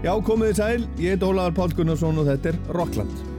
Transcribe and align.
Já, 0.00 0.14
komið 0.24 0.54
í 0.54 0.56
sæl, 0.56 0.84
ég 0.96 1.12
heit 1.12 1.24
Ólaður 1.26 1.58
Pál 1.58 1.74
Gunnarsson 1.76 2.22
og 2.22 2.30
þetta 2.30 2.54
er 2.54 2.62
Rockland. 2.72 3.29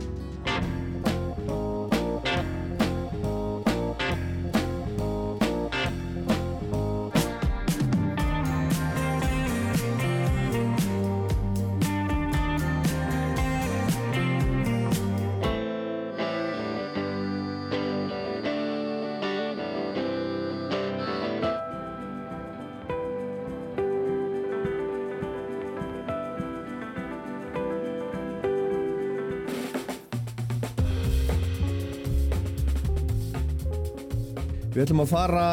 Ætlum 34.91 35.05
að 35.05 35.12
fara 35.13 35.44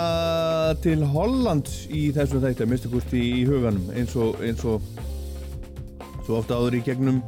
til 0.82 1.02
Hollands 1.12 1.84
í 1.94 2.08
þessum 2.10 2.40
þætti 2.42 2.64
að 2.64 2.70
mista 2.72 2.88
gústi 2.90 3.20
í 3.22 3.44
huganum 3.46 3.84
eins 3.94 4.16
og, 4.18 4.40
eins 4.42 4.64
og 4.66 4.82
svo 6.26 6.40
ofta 6.40 6.56
áður 6.58 6.80
í 6.80 6.80
gegnum 6.82 7.20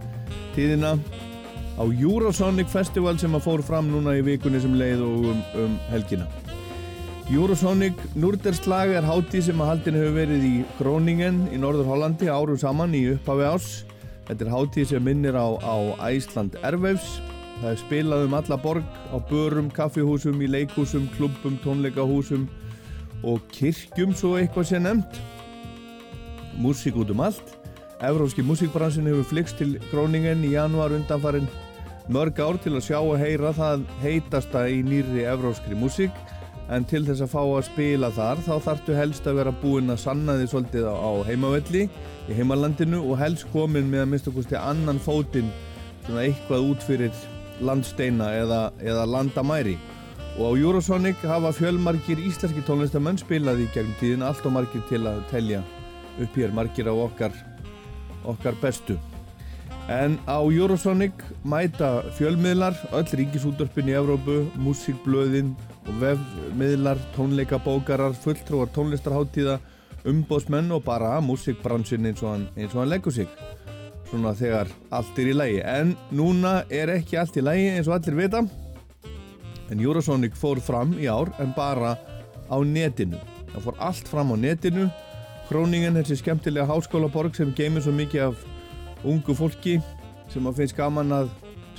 tíðina 0.57 0.97
á 1.79 1.85
Eurosonic 1.87 2.67
Festival 2.73 3.15
sem 3.23 3.39
að 3.39 3.47
fór 3.47 3.63
fram 3.63 3.93
núna 3.93 4.17
í 4.19 4.25
vikunni 4.27 4.59
sem 4.59 4.75
leið 4.75 5.05
og 5.07 5.31
um, 5.31 5.47
um 5.63 5.79
helgina. 5.93 6.27
Eurosonic 7.31 8.03
Norderslag 8.19 8.91
er 8.99 9.07
hátíð 9.07 9.47
sem 9.53 9.63
að 9.63 9.71
haldin 9.71 10.01
hefur 10.01 10.19
verið 10.19 10.49
í 10.51 10.55
Groningen 10.81 11.45
í 11.55 11.63
Norður 11.63 11.93
Hollandi 11.93 12.27
árum 12.27 12.59
saman 12.59 12.99
í 12.99 13.05
upphafi 13.13 13.47
ás. 13.53 13.71
Þetta 14.27 14.49
er 14.49 14.55
hátíð 14.57 14.97
sem 14.97 15.07
minnir 15.07 15.39
á, 15.39 15.47
á 15.63 16.11
Æsland 16.11 16.59
Airwaves 16.65 17.21
Það 17.61 17.71
er 17.71 17.81
spilað 17.83 18.27
um 18.27 18.37
alla 18.39 18.57
borg 18.57 18.99
á 19.13 19.17
börum, 19.31 19.69
kaffihúsum, 19.77 20.41
í 20.41 20.49
leikhúsum, 20.49 21.09
klubbum, 21.17 21.59
tónleikahúsum 21.65 22.47
og 23.29 23.43
kirkjum 23.53 24.15
svo 24.17 24.39
eitthvað 24.41 24.71
sé 24.71 24.81
nefnt. 24.81 25.21
Músík 26.57 26.97
út 26.97 27.13
um 27.13 27.21
allt. 27.27 27.57
Evróski 28.01 28.41
músíkbransin 28.41 29.09
hefur 29.11 29.29
flyggst 29.29 29.61
til 29.61 29.75
Gróningen 29.91 30.41
í 30.49 30.55
januar 30.55 30.95
undanfarin 30.97 31.51
mörg 32.11 32.41
ár 32.41 32.57
til 32.59 32.73
að 32.75 32.87
sjá 32.89 32.99
og 32.99 33.19
heyra 33.21 33.53
það 33.55 33.85
heitasta 34.01 34.65
í 34.67 34.81
nýri 34.83 35.27
evróskri 35.29 35.77
músík 35.79 36.17
en 36.75 36.87
til 36.89 37.03
þess 37.07 37.23
að 37.27 37.33
fá 37.35 37.43
að 37.43 37.67
spila 37.69 38.11
þar 38.15 38.41
þá 38.47 38.55
þartu 38.65 38.97
helst 38.97 39.29
að 39.29 39.39
vera 39.41 39.53
búinn 39.63 39.93
að 39.93 40.01
sanna 40.05 40.39
því 40.39 40.49
svolítið 40.51 40.89
á 40.91 41.13
heimavelli 41.29 41.85
í 42.31 42.39
heimalandinu 42.39 43.03
og 43.05 43.21
helst 43.21 43.47
komin 43.53 43.91
með 43.93 44.05
að 44.05 44.11
mista 44.15 44.35
kosti 44.35 44.59
annan 44.59 44.99
fótinn 45.03 45.53
svona 46.07 46.25
eitthvað 46.25 46.73
út 46.73 46.89
fyrir 46.89 47.23
landsteina 47.61 48.31
eða, 48.39 48.61
eða 48.81 49.07
landamæri. 49.09 49.77
Og 50.39 50.57
á 50.57 50.59
Eurosonic 50.61 51.21
hafa 51.27 51.53
fjölmarkir 51.53 52.21
íslenski 52.23 52.63
tónlistamenn 52.65 53.19
spilað 53.21 53.65
í 53.65 53.69
gegnum 53.75 53.97
tíðin 54.01 54.27
allt 54.27 54.47
og 54.47 54.55
margir 54.57 54.85
til 54.89 55.03
að 55.11 55.23
telja 55.33 55.63
upp 56.21 56.37
hér 56.37 56.55
margir 56.55 56.89
á 56.89 56.95
okkar 56.95 57.35
okkar 58.29 58.57
bestu. 58.63 58.97
En 59.91 60.19
á 60.31 60.39
Eurosonic 60.39 61.25
mæta 61.43 62.05
fjölmiðlar 62.15 62.77
öll 62.95 63.11
ríkisútdörpin 63.21 63.91
í 63.91 63.97
Evrópu 63.99 64.45
músikblöðin 64.61 65.57
og 65.89 65.97
vefmiðlar 66.03 67.01
tónleikabókarar, 67.17 68.15
fulltrúar 68.15 68.71
tónlistarháttíða 68.77 69.59
umbóðsmenn 70.07 70.71
og 70.73 70.85
bara 70.87 71.19
músikbransin 71.25 72.07
eins 72.07 72.23
og 72.23 72.37
hann, 72.37 72.47
hann 72.57 72.93
leggur 72.93 73.13
sig 73.13 73.29
svona 74.11 74.33
þegar 74.35 74.71
allt 74.95 75.19
er 75.23 75.31
í 75.31 75.37
lægi 75.37 75.61
en 75.71 75.93
núna 76.15 76.61
er 76.71 76.91
ekki 76.97 77.19
allt 77.21 77.39
í 77.39 77.45
lægi 77.45 77.69
eins 77.77 77.91
og 77.91 77.97
allir 77.97 78.19
vita. 78.19 78.43
En 79.71 79.83
Eurosonic 79.83 80.35
fór 80.39 80.59
fram 80.63 80.97
í 80.99 81.07
ár 81.07 81.31
en 81.39 81.55
bara 81.57 81.95
á 82.51 82.57
netinu. 82.67 83.21
Það 83.53 83.67
fór 83.69 83.79
allt 83.87 84.11
fram 84.11 84.35
á 84.35 84.37
netinu. 84.37 84.89
Króningen, 85.51 85.97
þessi 85.99 86.19
skemmtilega 86.21 86.69
háskólaborg 86.69 87.35
sem 87.39 87.55
geymir 87.55 87.83
svo 87.83 87.95
mikið 87.95 88.29
af 88.29 88.45
ungu 89.07 89.35
fólki 89.35 89.79
sem 90.31 90.47
að 90.47 90.61
finnst 90.61 90.79
gaman 90.79 91.15
að 91.15 91.31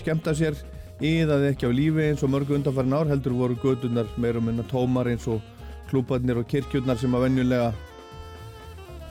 skemmta 0.01 0.33
sér 0.35 0.57
íðaði 1.01 1.51
ekki 1.51 1.69
á 1.69 1.71
lífi 1.71 2.07
eins 2.09 2.23
og 2.25 2.31
mörgu 2.33 2.57
undanfærin 2.57 2.95
ár 2.97 3.09
heldur 3.09 3.35
voru 3.37 3.55
gödunar 3.61 4.09
meirum 4.21 4.49
en 4.51 4.63
að 4.63 4.71
tómar 4.73 5.09
eins 5.11 5.27
og 5.31 5.39
klúparnir 5.89 6.39
og 6.41 6.47
kirkjurnar 6.51 6.99
sem 6.99 7.15
að 7.15 7.25
venjulega 7.27 7.71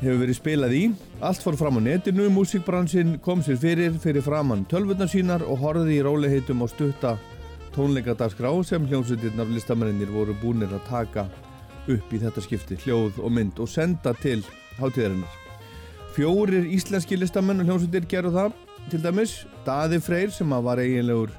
hefur 0.00 0.22
verið 0.22 0.38
spilað 0.38 0.76
í. 0.76 0.84
Allt 1.24 1.42
fór 1.44 1.58
fram 1.60 1.78
á 1.78 1.80
netinu, 1.84 2.28
músikbransin 2.32 3.18
kom 3.24 3.42
sér 3.44 3.58
fyrir, 3.60 3.98
fyrir 4.00 4.24
framann 4.24 4.64
tölvurnar 4.70 5.10
sínar 5.12 5.44
og 5.44 5.60
horfiði 5.60 5.98
í 5.98 6.04
róliheitum 6.06 6.64
á 6.64 6.66
stutta 6.72 7.12
tónleikadagsgrá 7.74 8.50
sem 8.66 8.86
hljómsveitirnar 8.88 9.50
listamennir 9.52 10.10
voru 10.10 10.34
búinir 10.42 10.72
að 10.74 10.86
taka 10.88 11.26
upp 11.90 12.12
í 12.12 12.20
þetta 12.22 12.42
skipti, 12.44 12.78
hljóð 12.84 13.20
og 13.22 13.32
mynd 13.34 13.60
og 13.62 13.70
senda 13.70 14.14
til 14.22 14.40
hátíðarinnar. 14.80 15.36
Fjórir 16.16 16.66
íslenski 16.74 17.18
listamenn 17.18 17.62
og 17.62 17.70
hljómsveitir 17.70 18.08
gerðu 18.10 18.34
það, 18.36 18.58
til 18.90 19.02
dæmis 19.04 19.36
Daði 19.66 20.00
Freyr 20.02 20.34
sem 20.34 20.50
var 20.66 20.82
eiginlegur 20.82 21.32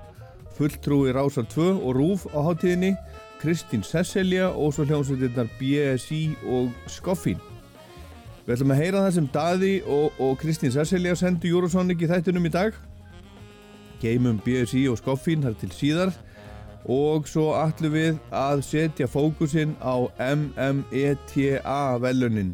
fulltrúi 0.56 1.12
Rásar 1.16 1.48
2 1.52 1.72
og 1.80 1.96
Rúf 1.98 2.28
á 2.32 2.40
hátíðinni, 2.46 2.96
Kristín 3.42 3.84
Sesselja 3.84 4.52
og 4.54 4.76
svo 4.76 4.86
hljómsveitirnar 4.86 5.50
BSI 5.60 6.28
og 6.46 6.70
Skoffín. 6.88 7.51
Við 8.52 8.58
ætlum 8.58 8.72
að 8.74 8.80
heyra 8.82 9.02
það 9.06 9.14
sem 9.16 9.28
Daði 9.32 9.68
og, 9.88 10.18
og 10.20 10.32
Kristín 10.42 10.72
Sesselja 10.74 11.14
sendu 11.16 11.48
Eurosonic 11.48 12.02
í 12.04 12.08
þættunum 12.10 12.50
í 12.50 12.50
dag. 12.52 12.74
Geimum 14.02 14.42
BSI 14.44 14.82
og 14.92 14.98
Skoffín 15.00 15.46
þar 15.46 15.56
til 15.62 15.70
síðar 15.72 16.12
og 16.92 17.30
svo 17.32 17.54
ætlum 17.56 17.96
við 17.96 18.18
að 18.36 18.64
setja 18.68 19.08
fókusin 19.08 19.72
á 19.80 20.04
MMETA 20.20 21.78
velunin 22.04 22.50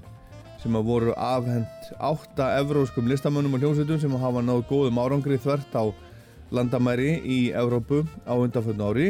sem 0.61 0.77
að 0.77 0.85
voru 0.91 1.17
afhengt 1.17 1.89
átta 1.97 2.51
evróskum 2.59 3.09
listamönnum 3.09 3.57
og 3.57 3.65
hljómsveitum 3.65 4.03
sem 4.05 4.19
hafa 4.21 4.45
náðu 4.45 4.67
góðum 4.69 5.01
árangri 5.01 5.41
þvert 5.41 5.81
á 5.81 5.89
landamæri 6.53 7.17
í 7.25 7.39
Evrópu 7.57 8.03
á 8.29 8.37
undanfjörn 8.37 8.85
ári. 8.85 9.09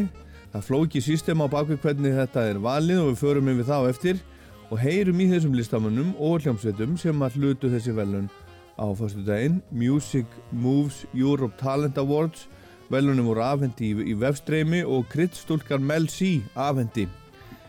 Það 0.56 0.68
flóki 0.72 1.03
sístem 1.03 1.44
á 1.44 1.52
bakvið 1.52 1.84
hvernig 1.84 2.16
þetta 2.24 2.47
er 2.53 2.64
valið 2.64 3.03
og 3.03 3.12
við 3.12 3.22
förum 3.26 3.56
yfir 3.58 3.72
það 3.74 3.84
á 3.84 3.92
eftir 3.92 4.26
og 4.67 4.81
heyrum 4.81 5.23
í 5.23 5.29
þessum 5.31 5.55
listamönnum 5.55 6.13
og 6.19 6.44
hljómsveitum 6.44 6.97
sem 7.00 7.23
að 7.23 7.39
hlutu 7.39 7.72
þessi 7.72 7.95
velun 7.95 8.29
á 8.78 8.85
fyrstu 8.97 9.23
daginn 9.25 9.61
Music 9.72 10.28
Moves 10.51 11.05
Europe 11.16 11.55
Talent 11.61 11.97
Awards. 11.97 12.47
Velunum 12.91 13.28
voru 13.28 13.44
afhendi 13.44 13.91
í, 13.91 14.11
í 14.11 14.13
vefstreymi 14.16 14.85
og 14.88 15.09
kryddstúlkar 15.11 15.81
Mel 15.83 16.07
C 16.07 16.38
afhendi 16.55 17.07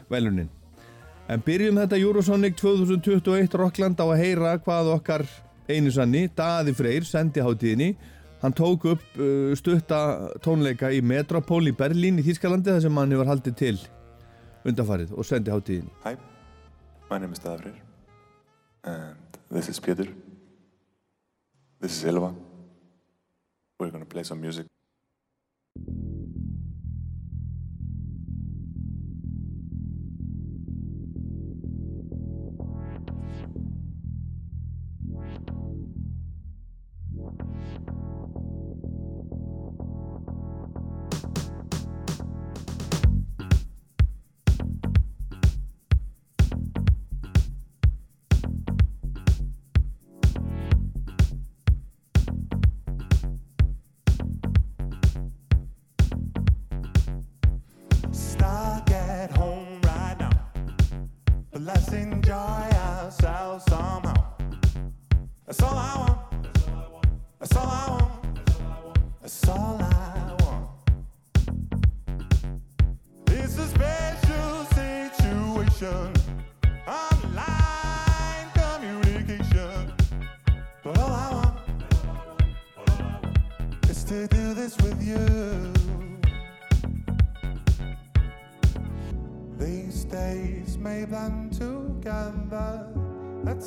velunin 0.09 0.51
en 1.29 1.43
byrjum 1.45 1.77
þetta 1.83 1.99
Eurosonic 2.01 2.57
2021 2.57 3.57
Rockland 3.61 3.99
á 4.01 4.07
að 4.07 4.21
heyra 4.23 4.55
hvað 4.63 4.95
okkar 4.95 5.27
einu 5.69 5.93
sanni, 5.93 6.25
Daði 6.33 6.73
Freyr 6.77 7.05
sendi 7.05 7.45
hátíðinni. 7.45 7.91
Hann 8.41 8.55
tók 8.57 8.87
upp 8.95 9.21
uh, 9.21 9.53
stutta 9.59 10.31
tónleika 10.45 10.93
í 10.95 11.03
Metropol 11.05 11.67
í 11.69 11.75
Berlín 11.77 12.23
í 12.23 12.25
Þýskalandi 12.25 12.73
þar 12.73 12.85
sem 12.87 13.03
hann 13.03 13.13
hefur 13.13 13.33
haldið 13.35 13.61
til 13.61 13.77
undanfarið 14.69 15.15
og 15.19 15.27
sendi 15.27 15.53
hátíðinni 15.53 16.28
My 17.11 17.17
name 17.17 17.33
is 17.33 17.39
Davrir, 17.39 17.73
and 18.85 19.17
this 19.51 19.71
is 19.71 19.81
Peter. 19.81 20.07
This 21.81 21.97
is 21.97 22.05
Elva. 22.05 22.35
We're 23.81 23.91
gonna 23.91 24.05
play 24.05 24.25
some 24.25 24.43
music. 24.43 24.67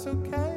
Okay 0.07 0.50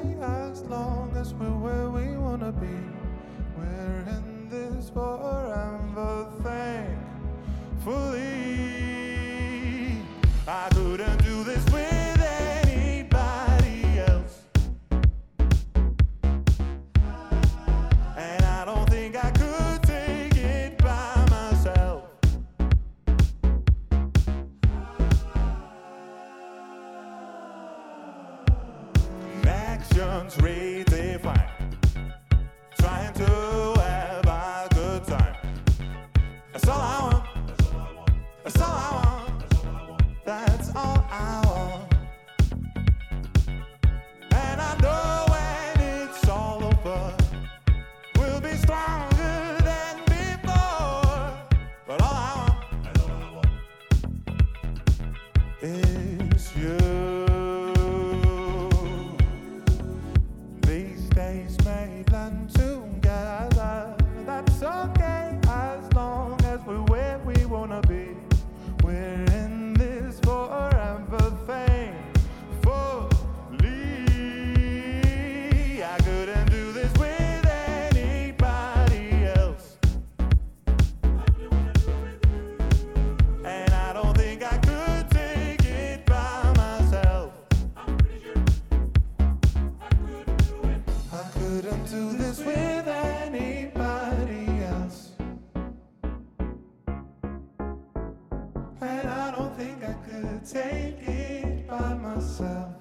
And 98.81 99.09
I 99.09 99.31
don't 99.31 99.57
think 99.57 99.83
I 99.85 99.93
could 99.93 100.45
take 100.45 101.09
it 101.09 101.67
by 101.67 101.95
myself. 101.95 102.75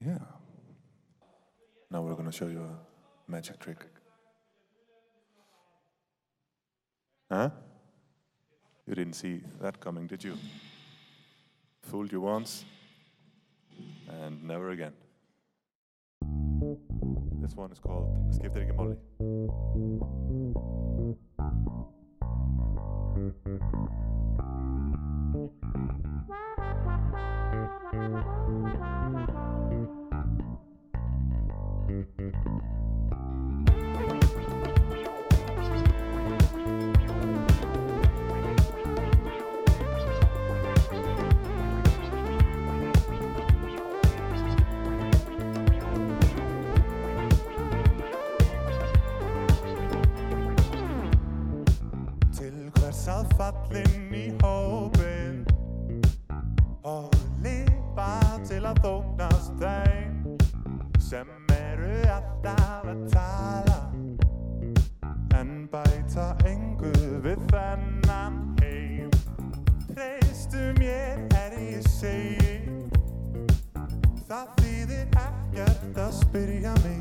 Yeah. 0.00 0.18
Now 1.90 2.02
we're 2.02 2.14
going 2.14 2.26
to 2.26 2.32
show 2.32 2.48
you 2.48 2.60
a 2.60 3.30
magic 3.30 3.58
trick. 3.60 3.86
Huh? 7.30 7.50
You 8.86 8.94
didn't 8.94 9.14
see 9.14 9.42
that 9.60 9.80
coming, 9.80 10.06
did 10.06 10.22
you? 10.22 10.36
Fooled 11.82 12.12
you 12.12 12.20
once 12.20 12.64
and 14.08 14.42
never 14.44 14.70
again. 14.70 14.92
This 17.44 17.56
one 17.56 17.70
is 17.70 17.78
called 17.78 18.08
Skifter 18.30 18.60
ikke 18.60 18.72
Molly. 18.72 18.96
Að 53.64 53.72
fallin 53.72 54.14
í 54.14 54.24
hópin 54.42 55.44
Og 56.84 57.10
lifa 57.42 58.20
til 58.48 58.64
að 58.66 58.80
þóknast 58.84 59.52
þeim 59.60 60.14
Sem 60.98 61.28
eru 61.50 62.00
alltaf 62.08 62.86
að 62.88 63.02
tala. 63.12 63.78
En 65.36 65.68
bæta 65.68 66.30
engu 66.48 66.92
við 67.22 67.42
þennan 67.52 68.38
heim. 68.62 69.10
Treystu 69.90 70.72
mér 70.78 71.20
er 71.42 71.58
ég 71.60 71.84
segi. 71.92 72.56
Það 74.24 74.56
þýðir 74.58 75.20
ekkert 75.26 76.02
að 76.06 76.12
spyrja 76.22 76.74
mig 76.86 76.93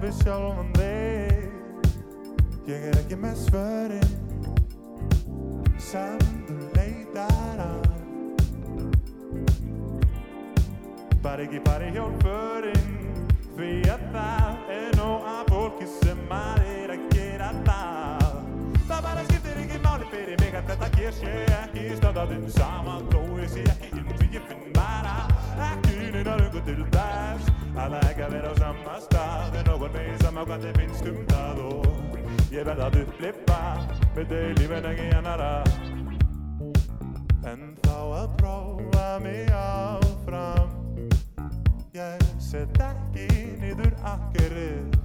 við 0.00 0.14
sjálfan 0.22 0.70
þig 0.78 1.48
Ég 2.70 2.84
er 2.88 2.98
ekki 3.00 3.16
með 3.20 3.40
svörin 3.42 4.12
sem 5.80 6.20
þú 6.48 6.56
leitar 6.76 7.60
að 7.64 7.88
Bara 11.20 11.44
ekki 11.44 11.60
bara 11.66 11.90
hjálpurinn 11.92 12.88
Því 13.58 13.72
að 13.92 14.06
það 14.14 14.72
er 14.76 14.96
nóg 14.96 15.26
af 15.34 15.50
fólki 15.52 15.88
sem 15.98 16.22
að 16.32 16.70
er 16.78 16.94
að 16.94 17.08
gera 17.16 17.50
það 17.66 18.38
Það 18.86 19.02
bara 19.08 19.26
skiptir 19.28 19.64
ekki 19.66 19.82
máli 19.84 20.08
fyrir 20.14 20.40
mig 20.40 20.56
að 20.56 20.72
þetta 20.72 20.92
ger 20.96 21.18
sé 21.18 21.34
ekki 21.58 21.90
Stöðaðinn 22.00 22.48
saman 22.56 23.10
þó 23.12 23.20
ég 23.42 23.52
sé 23.52 23.66
ekki 23.74 23.92
inn 23.98 24.14
Því 24.14 24.32
ég 24.38 24.48
finn 24.48 24.70
bara 24.78 25.29
ekki 25.66 26.10
neina 26.14 26.36
löngu 26.40 26.60
til 26.66 26.82
þess 26.94 27.50
Að 27.80 27.96
ekki 28.00 28.24
að 28.26 28.34
vera 28.34 28.50
á 28.50 28.54
sama 28.58 28.96
stað 29.04 29.56
En 29.60 29.68
nokkur 29.68 29.94
með 29.94 30.10
sama 30.24 30.44
hvað 30.48 30.66
þið 30.66 30.80
finnst 30.80 31.08
um 31.10 31.20
það 31.30 31.62
Og 31.68 32.52
ég 32.54 32.66
verð 32.68 32.84
að 32.86 32.98
upplifa 33.04 33.60
Með 34.16 34.32
þau 34.32 34.44
lífin 34.60 34.88
ekki 34.90 35.08
annara 35.18 35.52
En 37.50 37.62
þá 37.84 37.96
að 38.20 38.34
prófa 38.40 39.06
mig 39.24 39.52
áfram 39.56 40.70
Ég 41.96 42.26
set 42.42 42.82
ekki 42.84 43.28
niður 43.62 43.94
akkerið 44.14 44.98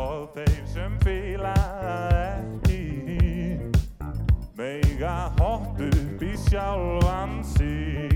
Og 0.00 0.30
þeir 0.36 0.60
sem 0.70 0.96
fíla 1.04 1.54
það 1.80 2.16
ekki 2.20 2.80
Mega 4.60 5.16
hopp 5.40 5.80
upp 5.80 6.24
í 6.24 6.32
sjálfan 6.48 7.38
sig 7.54 8.09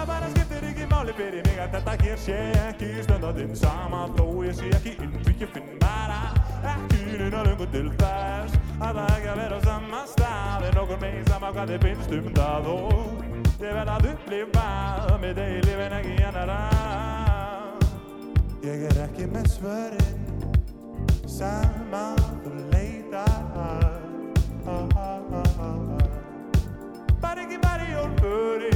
það 0.00 0.08
bara 0.08 0.28
skiptir 0.32 0.64
ekki 0.64 0.86
máli 0.88 1.12
fyrir 1.16 1.42
mig 1.44 1.58
að 1.60 1.74
þetta 1.74 1.94
hér 2.00 2.20
sé 2.20 2.36
ekki 2.62 2.88
stöndandinn. 3.04 3.56
Sama 3.58 4.00
þó 4.16 4.24
ég 4.46 4.54
sé 4.56 4.70
ekki 4.78 4.92
inn 5.04 5.16
því 5.26 5.34
ég 5.42 5.50
finn 5.52 5.74
bara 5.82 6.20
ekki 6.72 7.00
nýna 7.20 7.42
lungu 7.48 7.66
til 7.74 7.90
þess 8.00 8.56
að 8.80 9.00
það 9.00 9.10
ekki 9.16 9.28
að 9.32 9.40
vera 9.42 9.58
á 9.60 9.66
sama 9.66 10.00
stað. 10.08 10.66
En 10.70 10.80
okkur 10.84 11.02
meginn 11.04 11.28
sama 11.28 11.52
hvað 11.56 11.74
þið 11.74 11.84
finnst 11.84 12.16
um 12.16 12.30
það 12.38 12.70
og 12.72 13.12
ég 13.60 13.76
verð 13.76 13.92
að 13.96 14.08
upplifað 14.14 15.12
mitt 15.24 15.42
eigi 15.44 15.60
lífin 15.68 15.98
ekki 16.00 16.16
annara 16.30 16.60
Ég 18.64 18.88
er 18.90 19.04
ekki 19.06 19.28
með 19.32 19.46
svörinn 19.56 20.18
sama 21.28 22.06
þú 22.44 22.56
leitar. 22.72 23.38
Að 23.60 23.98
Bara 27.20 27.42
ekki 27.44 27.58
bara 27.60 27.84
í 27.84 27.96
ólfurinn 28.00 28.69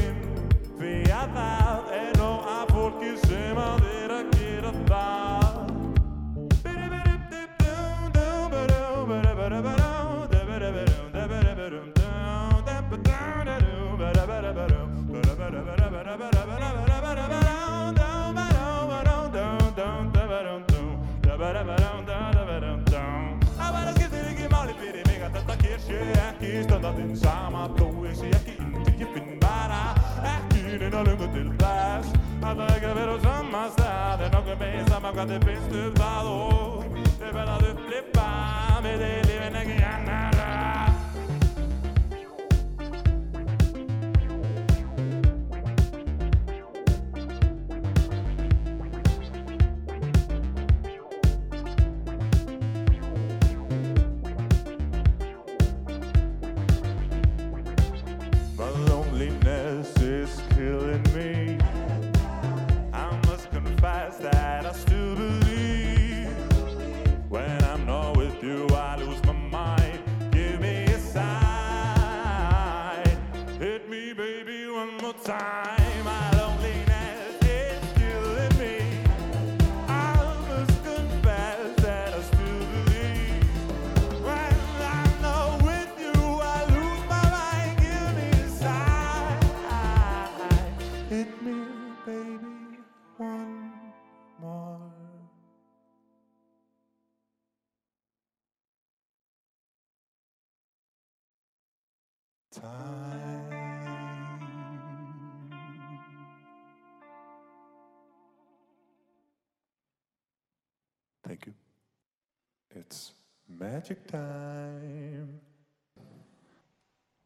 magic 113.64 114.06
time. 114.06 115.40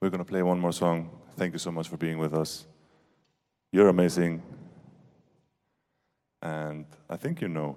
We're 0.01 0.11
going 0.11 0.25
to 0.27 0.31
play 0.33 0.43
one 0.43 0.61
more 0.61 0.73
song. 0.73 1.11
Thank 1.37 1.53
you 1.53 1.59
so 1.59 1.73
much 1.73 1.89
for 1.89 1.97
being 1.97 2.19
with 2.19 2.33
us. 2.33 2.65
You're 3.73 3.89
amazing. 3.89 4.43
And 6.41 6.87
I 7.11 7.17
think 7.17 7.41
you 7.41 7.49
know 7.49 7.77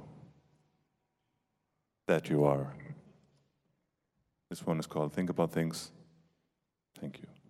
that 2.07 2.29
you 2.29 2.43
are. 2.43 2.67
This 4.49 4.65
one 4.65 4.77
is 4.79 4.85
called 4.85 5.11
Think 5.13 5.31
About 5.31 5.51
Things. 5.51 5.91
Thank 6.99 7.19
you. 7.19 7.40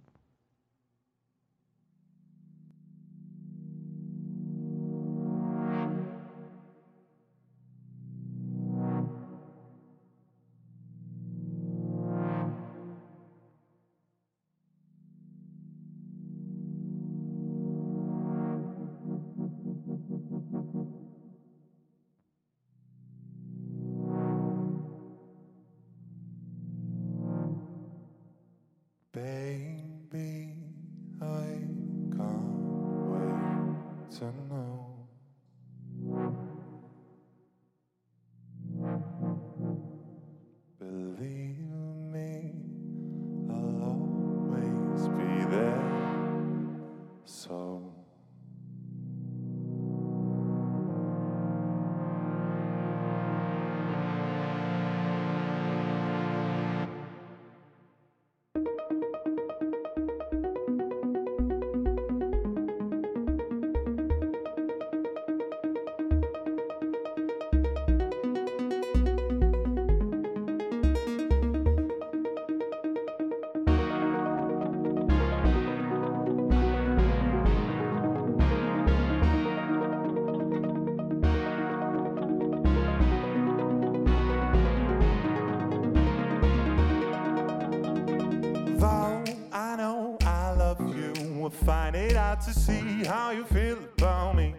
how 93.12 93.32
you 93.32 93.44
feel 93.44 93.78
about 93.98 94.38
me. 94.38 94.56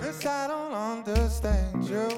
Cause 0.00 0.26
I 0.26 0.48
don't 0.48 0.72
understand 0.72 1.84
you. 1.84 2.08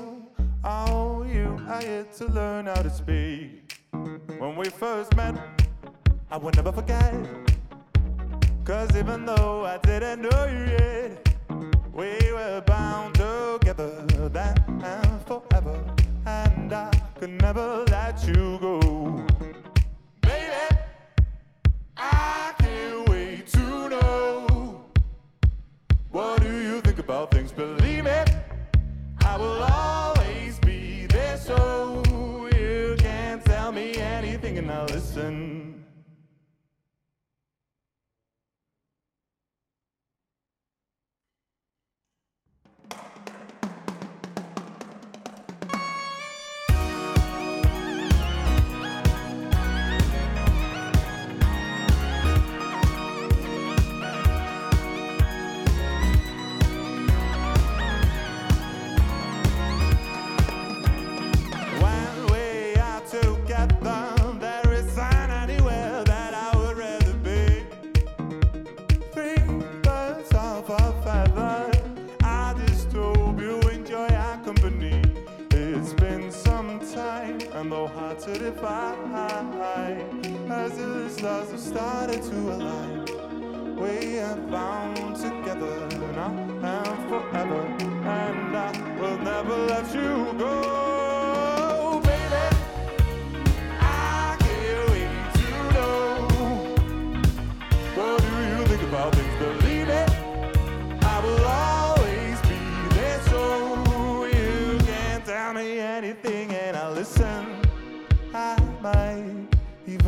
Oh, 0.64 1.22
you 1.22 1.60
I 1.68 1.82
had 1.84 2.12
to 2.14 2.24
learn 2.38 2.64
how 2.64 2.80
to 2.80 2.88
speak. 2.88 3.76
When 4.38 4.56
we 4.56 4.70
first 4.70 5.14
met, 5.16 5.34
I 6.30 6.38
will 6.38 6.52
never 6.52 6.72
forget. 6.72 7.14
Cause 8.64 8.96
even 8.96 9.26
though 9.26 9.66
I 9.66 9.76
didn't 9.76 10.22
know 10.22 10.42
you 10.46 10.64
yet, 10.78 11.28
we 11.92 12.32
were 12.32 12.62
bound 12.66 13.16
together 13.16 14.06
then 14.38 14.56
and 14.82 15.20
forever. 15.26 15.78
And 16.24 16.72
I 16.72 16.90
could 17.20 17.34
never 17.42 17.84
let 17.90 18.26
you 18.26 18.58
go. 18.60 18.61
Defy 78.42 78.92
as 80.50 80.76
the 80.76 81.08
stars 81.10 81.50
have 81.52 81.60
started 81.60 82.22
to 82.22 82.34
align. 82.54 83.04
We 83.76 84.18
are 84.18 84.36
bound 84.36 85.14
together 85.16 85.88
now 86.12 86.34
and 86.62 87.08
forever, 87.08 87.62
and 87.62 88.56
I 88.56 88.98
will 89.00 89.18
never 89.18 89.56
let 89.56 89.94
you 89.94 90.34
go, 90.38 90.91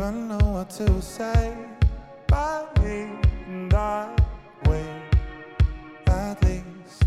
even 0.07 0.27
know 0.27 0.37
what 0.37 0.69
to 0.69 1.01
say. 1.01 1.57
By 2.27 2.65
and 3.47 3.73
I 3.73 4.15
wait, 4.65 4.85
at 6.07 6.43
least 6.43 7.03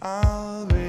I'll 0.00 0.66
be 0.66 0.81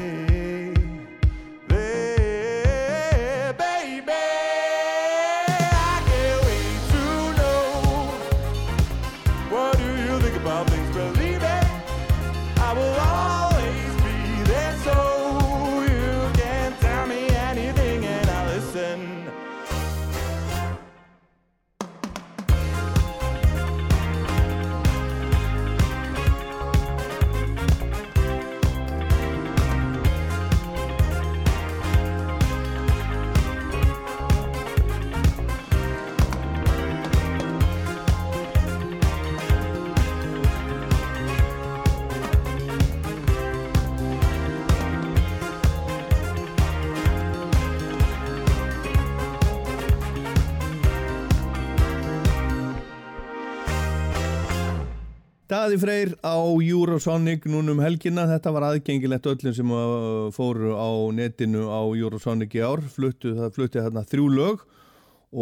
Daði 55.53 55.75
Freyr 55.77 56.11
á 56.25 56.33
Eurosonic 56.41 57.43
núna 57.45 57.75
um 57.75 57.81
helgina, 57.83 58.23
þetta 58.25 58.51
var 58.55 58.63
aðgengilegt 58.71 59.27
öllum 59.29 59.53
sem 59.53 59.73
uh, 59.75 60.31
fóru 60.33 60.71
á 60.73 60.89
netinu 61.13 61.67
á 61.69 61.85
Eurosonic 61.93 62.55
í 62.57 62.63
ár, 62.65 62.81
fluttu, 62.89 63.35
það 63.37 63.51
flutti 63.59 63.83
þarna 63.83 64.01
þrjú 64.09 64.25
lög 64.33 64.63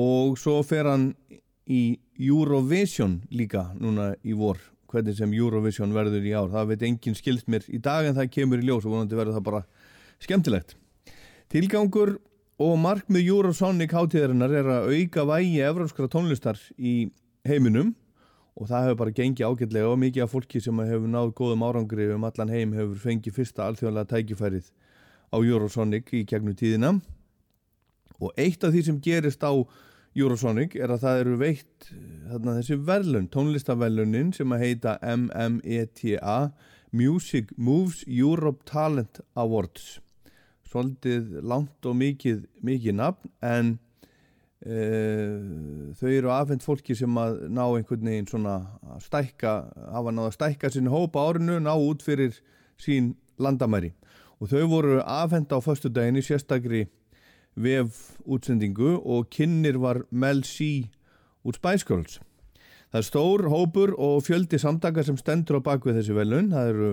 og 0.04 0.34
svo 0.42 0.58
fer 0.68 0.90
hann 0.92 1.06
í 1.64 2.02
Eurovision 2.20 3.22
líka 3.32 3.70
núna 3.80 4.10
í 4.28 4.36
vor, 4.36 4.60
hvernig 4.92 5.16
sem 5.16 5.32
Eurovision 5.32 5.96
verður 5.96 6.28
í 6.28 6.36
ár, 6.36 6.52
það 6.52 6.74
veit 6.74 6.86
enginn 6.90 7.16
skilst 7.16 7.48
mér 7.48 7.72
í 7.72 7.80
dag 7.80 8.10
en 8.10 8.20
það 8.20 8.34
kemur 8.36 8.60
í 8.60 8.68
ljós 8.68 8.84
og 8.84 8.98
vonandi 8.98 9.22
verður 9.22 9.40
það 9.40 9.48
bara 9.48 9.64
skemmtilegt. 10.28 10.76
Tilgangur 11.56 12.18
og 12.60 12.76
markmið 12.84 13.32
Eurosonic 13.32 13.96
hátíðarinnar 13.96 14.60
er 14.60 14.76
að 14.76 14.92
auka 14.92 15.30
vægi 15.38 15.64
evróskra 15.72 16.12
tónlistar 16.12 16.60
í 16.76 17.14
heiminum 17.48 17.96
og 18.60 18.68
það 18.68 18.86
hefur 18.86 19.00
bara 19.00 19.16
gengið 19.16 19.48
ágætlega 19.48 19.92
og 19.92 20.00
mikið 20.02 20.26
af 20.26 20.34
fólki 20.34 20.62
sem 20.64 20.82
hefur 20.84 21.12
náð 21.12 21.32
góðum 21.38 21.64
árangri 21.68 22.10
um 22.16 22.26
allan 22.28 22.52
heim 22.52 22.74
hefur 22.76 23.00
fengið 23.00 23.38
fyrsta 23.38 23.68
alþjóðlega 23.68 24.12
tækifærið 24.12 24.72
á 25.32 25.38
Eurosonic 25.40 26.12
í 26.12 26.26
gegnum 26.28 26.58
tíðina. 26.60 26.98
Og 28.22 28.36
eitt 28.38 28.64
af 28.64 28.76
því 28.76 28.84
sem 28.86 29.00
gerist 29.02 29.44
á 29.44 29.54
Eurosonic 30.12 30.76
er 30.76 30.92
að 30.92 31.06
það 31.06 31.22
eru 31.22 31.38
veitt 31.40 31.88
þarna, 32.28 32.58
þessi 32.60 32.78
verðlun, 32.90 33.30
tónlistaverlunin 33.32 34.34
sem 34.36 34.52
að 34.52 34.66
heita 34.66 34.98
MMETA 35.00 36.38
Music 36.92 37.54
Moves 37.56 38.04
Europe 38.08 38.68
Talent 38.68 39.22
Awards. 39.40 40.02
Svolítið 40.68 41.40
langt 41.48 41.88
og 41.88 41.96
mikið 42.00 42.44
mikið 42.64 43.00
nafn 43.00 43.32
en 43.40 43.72
Uh, 44.62 45.90
þau 45.98 46.10
eru 46.14 46.30
afhengt 46.30 46.62
fólki 46.62 46.94
sem 46.94 47.16
að 47.18 47.40
ná 47.50 47.64
einhvern 47.66 48.06
veginn 48.06 48.28
svona 48.30 48.60
að 48.94 49.00
stækka, 49.08 49.54
hafa 49.96 50.14
náða 50.14 50.30
að 50.30 50.36
stækka 50.36 50.70
sinni 50.70 50.94
hópa 50.94 51.24
árinu, 51.32 51.58
ná 51.58 51.72
út 51.74 52.06
fyrir 52.06 52.38
sín 52.78 53.16
landamæri. 53.42 53.90
Og 54.38 54.52
þau 54.54 54.68
voru 54.70 55.00
afhengt 55.02 55.54
á 55.54 55.58
förstu 55.62 55.90
daginni 55.90 56.22
sérstakri 56.22 56.86
vef 57.56 58.20
útsendingu 58.26 59.00
og 59.02 59.30
kynir 59.34 59.82
var 59.82 60.04
Mel 60.12 60.44
C 60.44 60.90
út 61.44 61.58
Spice 61.58 61.86
Girls. 61.88 62.20
Það 62.92 63.00
er 63.00 63.08
stór 63.08 63.48
hópur 63.50 63.94
og 63.98 64.22
fjöldi 64.28 64.60
samtaka 64.60 65.04
sem 65.04 65.18
stendur 65.18 65.58
á 65.58 65.66
bakvið 65.66 66.02
þessi 66.02 66.16
velun 66.16 66.52
það 66.54 66.72
eru 66.74 66.90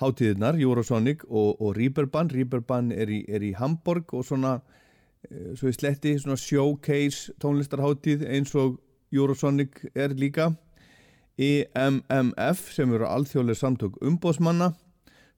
hátíðirnar, 0.00 0.56
Eurosonic 0.56 1.24
og, 1.28 1.60
og 1.60 1.74
Reeperbahn, 1.76 2.30
Reeperbahn 2.32 2.92
er 2.94 3.10
í, 3.12 3.24
er 3.28 3.44
í 3.44 3.52
Hamburg 3.58 4.14
og 4.16 4.24
svona 4.24 4.60
svo 5.28 5.70
í 5.70 5.76
sletti 5.76 6.16
svona 6.18 6.38
showcase 6.40 7.34
tónlistarháttíð 7.42 8.26
eins 8.28 8.54
og 8.58 8.78
Eurosonic 9.12 9.82
er 9.94 10.14
líka. 10.14 10.52
EMMF 11.40 12.70
sem 12.74 12.92
eru 12.94 13.06
alþjóðlega 13.08 13.58
samtök 13.58 13.96
umbóðsmanna 14.04 14.74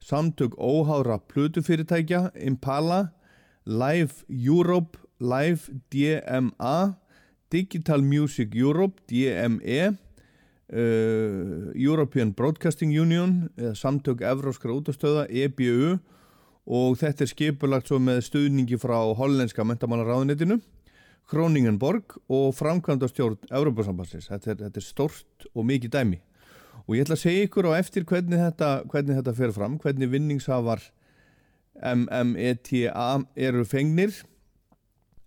samtök 0.03 0.57
óháðra 0.59 1.17
plötufyrirtækja 1.31 2.31
Impala, 2.43 3.13
Live 3.65 4.25
Europe, 4.27 4.99
Live 5.19 5.71
DMA 5.93 6.95
Digital 7.51 8.01
Music 8.01 8.55
Europe 8.55 9.01
DME 9.07 9.93
uh, 10.73 11.71
European 11.75 12.33
Broadcasting 12.33 12.91
Union 12.99 13.49
samtök 13.73 14.21
Evróskra 14.21 14.73
útastöða 14.73 15.27
EBU 15.29 15.99
og 16.63 16.95
þetta 16.99 17.25
er 17.25 17.31
skipulagt 17.31 17.89
svo 17.89 17.99
með 17.99 18.21
stuðningi 18.27 18.79
frá 18.79 18.97
hollenska 19.17 19.65
mentamálaráðunitinu 19.67 20.59
Kroningenborg 21.31 22.17
og 22.31 22.51
framkvæmdastjórn 22.57 23.47
Európa-sambansins. 23.51 24.27
Þetta, 24.27 24.57
þetta 24.65 24.79
er 24.79 24.85
stort 24.85 25.47
og 25.53 25.65
mikið 25.69 25.93
dæmi. 25.95 26.19
Og 26.83 26.97
ég 26.97 27.05
ætla 27.05 27.15
að 27.15 27.23
segja 27.23 27.47
ykkur 27.47 27.69
á 27.71 27.79
eftir 27.79 28.05
hvernig 28.07 28.41
þetta, 28.41 28.71
hvernig 28.91 29.19
þetta 29.19 29.35
fer 29.37 29.53
fram, 29.55 29.77
hvernig 29.79 30.11
vinningshafar 30.11 30.83
MMETA 31.79 33.07
eru 33.39 33.63
fengnir 33.65 34.19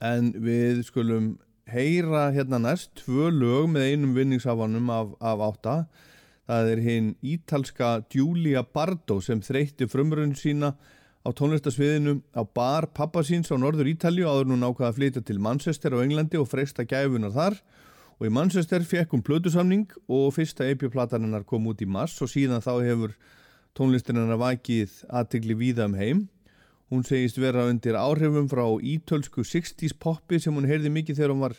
en 0.05 0.35
við 0.45 0.85
skulum 0.87 1.33
heyra 1.67 2.29
hérna 2.37 2.61
næst 2.63 2.93
tvö 3.01 3.31
lög 3.33 3.71
með 3.73 3.89
einum 3.91 4.13
vinningshafanum 4.15 4.93
af, 4.93 5.15
af 5.19 5.47
átta. 5.49 5.77
Það 6.47 6.69
er 6.75 6.83
hinn 6.85 7.09
ítalska 7.27 7.97
Giulia 8.13 8.63
Bardo 8.63 9.19
sem 9.25 9.41
þreytti 9.43 9.89
frumrun 9.91 10.37
sína 10.39 10.77
á 11.27 11.35
tónlistasviðinu 11.35 12.21
á 12.39 12.47
bar 12.47 12.87
pappasíns 12.95 13.51
á 13.51 13.59
norður 13.59 13.91
Ítalju 13.91 14.29
áður 14.31 14.53
nú 14.53 14.59
nákvæða 14.61 14.91
að 14.93 14.99
flytja 15.01 15.23
til 15.27 15.41
Manchester 15.43 15.97
á 15.99 15.99
Englandi 15.99 16.39
og 16.39 16.47
freysta 16.47 16.87
gæfunar 16.87 17.35
þar 17.35 17.57
og 18.17 18.29
í 18.29 18.31
Manchester 18.31 18.85
fekk 18.87 19.17
hún 19.17 19.25
plötusamning 19.27 19.91
og 20.07 20.31
fyrsta 20.37 20.69
EP-plataninnar 20.71 21.43
kom 21.49 21.67
út 21.67 21.83
í 21.83 21.89
mars 21.91 22.15
og 22.23 22.31
síðan 22.31 22.63
þá 22.63 22.73
hefur 22.87 23.17
tónlistininnar 23.77 24.39
vakið 24.41 25.03
aðtegli 25.11 25.57
víða 25.59 25.89
um 25.91 25.97
heim. 25.99 26.21
Hún 26.87 27.03
segist 27.03 27.41
vera 27.43 27.67
undir 27.67 27.99
áhrifum 27.99 28.47
frá 28.49 28.63
ítölsku 28.79 29.43
60s 29.43 29.97
poppi 29.99 30.39
sem 30.39 30.55
hún 30.55 30.69
heyrði 30.71 30.93
mikið 30.95 31.19
þegar 31.19 31.35
hún 31.35 31.45
var 31.49 31.57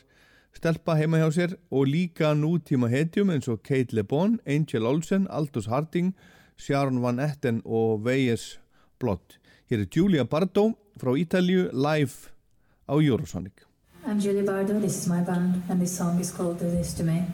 stelpa 0.56 0.96
heima 0.98 1.20
hjá 1.20 1.28
sér 1.36 1.58
og 1.70 1.92
líka 1.92 2.32
nútíma 2.34 2.88
hetjum 2.90 3.36
eins 3.36 3.52
og 3.52 3.60
Kate 3.68 3.94
Le 3.94 4.08
Bon, 4.08 4.40
Angel 4.48 4.88
Olsen, 4.88 5.28
Aldous 5.28 5.68
Harding, 5.68 6.16
Sharon 6.56 7.04
Van 7.04 7.20
Etten 7.20 7.60
og 7.66 8.08
Veyes 8.08 8.56
Blood. 8.98 9.38
Hér 9.70 9.80
er 9.80 9.88
Giulia 9.92 10.24
Bardo 10.24 10.78
frá 10.96 11.12
Ítalju 11.20 11.68
live 11.74 12.32
á 12.88 12.96
Eurosonic. 13.04 13.68
I'm 14.08 14.18
Julie 14.18 14.42
Bardo, 14.42 14.80
this 14.80 14.96
is 14.96 15.08
my 15.08 15.20
band, 15.20 15.62
and 15.68 15.82
this 15.82 15.98
song 15.98 16.22
is 16.22 16.32
called 16.32 16.58
Do 16.60 16.72
This 16.72 16.94
To 16.94 17.04
Me. 17.04 17.28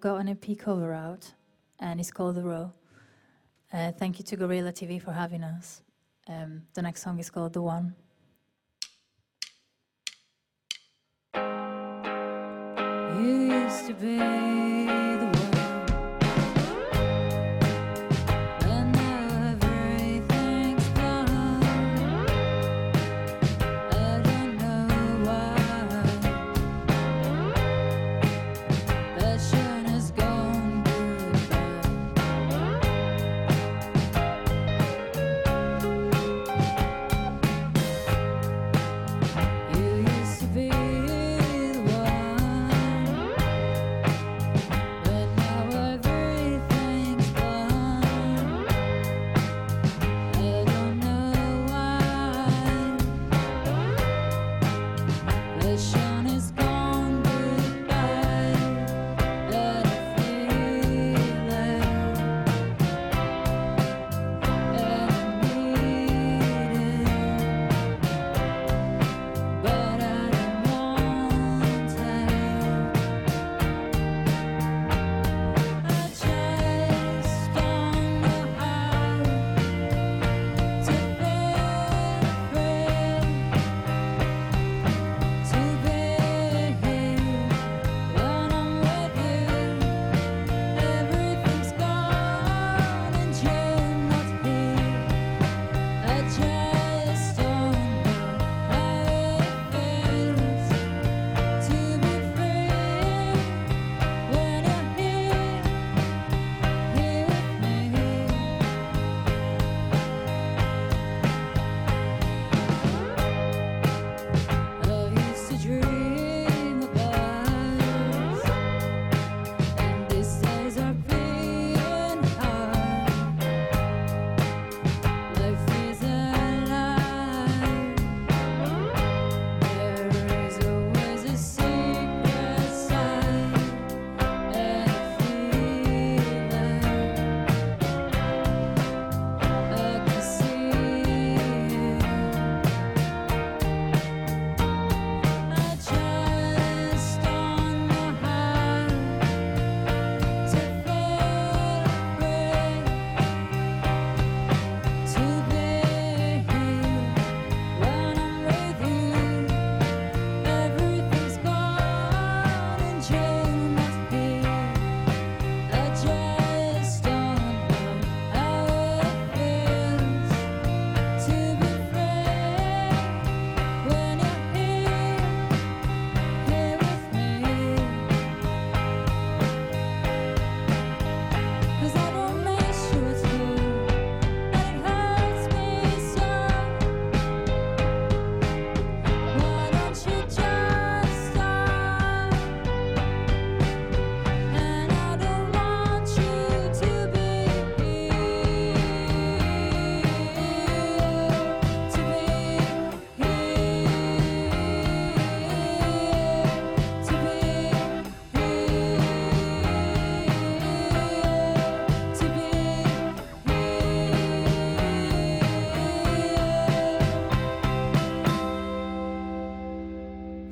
I've 0.00 0.04
got 0.04 0.16
an 0.16 0.30
EP 0.30 0.56
cover 0.58 0.94
out, 0.94 1.30
and 1.78 2.00
it's 2.00 2.10
called 2.10 2.36
The 2.36 2.42
Row. 2.42 2.72
Uh, 3.70 3.92
thank 3.92 4.18
you 4.18 4.24
to 4.24 4.34
Gorilla 4.34 4.72
TV 4.72 4.98
for 4.98 5.12
having 5.12 5.44
us. 5.44 5.82
Um, 6.26 6.62
the 6.72 6.80
next 6.80 7.02
song 7.02 7.18
is 7.18 7.28
called 7.28 7.52
The 7.52 7.60
One. 7.60 7.94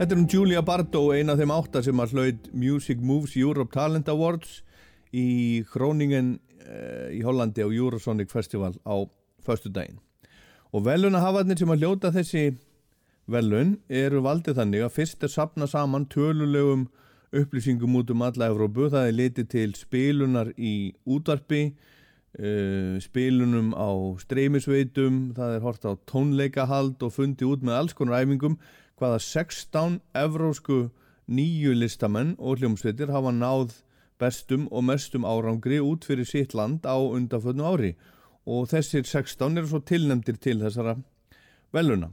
Þetta 0.08 0.16
er 0.16 0.22
um 0.22 0.28
Julia 0.32 0.60
Bardo, 0.64 1.00
eina 1.12 1.34
af 1.34 1.40
þeim 1.42 1.50
átta 1.52 1.80
sem 1.84 1.98
að 2.00 2.12
hlaut 2.16 2.46
Music 2.56 3.00
Moves 3.04 3.34
Europe 3.36 3.74
Talent 3.74 4.06
Awards 4.08 4.62
í 5.12 5.60
Groningen 5.68 6.30
uh, 6.64 7.10
í 7.12 7.18
Hollandi 7.20 7.60
á 7.60 7.68
Eurosonic 7.68 8.32
Festival 8.32 8.70
á 8.88 9.04
förstu 9.44 9.68
daginn. 9.68 9.98
Og 10.72 10.86
velunahafarnir 10.86 11.60
sem 11.60 11.74
að 11.76 11.84
hljóta 11.84 12.12
þessi 12.16 12.46
velun 13.28 13.76
eru 14.00 14.24
valdið 14.24 14.62
þannig 14.62 14.86
að 14.86 14.96
fyrst 14.96 15.28
er 15.28 15.34
sapna 15.34 15.68
saman 15.68 16.08
tölulegum 16.08 16.88
upplýsingum 17.28 18.00
út 18.00 18.16
um 18.16 18.24
alla 18.30 18.48
Evrópu. 18.48 18.88
Það 18.88 19.12
er 19.12 19.20
litið 19.20 19.52
til 19.58 19.68
spilunar 19.76 20.54
í 20.56 20.74
útvarpi, 21.04 21.62
uh, 22.40 22.96
spilunum 23.04 23.74
á 23.76 23.92
streymisveitum, 24.24 25.22
það 25.36 25.60
er 25.60 25.64
hort 25.68 25.84
á 25.84 25.92
tónleikahald 26.08 26.96
og 26.96 27.16
fundi 27.20 27.44
út 27.44 27.60
með 27.60 27.82
alls 27.82 28.00
konar 28.00 28.24
æfingum 28.24 28.56
hvaða 28.98 29.18
16 29.22 30.00
evrósku 30.18 30.88
nýju 31.28 31.74
listamenn 31.76 32.34
og 32.38 32.58
hljómsveitir 32.58 33.12
hafa 33.12 33.32
náð 33.34 33.76
bestum 34.18 34.66
og 34.72 34.84
mestum 34.88 35.26
árangri 35.28 35.78
út 35.80 36.06
fyrir 36.08 36.26
sitt 36.26 36.54
land 36.54 36.86
á 36.88 36.96
undanfötnu 36.98 37.64
ári. 37.64 37.92
Og 38.46 38.68
þessir 38.70 39.04
16 39.04 39.58
eru 39.60 39.68
svo 39.68 39.80
tilnemdir 39.84 40.38
til 40.40 40.58
þessara 40.62 40.96
veluna. 41.72 42.10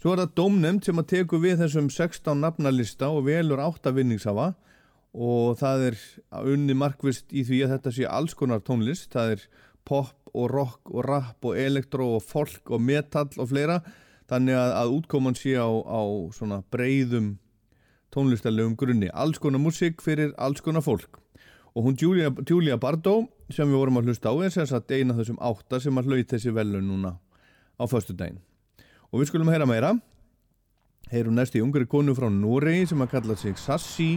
Svo 0.00 0.12
er 0.12 0.24
það 0.24 0.34
dómnefnd 0.40 0.84
sem 0.84 1.00
að 1.00 1.10
teku 1.12 1.40
við 1.40 1.62
þessum 1.62 1.90
16 1.92 2.40
nafnalista 2.40 3.08
og 3.12 3.26
velur 3.28 3.60
8 3.62 3.92
vinningshafa. 3.94 4.54
Og 5.14 5.54
það 5.60 5.84
er 5.90 6.00
unni 6.50 6.74
markvist 6.74 7.30
í 7.30 7.44
því 7.46 7.60
að 7.64 7.76
þetta 7.76 7.92
sé 7.94 8.08
alls 8.10 8.34
konar 8.34 8.64
tónlist, 8.66 9.12
það 9.14 9.36
er 9.36 9.44
pop 9.86 10.32
og 10.34 10.48
rock 10.50 10.90
og 10.90 11.04
rap 11.06 11.46
og 11.46 11.58
elektro 11.60 12.16
og 12.16 12.24
folk 12.26 12.72
og 12.74 12.82
metal 12.82 13.28
og 13.38 13.52
fleira 13.52 13.78
þannig 14.30 14.58
að, 14.58 14.72
að 14.80 14.94
útkoman 14.98 15.36
sé 15.38 15.56
á, 15.58 15.68
á 15.68 16.02
svona 16.36 16.62
breyðum 16.72 17.34
tónlistarlegum 18.14 18.76
grunni, 18.78 19.10
alls 19.10 19.40
konar 19.42 19.62
músík 19.62 20.02
fyrir 20.04 20.32
alls 20.38 20.62
konar 20.62 20.84
fólk. 20.86 21.18
Og 21.74 21.88
hún 21.88 21.96
Julia, 21.98 22.30
Julia 22.46 22.78
Bardó 22.78 23.24
sem 23.50 23.66
við 23.66 23.80
vorum 23.80 23.98
að 23.98 24.10
hlusta 24.10 24.30
á 24.30 24.34
er 24.46 24.52
sérsagt 24.54 24.92
eina 24.94 25.16
þessum 25.18 25.40
átta 25.42 25.80
sem 25.82 25.98
að 25.98 26.10
hlauta 26.12 26.36
þessi 26.36 26.54
velu 26.54 26.80
núna 26.80 27.16
á 27.74 27.84
föstudagin 27.90 28.38
og 29.10 29.20
við 29.20 29.30
skulum 29.30 29.50
að 29.50 29.54
heyra 29.54 29.66
meira. 29.70 29.90
Heyrum 31.12 31.36
næst 31.36 31.54
í 31.54 31.60
ungri 31.62 31.86
konu 31.86 32.16
frá 32.18 32.26
Noregi 32.32 32.88
sem 32.90 33.02
að 33.04 33.12
kalla 33.12 33.36
sig 33.38 33.58
Sassi 33.60 34.16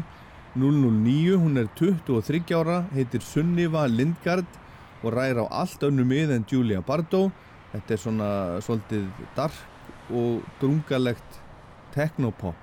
009, 0.58 1.36
hún 1.38 1.62
er 1.62 1.67
23 1.78 2.56
ára 2.58 2.80
heitir 2.96 3.22
Sunniva 3.22 3.84
Lindgard 3.91 4.48
og 5.04 5.13
ræðir 5.13 5.43
á 5.46 5.62
allt 5.62 5.84
önnu 5.86 6.06
mið 6.08 6.34
en 6.34 6.48
Julia 6.50 6.82
Bardó. 6.82 7.28
Þetta 7.76 7.93
er 7.93 8.02
svona 8.02 8.30
svolítið 8.65 9.06
dark 9.38 9.77
og 10.10 10.41
drungalegt 10.62 11.41
technopop. 11.96 12.56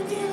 again. 0.00 0.23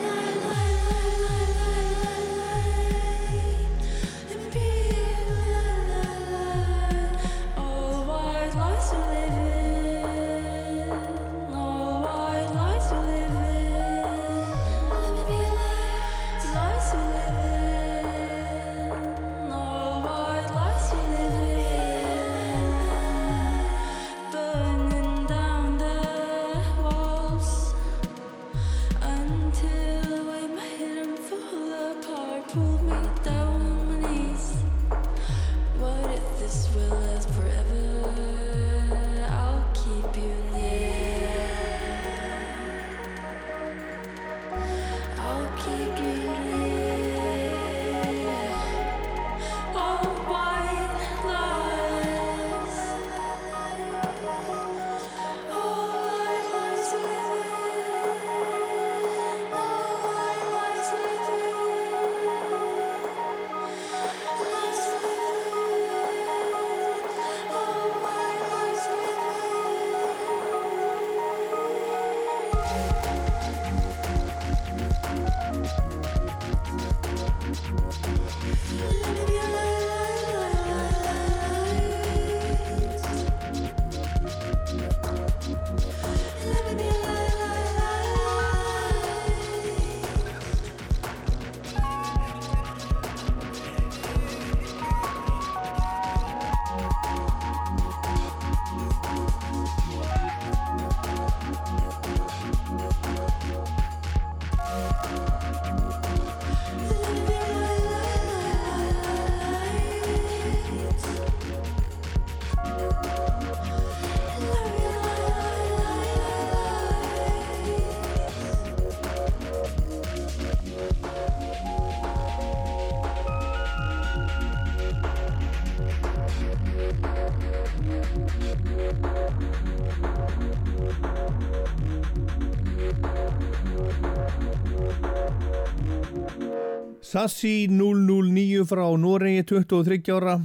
Sassi 137.12 137.68
009 137.68 138.64
frá 138.64 138.86
Noregi 138.96 139.44
23 139.44 140.14
ára. 140.16 140.38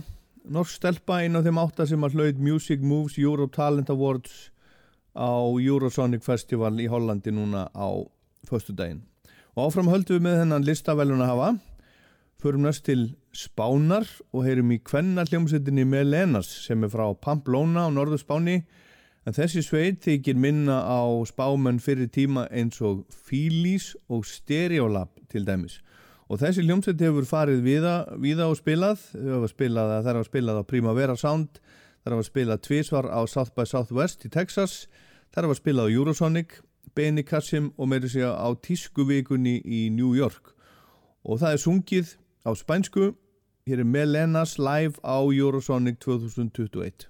Norsk 0.51 0.81
stelpa 0.81 1.21
einn 1.23 1.39
af 1.39 1.45
þeim 1.47 1.61
átta 1.63 1.85
sem 1.87 2.03
að 2.03 2.17
hlaut 2.17 2.41
Music 2.43 2.83
Moves 2.83 3.21
Euro 3.23 3.47
Talent 3.55 3.93
Awards 3.95 4.49
á 5.15 5.47
Eurosonic 5.47 6.27
Festival 6.27 6.81
í 6.83 6.89
Hollandi 6.91 7.31
núna 7.31 7.69
á 7.71 7.87
föstudaginn. 8.51 9.05
Og 9.55 9.69
áfram 9.69 9.93
höldum 9.93 10.19
við 10.19 10.27
með 10.27 10.41
hennan 10.41 10.67
listavælun 10.67 11.23
að 11.23 11.33
hafa 11.37 11.53
förum 12.43 12.67
næst 12.67 12.87
til 12.91 13.07
Spánar 13.31 14.11
og 14.33 14.43
heyrum 14.49 14.75
í 14.75 14.83
kvennarljómsettinni 14.83 15.87
Melenas 15.87 16.51
sem 16.67 16.83
er 16.83 16.91
frá 16.91 17.07
Pamplona 17.15 17.87
á 17.87 17.95
norðu 17.95 18.19
Spáni 18.19 18.65
en 19.23 19.39
þessi 19.39 19.63
sveit 19.63 20.03
þykir 20.03 20.35
minna 20.35 20.83
á 20.83 21.07
spámen 21.31 21.79
fyrir 21.79 22.11
tíma 22.11 22.49
eins 22.51 22.83
og 22.83 23.07
Fílis 23.15 23.93
og 24.11 24.27
Stereolab 24.27 25.15
til 25.31 25.47
dæmis. 25.47 25.79
Og 26.27 26.41
þessi 26.43 26.65
hljómsveit 26.67 27.03
hefur 27.05 27.27
farið 27.29 27.61
viða, 27.63 27.97
viða 28.19 28.49
og 28.51 28.57
spilað, 28.59 29.03
spilað, 29.47 29.93
það 30.03 30.09
hafa 30.11 30.27
spilað 30.27 30.59
á 30.59 30.65
Primavera 30.67 31.15
Sound, 31.19 31.61
það 32.03 32.17
hafa 32.17 32.27
spilað 32.27 32.63
tvísvar 32.67 33.09
á 33.15 33.21
South 33.31 33.55
by 33.55 33.67
Southwest 33.71 34.27
í 34.27 34.33
Texas, 34.35 34.89
það 35.31 35.47
hafa 35.47 35.59
spilað 35.61 35.87
á 35.87 35.95
Eurosonic, 35.95 36.59
Benicassim 36.97 37.71
og 37.79 37.91
meiri 37.93 38.11
segja 38.11 38.33
á 38.35 38.49
Tískuvikunni 38.59 39.61
í 39.63 39.87
New 39.95 40.17
York. 40.19 40.55
Og 41.23 41.39
það 41.43 41.55
er 41.55 41.63
sungið 41.63 42.15
á 42.43 42.51
spænsku, 42.59 43.13
hér 43.67 43.83
er 43.85 43.91
Melenas 43.91 44.59
live 44.59 44.99
á 45.07 45.23
Eurosonic 45.23 46.01
2021. 46.03 47.07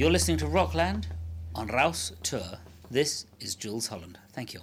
You're 0.00 0.10
listening 0.10 0.38
to 0.38 0.46
Rockland 0.46 1.08
on 1.54 1.66
Rouse 1.66 2.12
Tour. 2.22 2.58
This 2.90 3.26
is 3.38 3.54
Jules 3.54 3.86
Holland. 3.86 4.18
Thank 4.32 4.54
you. 4.54 4.60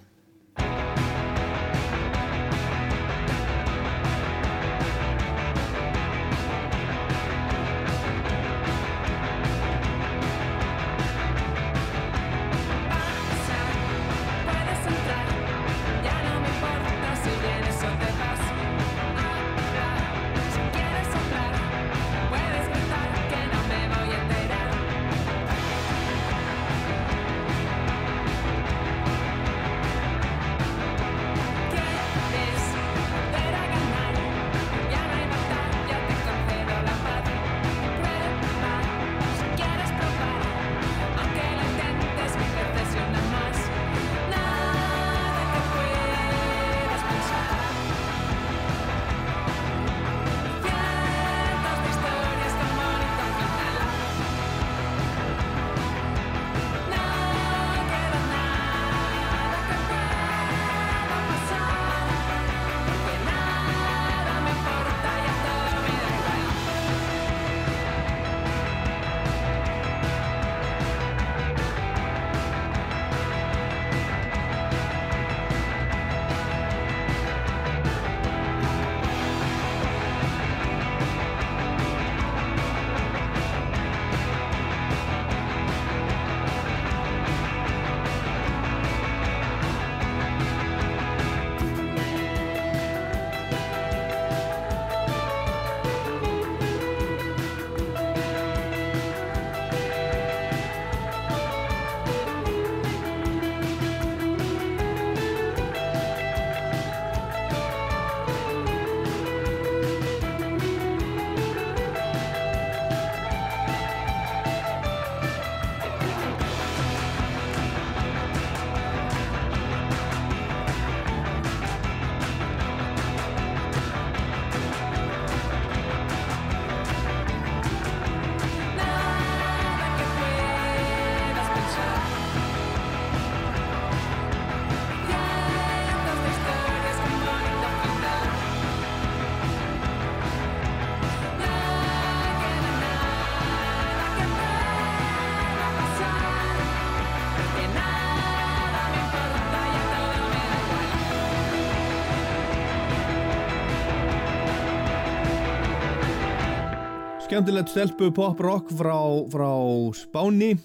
Skemmtilegt 157.38 157.70
stelpu 157.70 158.08
pop 158.18 158.40
rock 158.42 158.72
frá, 158.74 158.96
frá 159.30 159.50
Spáni 159.94 160.56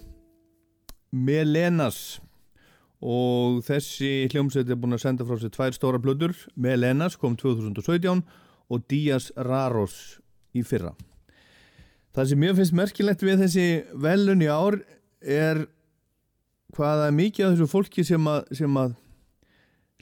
Melenas. 1.13 2.17
Og 2.97 3.59
þessi 3.67 4.31
hljómsveit 4.33 4.73
er 4.73 4.81
búin 4.81 4.97
að 4.97 5.03
senda 5.03 5.27
frá 5.29 5.37
sér 5.37 5.53
tvær 5.53 5.77
stóra 5.77 6.01
blöður 6.01 6.33
Melenas 6.57 7.21
kom 7.21 7.37
2017 7.37 8.25
og 8.73 8.89
Díaz 8.89 9.29
Raros 9.37 10.17
í 10.57 10.65
fyrra. 10.65 10.95
Það 12.17 12.33
sem 12.33 12.41
mér 12.47 12.57
finnst 12.57 12.79
merkilegt 12.81 13.29
við 13.29 13.45
þessi 13.45 13.69
velun 13.93 14.41
í 14.41 14.49
ár 14.49 14.81
er 15.21 15.67
hvaða 16.73 17.13
mikið 17.13 17.51
af 17.51 17.57
þessu 17.59 17.71
fólki 17.77 18.09
sem 18.15 18.33
að, 18.33 18.49
sem 18.65 18.81
að 18.81 18.97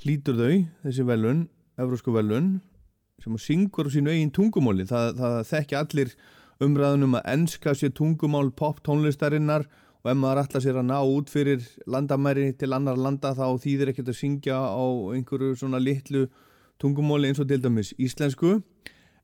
hlýtur 0.04 0.38
þau, 0.38 0.58
þessi 0.86 1.12
velun, 1.16 1.48
evrósku 1.82 2.14
velun 2.14 2.60
sem 3.18 3.34
að 3.34 3.48
syngur 3.50 3.90
á 3.90 3.94
sínu 3.98 4.14
eigin 4.14 4.36
tungumóli. 4.38 4.86
Það, 4.86 5.16
það 5.18 5.40
þekki 5.50 5.82
allir 5.82 6.20
umræðunum 6.60 7.16
að 7.18 7.28
enska 7.34 7.74
sér 7.76 7.94
tungumál 7.96 8.50
pop 8.56 8.82
tónlistarinnar 8.84 9.66
og 10.00 10.12
ef 10.12 10.16
maður 10.16 10.42
ætla 10.44 10.62
sér 10.64 10.78
að 10.80 10.88
ná 10.90 10.98
út 11.00 11.32
fyrir 11.32 11.64
landamæri 11.88 12.52
til 12.60 12.72
annar 12.76 13.00
landa 13.00 13.34
þá 13.36 13.46
þýðir 13.62 13.92
ekkert 13.92 14.12
að 14.12 14.20
syngja 14.20 14.56
á 14.56 14.84
einhverju 15.16 15.58
svona 15.60 15.80
litlu 15.80 16.26
tungumóli 16.80 17.30
eins 17.30 17.40
og 17.42 17.48
til 17.48 17.60
dæmis 17.64 17.92
íslensku 18.00 18.58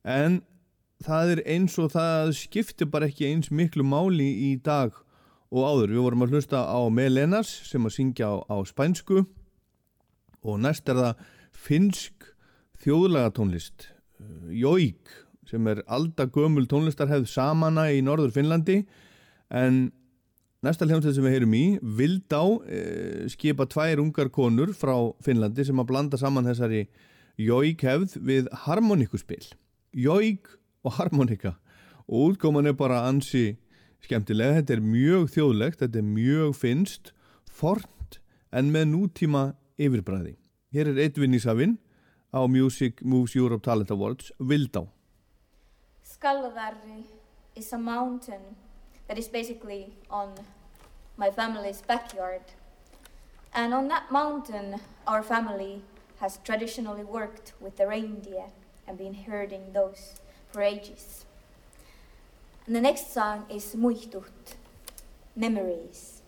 en 0.05 0.43
það 1.05 1.35
er 1.35 1.43
eins 1.57 1.77
og 1.81 1.93
það 1.93 2.33
skiptir 2.39 2.89
bara 2.93 3.09
ekki 3.11 3.29
eins 3.29 3.51
miklu 3.51 3.85
máli 3.85 4.29
í 4.51 4.53
dag 4.57 4.95
og 5.53 5.65
áður. 5.65 5.93
Við 5.95 6.05
vorum 6.05 6.25
að 6.27 6.37
hlusta 6.37 6.63
á 6.65 6.81
Melenas 6.93 7.51
sem 7.69 7.85
að 7.85 7.97
syngja 7.97 8.31
á, 8.33 8.35
á 8.49 8.57
spænsku 8.67 9.25
og 10.47 10.59
næst 10.63 10.89
er 10.89 11.01
það 11.01 11.27
finsk 11.57 12.33
þjóðlaga 12.85 13.33
tónlist 13.37 13.91
Jóík 14.53 15.13
sem 15.51 15.69
er 15.71 15.83
aldagömul 15.87 16.67
tónlistarhefð 16.71 17.29
samana 17.31 17.89
í 17.95 18.03
norður 18.05 18.35
Finnlandi 18.35 18.81
en 19.55 19.91
næsta 20.67 20.89
hljómsveit 20.89 21.17
sem 21.17 21.27
við 21.27 21.37
heyrum 21.37 21.57
í 21.57 21.65
Vildá 21.99 22.43
eh, 22.67 23.27
skipa 23.33 23.69
tvær 23.71 24.03
ungar 24.03 24.33
konur 24.35 24.75
frá 24.77 24.95
Finnlandi 25.25 25.67
sem 25.67 25.83
að 25.83 25.91
blanda 25.93 26.21
saman 26.21 26.49
þessari 26.49 26.87
Jóík 27.37 27.85
hefð 27.85 28.17
við 28.25 28.51
harmoníkuspil 28.65 29.45
Jóík 29.93 30.51
og 30.87 30.97
harmoníka 31.01 31.57
og 32.07 32.33
útkoman 32.33 32.69
er 32.71 32.77
bara 32.79 33.05
ansi 33.09 33.57
skemmtilega, 34.05 34.61
þetta 34.61 34.77
er 34.77 34.83
mjög 34.85 35.31
þjóðlegt 35.35 35.83
þetta 35.83 36.01
er 36.01 36.11
mjög 36.11 36.57
finnst 36.59 37.13
fornt 37.51 38.21
en 38.57 38.71
með 38.73 38.91
nútíma 38.93 39.47
yfirbræði. 39.77 40.37
Hér 40.73 40.93
er 40.93 41.01
eitt 41.05 41.19
vinnísafinn 41.21 41.77
á 42.33 42.41
Music 42.49 43.03
Moves 43.03 43.37
Europe 43.37 43.65
Talent 43.65 43.91
Awards 43.91 44.33
Vildá. 44.39 44.87
Skalvarri 46.21 47.05
is 47.55 47.73
a 47.73 47.79
mountain 47.79 48.57
that 49.09 49.19
is 49.19 49.29
basically 49.29 49.93
on 50.11 50.35
my 51.17 51.31
family's 51.31 51.83
backyard. 51.83 52.43
And 53.55 53.75
on 53.75 53.89
that 53.89 54.11
mountain, 54.11 54.81
our 55.07 55.23
family 55.23 55.83
has 56.21 56.39
traditionally 56.45 57.05
worked 57.05 57.53
with 57.61 57.77
the 57.77 57.87
reindeer 57.87 58.45
and 58.87 58.97
been 58.97 59.15
herding 59.15 59.73
those 59.73 60.21
for 60.51 60.63
ages. 60.63 61.25
And 62.67 62.75
the 62.75 62.81
next 62.81 63.13
song 63.13 63.47
is 63.51 63.75
Muihtut, 63.75 64.57
Memories. 65.35 66.23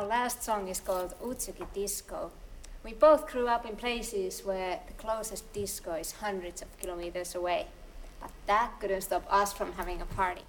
Our 0.00 0.06
last 0.06 0.42
song 0.42 0.68
is 0.68 0.80
called 0.80 1.12
Utsuki 1.22 1.66
Disco. 1.74 2.30
We 2.82 2.94
both 2.94 3.30
grew 3.30 3.48
up 3.48 3.66
in 3.66 3.76
places 3.76 4.40
where 4.42 4.80
the 4.86 4.94
closest 4.94 5.52
disco 5.52 5.92
is 5.92 6.12
hundreds 6.12 6.62
of 6.62 6.74
kilometers 6.78 7.34
away. 7.34 7.66
But 8.18 8.30
that 8.46 8.80
couldn't 8.80 9.02
stop 9.02 9.26
us 9.30 9.52
from 9.52 9.74
having 9.74 10.00
a 10.00 10.06
party. 10.06 10.40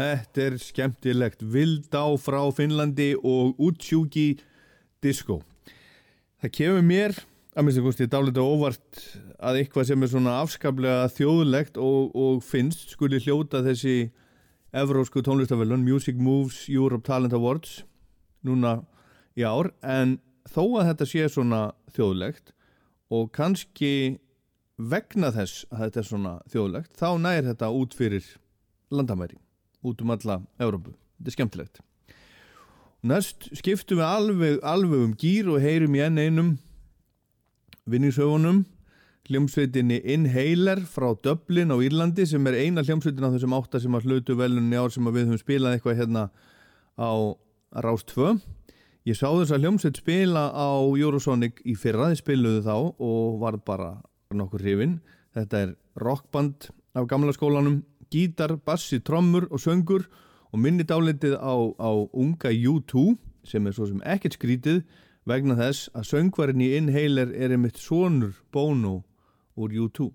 Þetta 0.00 0.44
er 0.46 0.54
skemmtilegt. 0.56 1.42
Vildá 1.44 2.06
frá 2.16 2.40
Finnlandi 2.56 3.10
og 3.20 3.58
Utsjúki 3.60 4.38
Disco. 5.04 5.42
Það 6.40 6.54
kemur 6.56 6.86
mér, 6.88 7.18
að 7.52 7.66
minnst 7.66 7.80
að 7.82 7.88
kosti, 7.88 8.06
dálítið 8.08 8.46
óvart 8.48 9.02
að 9.44 9.58
eitthvað 9.60 9.90
sem 9.90 10.06
er 10.06 10.12
svona 10.12 10.38
afskaplega 10.40 11.10
þjóðlegt 11.12 11.76
og, 11.82 12.14
og 12.16 12.40
finnst 12.46 12.94
skuli 12.94 13.20
hljóta 13.20 13.60
þessi 13.66 14.08
evrósku 14.72 15.20
tónlistafellun 15.26 15.84
Music 15.84 16.16
Moves 16.16 16.62
Europe 16.72 17.04
Talent 17.04 17.36
Awards 17.36 17.82
núna 18.46 18.78
í 19.36 19.44
ár 19.44 19.72
en 19.84 20.16
þó 20.48 20.62
að 20.80 20.92
þetta 20.92 21.10
sé 21.10 21.28
svona 21.28 21.60
þjóðlegt 21.92 22.54
og 23.12 23.28
kannski 23.36 23.92
vegna 24.80 25.32
þess 25.34 25.66
að 25.68 25.84
þetta 25.84 26.00
er 26.00 26.08
svona 26.08 26.34
þjóðlegt 26.48 26.96
þá 26.96 27.08
nær 27.20 27.44
þetta 27.50 27.72
út 27.76 27.96
fyrir 27.98 28.32
landamæri, 28.94 29.36
út 29.86 30.02
um 30.02 30.12
alla 30.14 30.40
Európu. 30.58 30.94
Þetta 31.18 31.30
er 31.30 31.36
skemmtilegt. 31.36 31.80
Næst 33.00 33.48
skiptum 33.56 34.00
við 34.00 34.06
alveg, 34.06 34.58
alveg 34.66 35.06
um 35.06 35.14
gýr 35.16 35.48
og 35.48 35.62
heyrum 35.64 35.96
í 35.96 36.02
enn 36.04 36.20
einum 36.20 36.50
vinningshöfunum 37.88 38.64
hljómsveitinni 39.30 40.00
Inhaler 40.10 40.80
frá 40.90 41.12
Dublin 41.22 41.70
á 41.70 41.76
Írlandi 41.78 42.26
sem 42.26 42.46
er 42.50 42.56
eina 42.64 42.82
hljómsveitin 42.82 43.26
á 43.26 43.30
þessum 43.30 43.54
átta 43.54 43.80
sem 43.82 43.94
að 43.94 44.08
hlutu 44.08 44.34
velunni 44.38 44.78
ár 44.78 44.90
sem 44.90 45.06
við 45.06 45.28
höfum 45.28 45.40
spilað 45.40 45.76
eitthvað 45.76 46.00
hérna 46.00 46.24
á 46.98 47.12
Rás 47.84 48.02
2 48.10 48.34
ég 49.06 49.16
sá 49.16 49.28
þess 49.28 49.54
að 49.54 49.62
hljómsveit 49.62 50.00
spila 50.02 50.48
á 50.50 50.82
Eurosonic 50.82 51.62
í 51.62 51.76
fyrra, 51.78 52.10
þið 52.10 52.22
spiluðu 52.24 52.64
þá 52.66 52.74
og 52.98 53.38
var 53.42 53.60
bara 53.62 53.92
nokkur 54.34 54.64
hrifin 54.64 54.98
þetta 55.36 55.62
er 55.64 55.76
rockband 56.00 56.70
af 56.98 57.06
gamla 57.10 57.34
skólanum 57.36 57.84
gítar, 58.10 58.56
bassi, 58.56 59.00
trommur 59.00 59.46
og 59.50 59.62
söngur 59.62 60.06
og 60.50 60.58
minni 60.58 60.84
dálitið 60.86 61.36
á, 61.38 61.54
á 61.78 61.90
unga 62.12 62.50
U2 62.50 63.16
sem 63.46 63.66
er 63.66 63.76
svo 63.76 63.86
sem 63.88 64.02
ekkert 64.04 64.36
skrítið 64.38 64.82
vegna 65.28 65.56
þess 65.58 65.90
að 65.94 66.08
söngvarinn 66.10 66.64
í 66.64 66.72
Inhaler 66.78 67.32
er 67.36 67.54
einmitt 67.54 67.78
sonur 67.78 68.34
Bono 68.52 69.02
úr 69.56 69.76
U2 69.86 70.10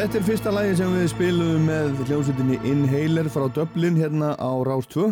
Þetta 0.00 0.16
er 0.16 0.22
fyrsta 0.24 0.50
lagi 0.56 0.76
sem 0.78 0.92
við 0.96 1.02
spilum 1.12 1.66
með 1.68 1.98
hljómsveitinni 2.08 2.54
Inhaler 2.64 3.26
frá 3.28 3.42
Dublin 3.52 3.98
hérna 4.00 4.30
á 4.40 4.48
Rás 4.64 4.88
2 4.88 5.10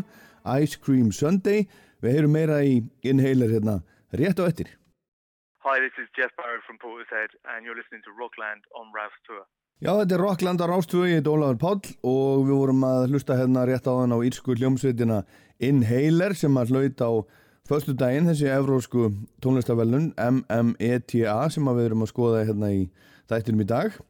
Ice 0.64 0.80
Cream 0.80 1.10
Sunday. 1.12 1.66
Við 2.00 2.16
heyrum 2.16 2.32
meira 2.32 2.62
í 2.64 2.78
Inhaler 3.04 3.52
hérna 3.52 3.74
rétt 4.16 4.40
á 4.40 4.48
eftir. 4.48 4.70
Hi, 5.60 5.76
this 5.84 5.92
is 6.00 6.08
Jeff 6.16 6.32
Barrett 6.40 6.64
from 6.64 6.80
Portishead, 6.80 7.36
and 7.52 7.68
you're 7.68 7.76
listening 7.76 8.00
to 8.08 8.16
Rockland 8.16 8.64
on 8.72 8.88
Rouse 8.96 9.20
Tour. 9.28 9.44
Já, 9.84 9.92
þetta 9.92 10.16
er 10.16 10.24
Rockland 10.24 10.64
á 10.64 10.66
Rástvögi, 10.72 11.12
ég 11.12 11.20
heit 11.20 11.28
Ólafur 11.28 11.60
Páll 11.60 11.94
og 12.08 12.48
við 12.48 12.56
vorum 12.56 12.88
að 12.88 13.12
hlusta 13.12 13.36
hérna 13.36 13.68
rétt 13.68 13.84
á 13.84 13.92
þann 13.92 14.16
á 14.16 14.18
írsku 14.24 14.56
hljómsveitina 14.56 15.20
Inhaler 15.60 16.32
sem 16.32 16.56
að 16.56 16.72
hlaut 16.72 17.04
á 17.04 17.10
föstu 17.68 17.92
daginn 17.92 18.32
þessi 18.32 18.48
evrósku 18.56 19.12
tónlistarvelun 19.44 20.14
MMETA 20.16 21.42
sem 21.52 21.74
við 21.76 21.90
erum 21.90 22.08
að 22.08 22.14
skoða 22.16 22.46
hérna 22.48 22.72
í 22.72 22.86
þættinum 23.28 23.68
í 23.68 23.74
dag 23.76 24.06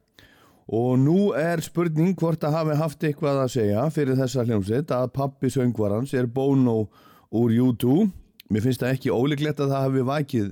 og 0.68 0.98
nú 1.00 1.18
er 1.36 1.62
spurning 1.64 2.16
hvort 2.18 2.42
að 2.44 2.56
hafi 2.58 2.78
haft 2.78 3.04
eitthvað 3.08 3.42
að 3.44 3.52
segja 3.56 3.84
fyrir 3.92 4.18
þessa 4.18 4.44
hljómsveit 4.44 4.90
að 4.92 5.12
pappi 5.16 5.50
söngvarans 5.52 6.12
er 6.14 6.28
Bono 6.28 6.80
úr 7.32 7.54
U2 7.56 8.02
mér 8.52 8.64
finnst 8.64 8.84
það 8.84 8.94
ekki 8.96 9.14
ólíklegt 9.14 9.62
að 9.62 9.72
það 9.72 9.86
hafi 9.86 10.04
vakið 10.08 10.50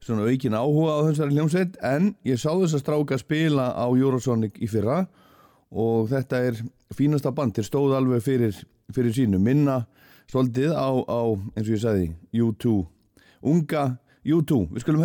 svona 0.00 0.28
aukin 0.28 0.56
áhuga 0.56 0.96
á 0.96 1.00
þessari 1.10 1.36
hljómsveit 1.36 1.80
en 1.84 2.12
ég 2.24 2.40
sá 2.40 2.50
þess 2.52 2.78
að 2.78 2.84
stráka 2.84 3.20
spila 3.20 3.70
á 3.76 3.86
Eurosonic 3.88 4.56
í 4.60 4.68
fyrra 4.70 5.02
og 5.70 6.08
þetta 6.10 6.40
er 6.48 6.60
fínasta 6.96 7.32
band. 7.34 7.54
Þeir 7.54 7.68
stóð 7.68 7.96
alveg 7.98 8.24
fyrir, 8.24 8.56
fyrir 8.94 9.14
sínu. 9.14 9.38
Minna 9.42 9.84
svolítið 10.30 10.72
á, 10.74 10.88
á 10.88 11.20
eins 11.54 11.68
og 11.68 11.74
ég 11.74 11.84
sagði 11.84 12.08
U2 12.32 12.74
unga 13.40 13.84
U2, 14.24 14.66
við 14.74 14.84
skulum 14.84 15.04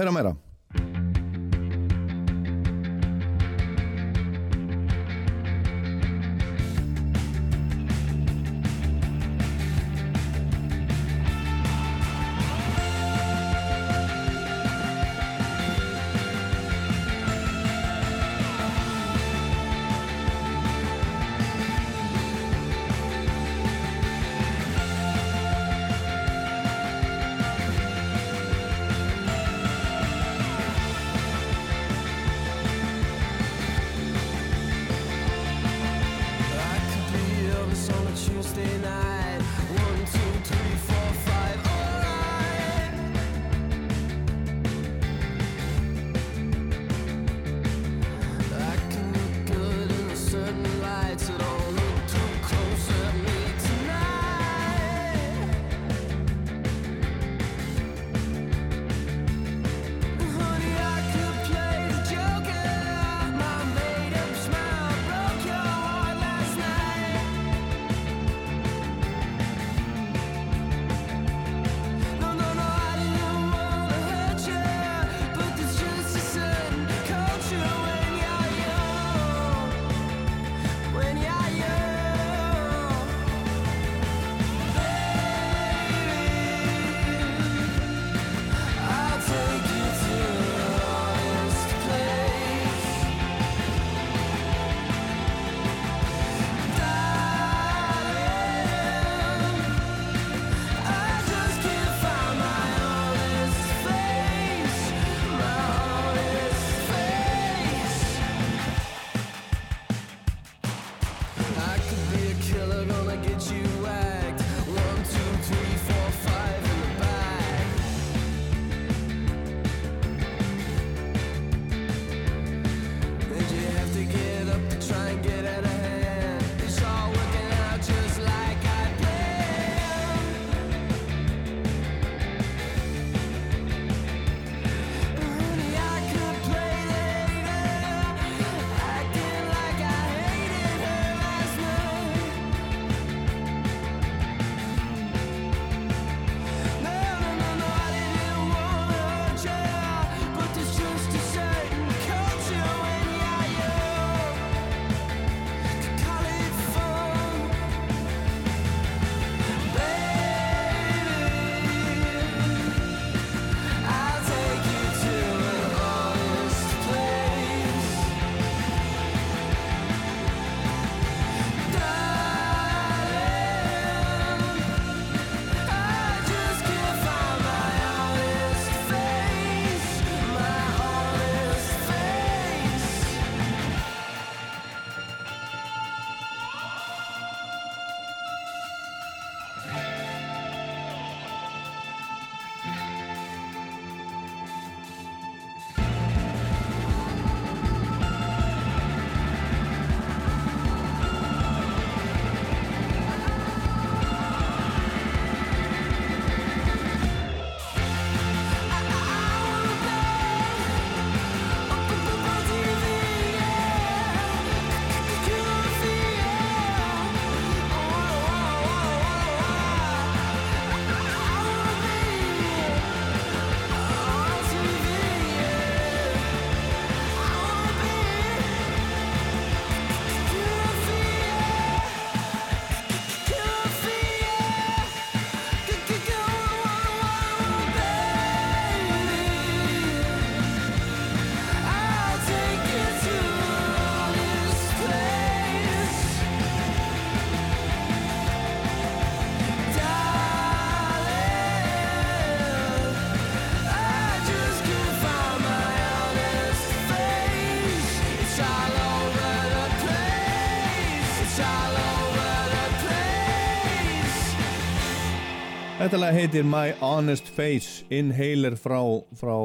Þetta 265.95 266.09
lag 266.09 266.17
heitir 266.19 266.43
My 266.43 266.73
Honest 266.83 267.29
Face 267.31 267.85
Inhaler 267.87 268.57
frá, 268.59 268.81
frá 269.15 269.35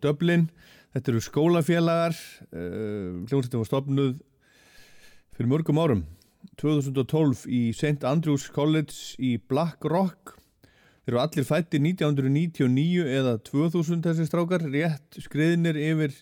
Dublin. 0.00 0.46
Þetta 0.96 1.12
eru 1.12 1.20
skólafélagar 1.20 2.16
eh, 2.16 2.56
uh, 2.56 3.18
hljómsveitum 3.28 3.60
var 3.60 3.68
stopnud 3.68 4.22
fyrir 5.36 5.50
mörgum 5.52 5.82
árum 5.82 6.00
2012 6.56 7.44
í 7.52 7.60
St. 7.76 8.00
Andrews 8.08 8.48
College 8.48 8.96
í 9.20 9.34
Black 9.52 9.84
Rock 9.92 10.38
þeir 11.04 11.18
eru 11.18 11.20
allir 11.26 11.50
fætti 11.50 11.84
1999 11.84 13.04
eða 13.20 13.36
2000 13.52 14.00
þessi 14.08 14.30
strákar 14.32 14.64
rétt 14.72 15.20
skriðinir 15.20 15.76
yfir 15.76 16.16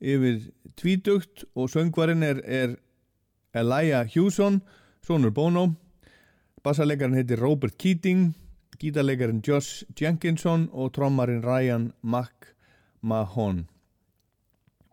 yfir 0.00 0.44
tvídugt 0.72 1.44
og 1.52 1.68
söngvarinn 1.68 2.24
er, 2.24 2.40
er 2.48 2.78
Elia 3.52 4.06
Hewson, 4.08 4.62
Sónur 5.04 5.36
Bono 5.36 5.74
bassarleikarinn 6.64 7.20
heitir 7.20 7.44
Robert 7.44 7.76
Keating 7.76 8.30
gítarleikarinn 8.82 9.42
Josh 9.46 9.84
Jenkinson 9.98 10.66
og 10.72 10.92
trommarinn 10.96 11.44
Ryan 11.44 11.92
McMahon. 12.02 13.66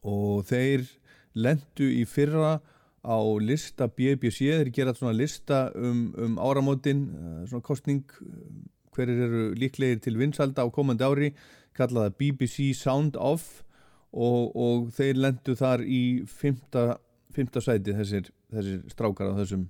Og 0.05 0.45
þeir 0.49 0.85
lendu 1.33 1.87
í 1.89 2.05
fyrra 2.07 2.59
á 3.03 3.17
lista 3.41 3.87
BBC, 3.87 4.51
þeir 4.51 4.71
gera 4.75 4.93
svona 4.93 5.15
lista 5.15 5.69
um, 5.75 6.09
um 6.17 6.37
áramótin 6.37 7.07
eh, 7.09 7.47
svona 7.49 7.65
kostning 7.65 8.03
eh, 8.21 8.45
hverir 8.93 9.23
eru 9.25 9.43
líklegir 9.57 10.03
til 10.03 10.19
vinsalda 10.19 10.65
á 10.65 10.67
komandi 10.69 11.07
ári 11.07 11.33
kallaða 11.77 12.13
BBC 12.19 12.73
Sound 12.77 13.17
Off. 13.17 13.63
Og, 14.09 14.55
og 14.57 14.87
þeir 14.97 15.19
lendu 15.21 15.53
þar 15.53 15.83
í 15.85 16.25
fymta, 16.25 16.95
fymta 17.29 17.61
sæti 17.61 17.93
þessir, 17.93 18.31
þessir 18.49 18.79
strákar 18.89 19.29
á 19.29 19.37
þessum 19.37 19.67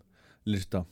lista. 0.48 0.86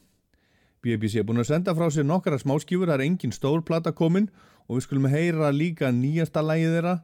BBC 0.88 1.20
er 1.20 1.28
búin 1.28 1.42
að 1.44 1.50
senda 1.52 1.76
frá 1.76 1.90
sér 1.92 2.08
nokkara 2.08 2.40
smáskjúfur, 2.40 2.88
það 2.88 3.02
er 3.02 3.06
engin 3.08 3.36
stórplata 3.36 3.92
komin 3.92 4.30
og 4.68 4.78
við 4.78 4.86
skulum 4.88 5.10
heyra 5.12 5.52
líka 5.52 5.92
nýjasta 5.92 6.44
lægið 6.46 6.78
þeirra, 6.78 6.96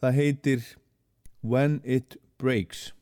það 0.00 0.16
heitir 0.20 0.64
When 1.44 1.80
It 1.84 2.16
Breaks. 2.40 2.92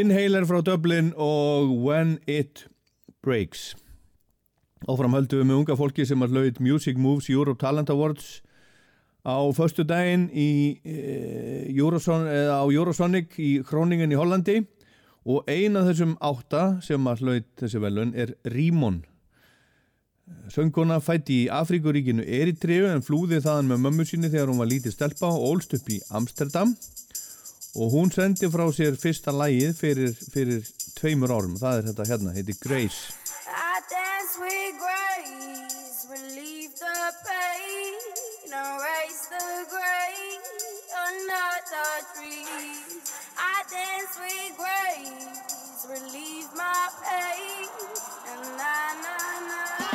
Inhaler 0.00 0.46
frá 0.48 0.62
Dublin 0.64 1.10
og 1.20 1.74
When 1.84 2.14
It 2.26 2.62
Breaks. 3.22 3.74
Áfram 4.88 5.12
höldum 5.12 5.42
við 5.42 5.48
með 5.50 5.58
unga 5.58 5.74
fólki 5.76 6.06
sem 6.08 6.22
har 6.24 6.32
laud 6.32 6.60
Music 6.64 6.96
Moves 6.96 7.28
Europe 7.28 7.60
Talent 7.60 7.92
Awards 7.92 8.38
á 9.28 9.36
förstu 9.52 9.84
daginn 9.84 10.30
í, 10.32 10.80
e, 10.80 11.66
Euroson, 11.74 12.24
e, 12.24 12.48
á 12.48 12.64
Eurosonic 12.64 13.36
í 13.36 13.50
Kroningen 13.60 14.14
í 14.14 14.16
Hollandi. 14.16 14.62
Og 15.28 15.44
eina 15.44 15.82
af 15.82 15.90
þessum 15.90 16.16
átta 16.16 16.64
sem 16.80 17.04
har 17.04 17.20
laud 17.20 17.44
þessi 17.60 17.84
velun 17.84 18.14
er 18.16 18.32
Rímon. 18.48 19.02
Söngona 20.48 21.02
fætti 21.04 21.42
í 21.44 21.52
Afrikuríkinu 21.52 22.24
Eritreu 22.24 22.88
en 22.88 23.04
flúði 23.04 23.42
þaðan 23.44 23.74
með 23.74 23.84
mömmu 23.84 24.08
síni 24.08 24.32
þegar 24.32 24.48
hún 24.48 24.64
var 24.64 24.72
lítið 24.72 24.96
stelpa 24.96 25.28
og 25.28 25.44
ólst 25.50 25.76
upp 25.76 25.92
í 25.92 26.00
Amsterdam. 26.08 26.72
og 26.72 27.09
hún 27.74 28.10
sendi 28.10 28.48
frá 28.50 28.66
sér 28.74 28.96
fyrsta 28.98 29.30
lægið 29.34 29.76
fyrir, 29.78 30.14
fyrir 30.32 30.64
tveimur 30.98 31.30
árum, 31.30 31.56
það 31.60 31.78
er 31.78 31.88
þetta 31.90 32.06
hérna, 32.10 32.34
heiti 32.34 32.56
Grace. 32.58 33.14
I 33.46 33.78
dance 33.90 34.34
with 34.42 34.74
grace, 34.82 36.06
relieve 36.10 36.74
the 36.78 37.00
pain, 37.26 37.94
erase 38.50 39.24
the 39.30 39.46
gray 39.70 40.18
under 41.06 41.50
the 41.70 41.88
trees. 42.14 43.12
I 43.38 43.62
dance 43.70 44.14
with 44.18 44.52
grace, 44.58 45.86
relieve 45.86 46.50
my 46.58 46.88
pain, 47.06 47.70
na 48.58 48.74
na 49.04 49.16
na 49.46 49.89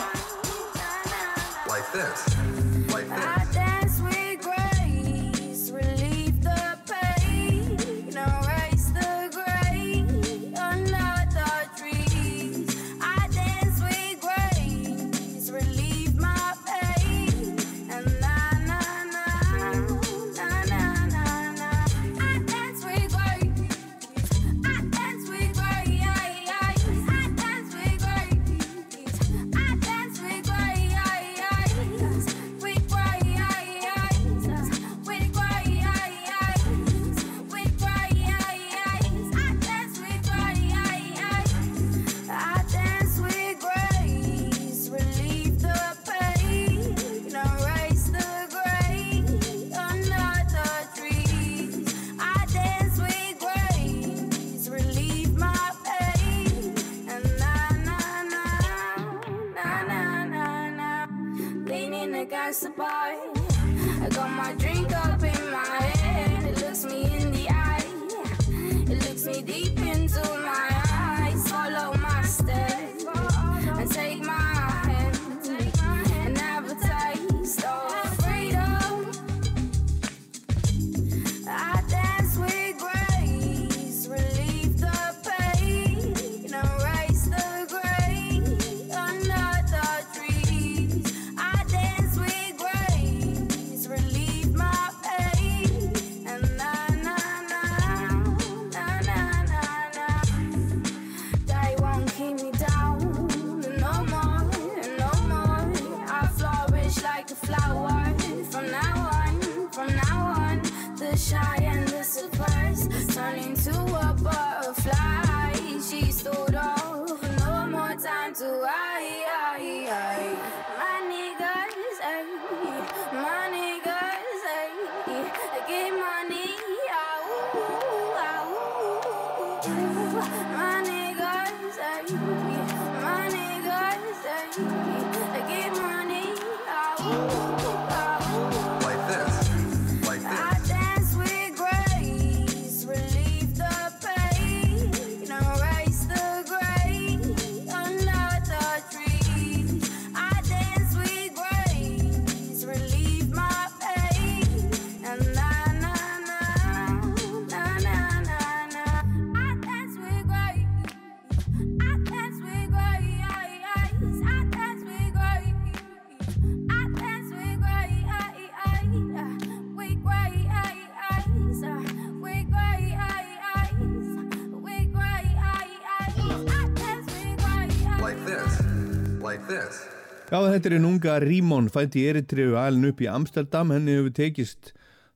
Einn 180.35 180.85
unga 180.85 181.19
Rímon 181.23 181.69
fætt 181.71 181.95
í 181.95 182.03
Eritreu 182.09 182.57
alin 182.59 182.89
upp 182.89 182.99
í 182.99 183.07
Amsterdam. 183.07 183.69
Henni 183.71 183.93
hefur 183.95 184.11
tekist 184.17 184.73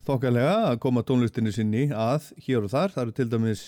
þokkalega 0.07 0.70
að 0.70 0.80
koma 0.86 1.03
tónlistinni 1.03 1.51
sinni 1.51 1.89
að 1.91 2.30
hér 2.45 2.63
og 2.63 2.72
þar, 2.72 2.93
það 2.93 3.03
eru 3.03 3.15
til 3.17 3.28
dæmis 3.34 3.63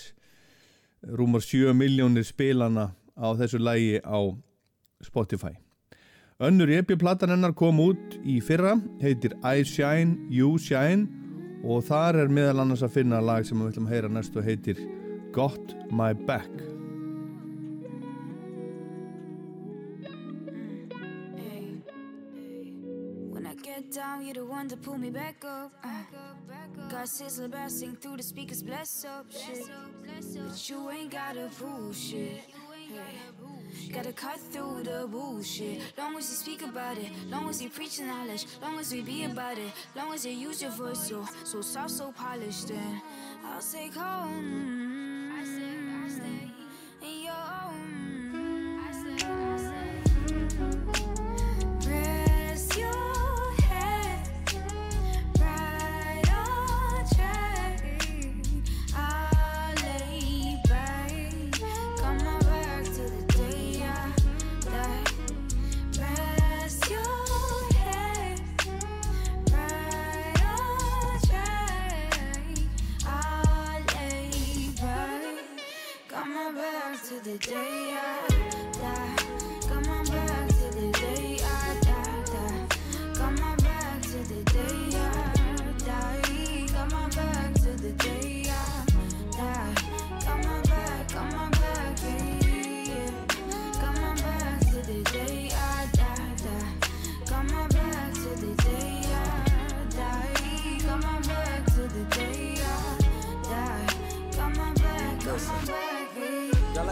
rúmar 1.19 1.43
7 1.43 1.73
miljónir 1.75 2.23
spilana 2.23 2.93
á 3.19 3.27
þessu 3.35 3.59
lægi 3.59 3.99
á 3.99 4.19
Spotify. 5.03 5.57
Önnur 6.41 6.71
EP-platan 6.71 7.35
hennar 7.35 7.53
kom 7.53 7.83
út 7.83 8.15
í 8.23 8.39
fyrra, 8.41 8.77
heitir 9.03 9.35
I 9.43 9.65
Shine, 9.67 10.17
You 10.31 10.55
Shine 10.57 11.09
og 11.67 11.83
þar 11.85 12.23
er 12.23 12.31
meðal 12.33 12.63
annars 12.63 12.85
að 12.85 12.95
finna 12.95 13.19
lag 13.21 13.43
sem 13.45 13.59
við 13.59 13.73
ætlum 13.73 13.89
að 13.89 13.97
heyra 13.97 14.13
næstu 14.15 14.45
heitir 14.45 14.85
Got 15.35 15.75
My 15.91 16.15
Back 16.15 16.80
get 24.33 24.39
down, 24.39 24.45
you're 24.45 24.45
the 24.45 24.51
one 24.51 24.67
to 24.69 24.77
pull 24.77 24.97
me 24.97 25.09
back 25.09 25.43
up. 25.45 25.71
Uh, 25.83 25.89
got 26.89 27.05
Sizzler 27.05 27.49
blasting 27.49 27.95
through 27.95 28.17
the 28.17 28.23
speakers, 28.23 28.63
bless 28.63 29.05
up 29.05 29.25
shit. 29.31 29.69
But 30.05 30.69
you 30.69 30.89
ain't 30.91 31.11
gotta 31.11 31.49
push 31.57 32.13
it. 32.13 32.41
Hey. 32.89 33.93
Gotta 33.93 34.11
cut 34.11 34.39
through 34.39 34.83
the 34.83 35.07
bullshit. 35.07 35.81
Long 35.97 36.17
as 36.17 36.29
you 36.29 36.35
speak 36.35 36.61
about 36.61 36.97
it, 36.97 37.11
long 37.29 37.49
as 37.49 37.61
you 37.61 37.69
preach 37.69 37.97
the 37.97 38.05
knowledge, 38.05 38.45
long 38.61 38.79
as 38.79 38.91
we 38.91 39.01
be 39.01 39.23
about 39.25 39.57
it, 39.57 39.71
long 39.95 40.13
as 40.13 40.25
you 40.25 40.31
use 40.31 40.61
your 40.61 40.71
voice 40.71 41.07
so 41.07 41.25
so 41.43 41.61
soft, 41.61 41.91
so 41.91 42.11
polished. 42.11 42.67
Then 42.67 43.01
I'll 43.45 43.61
say 43.61 43.89
home. 43.89 45.31
I 45.33 45.43
say, 45.45 45.73
I 46.03 46.09
say, 46.09 46.51
in 47.07 47.23
your 47.25 47.43
own. 47.63 48.79
I 48.79 48.91
say, 48.91 49.25
I 49.25 50.95
say. 50.97 51.10
back 76.55 77.01
to 77.03 77.23
the 77.23 77.37
day 77.37 77.95
I 77.95 78.40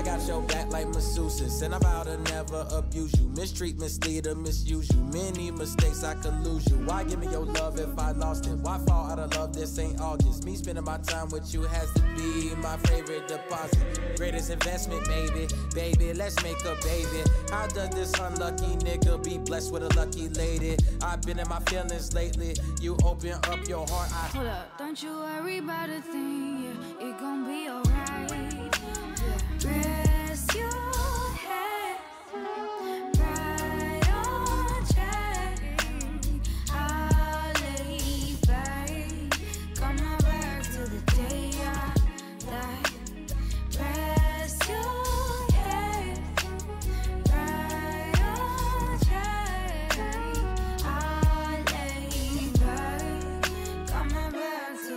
your 0.06 0.41
back 0.43 0.72
like 0.72 0.88
masseuses. 0.88 1.62
And 1.62 1.74
I 1.74 1.80
vow 1.80 2.04
to 2.04 2.18
never 2.32 2.66
abuse 2.72 3.14
you. 3.20 3.28
Mistreat, 3.30 3.78
mislead, 3.80 4.28
or 4.28 4.36
misuse 4.36 4.89
you. 4.91 5.00
Many 5.12 5.52
mistakes 5.52 6.04
I 6.04 6.16
could 6.16 6.39
lose 6.43 6.67
you. 6.70 6.78
Why 6.86 7.04
give 7.04 7.20
me 7.20 7.28
your 7.28 7.46
love 7.46 7.80
if 7.80 7.97
I 7.97 8.12
lost 8.12 8.46
it? 8.46 8.58
Why 8.59 8.78
fall 8.88 9.12
out 9.12 9.20
of 9.20 9.36
love? 9.36 9.54
This 9.54 9.78
ain't 9.80 10.00
August. 10.00 10.46
Me 10.46 10.55
spending 10.55 10.86
my 10.86 10.97
time 11.00 11.30
with 11.30 11.54
you 11.54 11.63
has 11.63 11.92
to 11.93 12.01
be 12.16 12.54
my 12.55 12.78
favorite 12.78 13.28
deposit. 13.28 14.16
Greatest 14.17 14.50
investment, 14.51 15.08
maybe. 15.08 15.47
Baby, 15.74 16.13
let's 16.13 16.42
make 16.43 16.59
a 16.66 16.76
baby. 16.84 17.24
How 17.50 17.67
does 17.67 17.89
this 17.89 18.13
unlucky 18.20 18.76
nigga 18.86 19.24
be 19.24 19.38
blessed 19.38 19.71
with 19.71 19.84
a 19.84 19.96
lucky 19.97 20.30
lady? 20.30 20.78
I've 21.01 21.21
been 21.21 21.39
in 21.39 21.50
my 21.50 21.59
feelings 21.62 22.13
lately. 22.13 22.55
You 22.80 22.97
open 23.04 23.32
up 23.32 23.67
your 23.67 23.86
heart. 23.88 24.12
I 24.12 24.38
Hold 24.38 24.47
up, 24.47 24.78
don't 24.78 25.01
you 25.01 25.12
worry 25.12 25.58
about 25.58 25.89
a 25.89 26.01
thing, 26.01 26.63
yeah, 26.63 27.09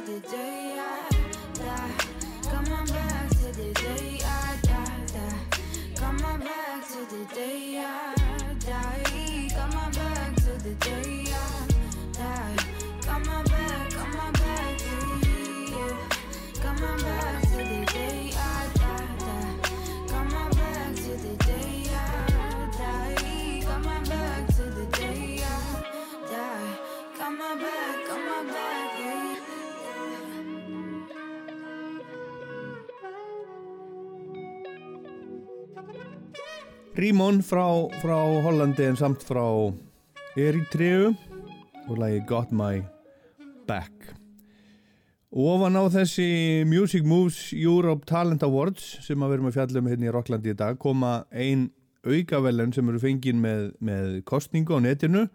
the 0.07 0.19
day 0.29 0.77
I 0.79 1.11
die. 1.55 1.91
Come 2.51 2.73
on 2.73 2.87
back 2.87 3.29
to 3.31 3.53
the 3.53 3.73
day 3.75 4.19
I 4.25 4.57
die. 4.63 5.07
die. 5.15 5.95
Come 5.95 6.25
on 6.25 6.41
back 6.41 6.89
to 6.89 7.05
the 7.15 7.25
day 7.35 7.85
I 7.85 8.15
die. 8.59 9.49
Come 9.55 9.77
on 9.79 9.93
back 9.93 10.35
to 10.37 10.53
the 10.65 10.75
day 10.75 11.32
Rímon 36.93 37.39
frá, 37.41 37.65
frá 38.03 38.19
Hollandi 38.45 38.85
en 38.85 38.99
samt 39.01 39.23
frá 39.25 39.41
Eritreu 40.37 41.15
og 41.89 41.95
lagi 41.97 42.19
Got 42.29 42.53
My 42.53 42.83
Back. 43.65 44.11
Ofan 45.33 45.81
á 45.81 45.89
þessi 45.89 46.67
Music 46.69 47.09
Moves 47.09 47.55
Europe 47.57 48.05
Talent 48.05 48.45
Awards 48.45 49.01
sem 49.07 49.25
að 49.25 49.33
verum 49.33 49.49
að 49.49 49.57
fjallum 49.57 49.89
hérna 49.89 50.11
í 50.11 50.13
Rocklandi 50.13 50.53
í 50.53 50.59
dag 50.61 50.77
koma 50.77 51.25
ein 51.33 51.71
aukavelun 52.05 52.77
sem 52.77 52.93
eru 52.93 53.01
fengin 53.01 53.41
með, 53.41 53.71
með 53.81 54.21
kostningu 54.29 54.77
á 54.77 54.85
netinu. 54.85 55.27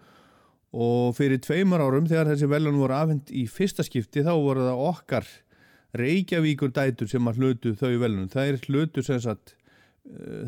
Og 0.78 1.18
fyrir 1.18 1.42
tveimur 1.42 1.82
árum 1.82 2.06
þegar 2.06 2.36
þessi 2.36 2.54
velun 2.54 2.78
voru 2.78 3.00
afhend 3.02 3.34
í 3.34 3.48
fyrsta 3.50 3.82
skipti 3.88 4.22
þá 4.22 4.36
voru 4.38 4.70
það 4.70 4.88
okkar 4.94 5.36
Reykjavíkur 5.98 6.70
dætur 6.70 7.10
sem 7.10 7.26
að 7.26 7.42
hlutu 7.42 7.74
þau 7.74 7.96
velun 7.98 8.30
það 8.30 8.52
er 8.52 8.66
hlutu 8.68 9.02
sem 9.02 9.24
sagt 9.24 9.57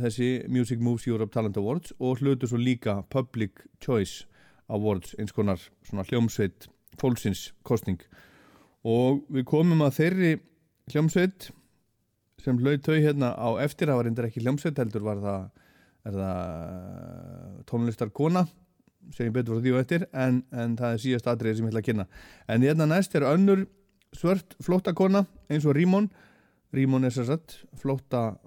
þessi 0.03 0.29
Music 0.47 0.81
Moves 0.83 1.07
Europe 1.07 1.33
Talent 1.33 1.57
Awards 1.59 1.93
og 1.99 2.21
hlutu 2.21 2.47
svo 2.47 2.59
líka 2.59 3.01
Public 3.09 3.65
Choice 3.83 4.25
Awards 4.69 5.15
eins 5.19 5.33
konar 5.35 5.61
svona 5.87 6.05
hljómsveit 6.07 6.69
fólksins 6.99 7.49
kostning 7.67 8.01
og 8.87 9.25
við 9.33 9.47
komum 9.49 9.83
að 9.83 9.97
þeirri 9.99 10.33
hljómsveit 10.93 11.49
sem 12.39 12.59
hlaut 12.61 12.85
þau 12.85 12.95
hérna 12.95 13.33
á 13.35 13.49
eftir 13.63 13.89
það 13.89 13.99
var 13.99 14.07
reyndar 14.07 14.29
ekki 14.29 14.43
hljómsveit 14.45 14.79
heldur 14.79 15.03
var 15.03 15.19
það, 15.23 15.43
er 16.07 16.17
það 16.21 17.63
tónlistar 17.69 18.13
kona 18.15 18.45
segjum 19.15 19.35
betur 19.35 19.57
frá 19.57 19.63
því 19.65 19.73
og 19.73 19.81
eftir 19.83 20.05
en, 20.13 20.41
en 20.53 20.75
það 20.79 20.95
er 20.95 21.03
síðast 21.03 21.29
atriði 21.31 21.59
sem 21.59 21.67
ég 21.67 21.73
ætla 21.73 21.81
að 21.81 21.87
kynna. 21.87 22.05
En 22.51 22.65
hérna 22.65 22.87
næst 22.89 23.15
er 23.17 23.25
önnur 23.29 23.65
svört 24.15 24.55
flóttakona 24.65 25.25
eins 25.49 25.67
og 25.67 25.75
Rímon. 25.77 26.09
Rímon 26.75 27.07
er 27.07 27.13
sér 27.13 27.29
satt 27.31 27.57
flótta, 27.81 28.37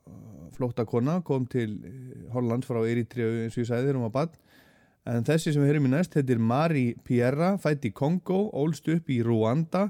flóttakona 0.57 1.21
kom 1.27 1.47
til 1.51 1.79
eh, 1.89 2.31
Holland 2.35 2.67
frá 2.69 2.81
Eritrea 2.85 3.45
eins 3.45 3.57
og 3.57 3.65
ég 3.65 3.71
sagði 3.71 3.89
þegar 3.89 4.01
hún 4.01 4.09
var 4.09 4.17
bann 4.21 4.39
en 5.09 5.27
þessi 5.27 5.53
sem 5.53 5.63
við 5.65 5.73
höfum 5.73 5.89
í 5.89 5.93
næst 5.97 6.15
þetta 6.15 6.35
er 6.35 6.43
Mari 6.53 6.87
Pierra 7.07 7.53
fætt 7.61 7.87
í 7.89 7.93
Kongo, 7.95 8.45
ólst 8.55 8.87
upp 8.93 9.11
í 9.11 9.19
Rwanda 9.27 9.89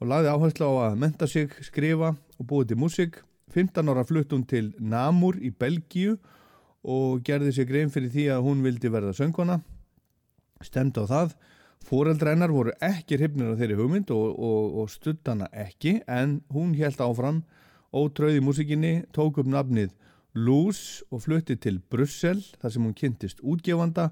og 0.00 0.10
lagði 0.10 0.32
áherslu 0.32 0.68
á 0.68 0.74
að 0.88 1.00
menta 1.00 1.28
sig, 1.30 1.52
skrifa 1.64 2.14
og 2.38 2.48
búið 2.48 2.72
til 2.72 2.80
músík. 2.80 3.20
15 3.54 3.90
ára 3.92 4.02
flutt 4.06 4.32
hún 4.34 4.46
til 4.48 4.72
Namur 4.80 5.36
í 5.38 5.52
Belgíu 5.54 6.16
og 6.84 7.20
gerði 7.24 7.52
sér 7.54 7.68
grein 7.68 7.92
fyrir 7.92 8.10
því 8.12 8.24
að 8.34 8.46
hún 8.48 8.64
vildi 8.64 8.90
verða 8.90 9.14
söngkona. 9.16 9.60
Stemd 10.64 10.98
á 10.98 11.04
það. 11.06 11.36
Fóreldrænar 11.84 12.52
voru 12.52 12.72
ekki 12.82 13.18
hrifnir 13.20 13.52
á 13.52 13.58
þeirri 13.60 13.76
hugmynd 13.78 14.10
og, 14.14 14.32
og, 14.40 14.80
og 14.82 14.90
stutt 14.90 15.28
hana 15.28 15.50
ekki 15.52 15.98
en 16.08 16.38
hún 16.52 16.72
held 16.78 17.00
áfram 17.04 17.42
ótröð 17.94 18.40
í 18.40 18.42
músikinni, 18.42 18.94
tók 19.14 19.38
upp 19.42 19.50
nafnið 19.50 19.94
Luz 20.34 21.04
og 21.14 21.22
flutti 21.22 21.54
til 21.54 21.78
Brussel 21.78 22.40
þar 22.58 22.74
sem 22.74 22.86
hún 22.86 22.96
kynntist 22.98 23.42
útgefanda 23.46 24.08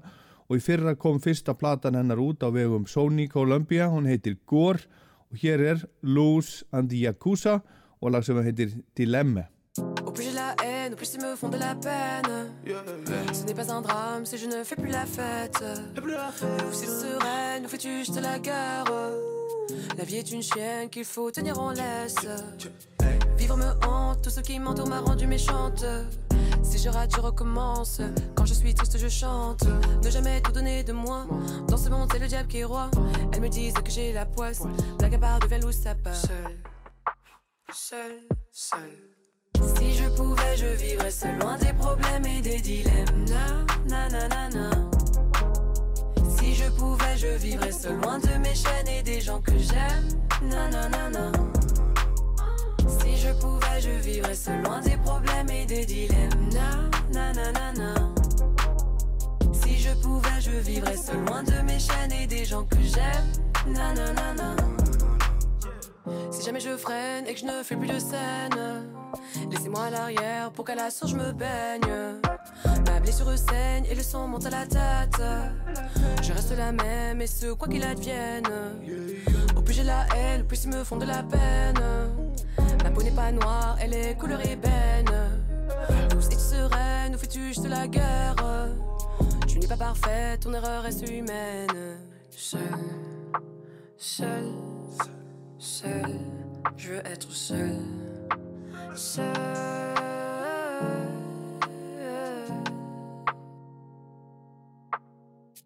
og 0.47 0.55
í 0.55 0.63
fyrra 0.63 0.95
kom 0.95 1.19
fyrsta 1.23 1.55
platan 1.59 1.97
hennar 1.99 2.21
út 2.23 2.45
á 2.47 2.49
vegum 2.53 2.87
Sony 2.87 3.27
Columbia, 3.27 3.89
hún 3.91 4.07
heitir 4.07 4.37
Gore 4.47 4.87
og 5.29 5.41
hér 5.43 5.65
er 5.73 5.83
Luz 6.01 6.63
and 6.71 6.89
the 6.89 7.03
Yakuza 7.03 7.59
og 7.99 8.15
lag 8.15 8.23
sem 8.23 8.39
heitir 8.43 8.77
Dilemma 8.95 9.49
Au 10.05 10.11
plus 10.11 10.31
la 10.35 10.53
plus 10.95 11.13
ils 11.15 11.21
me 11.21 11.35
font 11.35 11.49
de 11.49 11.57
la 11.57 11.75
peine. 11.75 12.51
Ce 13.33 13.43
n'est 13.45 13.53
pas 13.53 13.71
un 13.71 13.81
drame 13.81 14.25
si 14.25 14.37
je 14.37 14.47
ne 14.47 14.63
fais 14.63 14.75
plus 14.75 14.91
la 14.91 15.05
fête. 15.05 15.63
Ou 15.97 16.73
si 16.73 16.85
sereine, 16.85 17.63
nous 17.63 17.69
fais-tu 17.69 17.89
juste 17.99 18.19
la 18.21 18.39
guerre. 18.39 19.42
La 19.97 20.03
vie 20.03 20.17
est 20.17 20.31
une 20.31 20.41
chienne 20.41 20.89
qu'il 20.89 21.05
faut 21.05 21.31
tenir 21.31 21.59
en 21.59 21.71
laisse. 21.71 22.15
Vivre 23.37 23.57
me 23.57 23.71
hante, 23.85 24.21
tout 24.21 24.29
ce 24.29 24.39
qui 24.41 24.59
m'entoure 24.59 24.87
m'a 24.87 25.01
rendu 25.01 25.27
méchante. 25.27 25.85
Si 26.63 26.77
je 26.77 26.89
rate, 26.89 27.15
je 27.15 27.21
recommence. 27.21 28.01
Quand 28.35 28.45
je 28.45 28.53
suis 28.53 28.73
triste, 28.73 28.97
je 28.97 29.07
chante. 29.07 29.63
Ne 30.03 30.09
jamais 30.09 30.41
tout 30.41 30.51
donner 30.51 30.83
de 30.83 30.93
moi. 30.93 31.25
Dans 31.67 31.77
ce 31.77 31.89
monde, 31.89 32.09
c'est 32.11 32.19
le 32.19 32.27
diable 32.27 32.47
qui 32.47 32.59
est 32.59 32.63
roi. 32.63 32.89
Elles 33.31 33.41
me 33.41 33.49
disent 33.49 33.73
que 33.73 33.91
j'ai 33.91 34.13
la 34.13 34.25
poisse. 34.25 34.63
Blague 34.97 35.15
à 35.15 35.19
part 35.19 35.39
devient 35.39 35.59
loup, 35.61 35.71
ça 35.71 35.95
part. 35.95 36.15
Seul, 36.15 36.57
seul, 37.71 38.11
seul. 38.51 39.13
Si 39.77 39.93
je 39.93 40.09
pouvais, 40.15 40.57
je 40.57 40.65
vivrais 40.65 41.11
seul 41.11 41.37
loin 41.39 41.57
des 41.57 41.73
problèmes 41.73 42.25
et 42.25 42.41
des 42.41 42.59
dilemmes. 42.59 43.25
Na, 43.27 43.65
na, 43.87 44.09
na, 44.09 44.27
na, 44.27 44.49
na. 44.49 44.92
Si 46.63 46.69
je 46.69 46.75
pouvais, 46.75 47.17
je 47.17 47.27
vivrais 47.27 47.71
seul 47.73 47.99
loin 48.01 48.19
de 48.19 48.37
mes 48.37 48.55
chaînes 48.55 48.87
et 48.87 49.03
des 49.03 49.19
gens 49.19 49.41
que 49.41 49.51
j'aime. 49.51 50.07
Na, 50.43 50.69
na, 50.69 50.87
na, 50.87 51.09
na. 51.09 51.31
Si 52.87 53.17
je 53.17 53.33
pouvais, 53.33 53.81
je 53.81 53.89
vivrais 53.89 54.35
seul 54.35 54.61
loin 54.63 54.79
des 54.79 54.95
problèmes 54.97 55.49
et 55.49 55.65
des 55.65 55.85
dilemmes. 55.85 56.49
Na, 56.53 56.89
na, 57.11 57.33
na, 57.33 57.51
na, 57.51 57.73
na. 57.73 57.93
Si 59.51 59.77
je 59.77 59.89
pouvais, 60.01 60.39
je 60.39 60.51
vivrais 60.51 60.95
seul 60.95 61.19
loin 61.25 61.43
de 61.43 61.61
mes 61.63 61.79
chaînes 61.79 62.13
et 62.13 62.27
des 62.27 62.45
gens 62.45 62.63
que 62.63 62.77
j'aime. 62.81 63.73
Na, 63.73 63.93
na, 63.93 64.13
na, 64.13 64.33
na. 64.33 64.55
Si 66.31 66.43
jamais 66.43 66.59
je 66.59 66.75
freine 66.75 67.25
et 67.27 67.33
que 67.33 67.39
je 67.39 67.45
ne 67.45 67.63
fais 67.63 67.75
plus 67.75 67.87
de 67.87 67.99
scène, 67.99 68.85
laissez-moi 69.49 69.83
à 69.85 69.89
l'arrière 69.89 70.51
pour 70.51 70.65
qu'à 70.65 70.75
la 70.75 70.89
source 70.89 71.11
je 71.11 71.17
me 71.17 71.31
baigne. 71.31 72.19
Ma 72.85 72.99
blessure 72.99 73.37
saigne 73.37 73.85
et 73.89 73.95
le 73.95 74.03
sang 74.03 74.27
monte 74.27 74.45
à 74.45 74.49
la 74.49 74.65
tête. 74.65 75.21
Je 76.21 76.33
reste 76.33 76.57
la 76.57 76.71
même 76.71 77.21
et 77.21 77.27
ce 77.27 77.53
quoi 77.53 77.67
qu'il 77.67 77.83
advienne. 77.83 78.47
Au 79.55 79.61
plus 79.61 79.73
j'ai 79.73 79.83
la 79.83 80.05
haine, 80.15 80.41
au 80.41 80.45
plus 80.45 80.65
ils 80.65 80.71
me 80.71 80.83
font 80.83 80.97
de 80.97 81.05
la 81.05 81.23
peine. 81.23 81.79
Ma 82.83 82.89
peau 82.89 83.01
n'est 83.01 83.11
pas 83.11 83.31
noire, 83.31 83.77
elle 83.79 83.93
est 83.93 84.17
couleur 84.17 84.41
ébène. 84.45 85.05
Douce 86.09 86.27
et 86.31 86.37
sereine, 86.37 87.13
nous 87.13 87.17
fais-tu 87.17 87.47
juste 87.47 87.67
la 87.67 87.87
guerre? 87.87 88.35
Tu 89.47 89.59
n'es 89.59 89.67
pas 89.67 89.77
parfaite, 89.77 90.41
ton 90.41 90.53
erreur 90.53 90.83
reste 90.83 91.07
humaine. 91.09 91.97
Seul, 92.31 92.59
seul, 93.97 94.51
seul, 95.57 96.19
je 96.77 96.89
veux 96.89 97.07
être 97.07 97.31
seul. 97.31 97.77
Seul. 98.95 99.25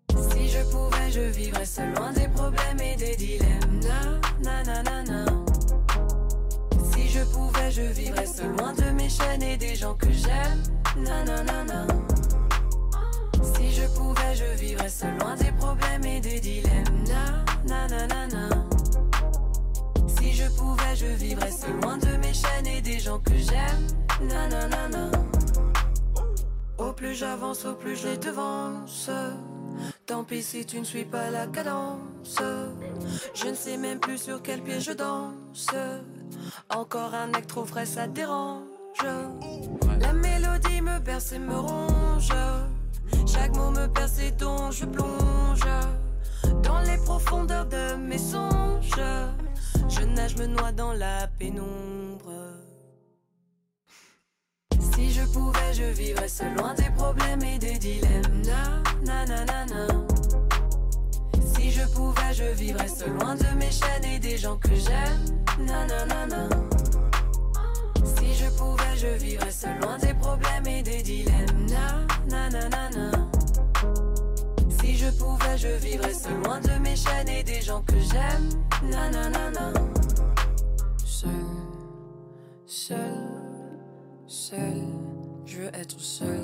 Si 0.09 0.47
je 0.49 0.63
pouvais, 0.71 1.11
je 1.11 1.21
vivrais 1.21 1.65
seul 1.65 1.93
des 2.15 2.27
problèmes 2.29 2.79
et 2.79 2.95
des 2.95 3.15
dilemmes. 3.15 3.79
Na, 3.81 4.63
na, 4.63 4.63
na, 4.63 4.83
na, 4.83 5.03
na. 5.03 5.25
Si 6.91 7.07
je 7.09 7.23
pouvais, 7.23 7.71
je 7.71 7.81
vivrais 7.81 8.25
seul 8.25 8.55
loin 8.57 8.73
de 8.73 8.89
mes 8.91 9.09
chaînes 9.09 9.43
et 9.43 9.57
des 9.57 9.75
gens 9.75 9.95
que 9.95 10.11
j'aime. 10.11 10.63
Nanana. 10.97 11.85
Si 13.41 13.71
je 13.71 13.87
pouvais, 13.95 14.35
je 14.35 14.59
vivrais 14.59 14.89
seul 14.89 15.15
loin 15.19 15.35
des 15.35 15.51
problèmes 15.51 16.05
et 16.05 16.19
des 16.19 16.39
dilemmes. 16.39 17.03
Na, 17.07 17.45
na, 17.65 17.87
na, 17.87 18.07
na, 18.07 18.27
na. 18.27 18.66
Si 20.27 20.33
je 20.33 20.49
pouvais, 20.49 20.95
je 20.95 21.05
vivrais 21.05 21.51
loin 21.81 21.97
de 21.97 22.17
mes 22.17 22.33
chaînes 22.33 22.67
et 22.67 22.81
des 22.81 22.99
gens 22.99 23.19
que 23.19 23.31
j'aime. 23.33 23.87
Au 26.77 26.91
plus 26.91 27.15
j'avance, 27.15 27.63
au 27.65 27.75
plus 27.75 27.95
je 27.95 28.09
les 28.09 28.17
devance. 28.17 29.09
Tant 30.05 30.25
pis 30.25 30.43
si 30.43 30.65
tu 30.65 30.79
ne 30.79 30.83
suis 30.83 31.05
pas 31.05 31.29
la 31.29 31.47
cadence. 31.47 32.41
Je 33.35 33.47
ne 33.47 33.55
sais 33.55 33.77
même 33.77 33.99
plus 34.01 34.21
sur 34.21 34.41
quel 34.41 34.61
pied 34.61 34.81
je 34.81 34.91
danse. 34.91 35.69
Encore 36.69 37.13
un 37.15 37.33
acte 37.33 37.47
trop 37.47 37.65
frais, 37.65 37.85
ça 37.85 38.05
dérange. 38.07 38.63
La 40.01 40.11
mélodie 40.11 40.81
me 40.81 40.99
berce 40.99 41.31
et 41.31 41.39
me 41.39 41.57
ronge. 41.57 42.33
Chaque 43.25 43.55
mot 43.55 43.71
me 43.71 43.87
perce 43.87 44.19
et 44.19 44.31
dont 44.31 44.71
je 44.71 44.83
plonge 44.83 45.61
dans 46.63 46.79
les 46.81 46.97
profondeurs 46.97 47.65
de 47.65 47.95
mes 47.95 48.17
songes. 48.17 48.91
Je 49.89 50.01
nage, 50.05 50.35
me 50.37 50.47
noie 50.47 50.71
dans 50.71 50.93
la 50.93 51.27
pénombre. 51.39 52.31
Si 54.93 55.11
je 55.11 55.23
pouvais, 55.25 55.73
je 55.73 55.83
vivrais 55.83 56.27
seul 56.27 56.53
loin 56.55 56.73
des 56.73 56.89
problèmes 56.95 57.41
et 57.43 57.57
des 57.59 57.77
dilemmes. 57.77 58.41
Na, 59.05 59.25
na, 59.25 59.45
na, 59.45 59.65
na. 59.65 59.87
Si 61.53 61.71
je 61.71 61.85
pouvais, 61.93 62.33
je 62.33 62.43
vivrais 62.55 62.87
seul 62.87 63.11
loin 63.13 63.35
de 63.35 63.47
mes 63.57 63.71
chaînes 63.71 64.05
et 64.05 64.19
des 64.19 64.37
gens 64.37 64.57
que 64.57 64.75
j'aime. 64.75 65.65
Na, 65.65 65.85
na, 65.85 66.05
na, 66.05 66.25
na. 66.27 66.49
Si 68.03 68.33
je 68.33 68.49
pouvais, 68.57 68.97
je 68.97 69.07
vivrais 69.23 69.51
seul 69.51 69.79
loin 69.81 69.97
des 69.99 70.13
problèmes 70.15 70.67
et 70.67 70.83
des 70.83 71.01
dilemmes. 71.01 71.67
Na, 71.69 72.05
na, 72.27 72.49
na, 72.49 72.69
na, 72.69 72.89
na. 72.89 73.26
Je 75.07 75.11
pouvais, 75.13 75.57
je 75.57 75.71
vivrais 75.87 76.13
seul 76.13 76.35
loin 76.43 76.59
de 76.59 76.83
mes 76.83 76.97
chaînes 76.97 77.29
et 77.29 77.41
des 77.41 77.61
gens 77.61 77.81
que 77.81 77.95
j'aime. 78.09 78.47
Na, 78.91 79.09
na, 79.09 79.29
na, 79.29 79.51
na. 79.51 79.73
Seul, 80.97 81.31
seul, 82.65 82.99
seul, 84.27 84.83
je 85.45 85.59
veux 85.59 85.71
être 85.73 85.97
seul. 85.97 86.43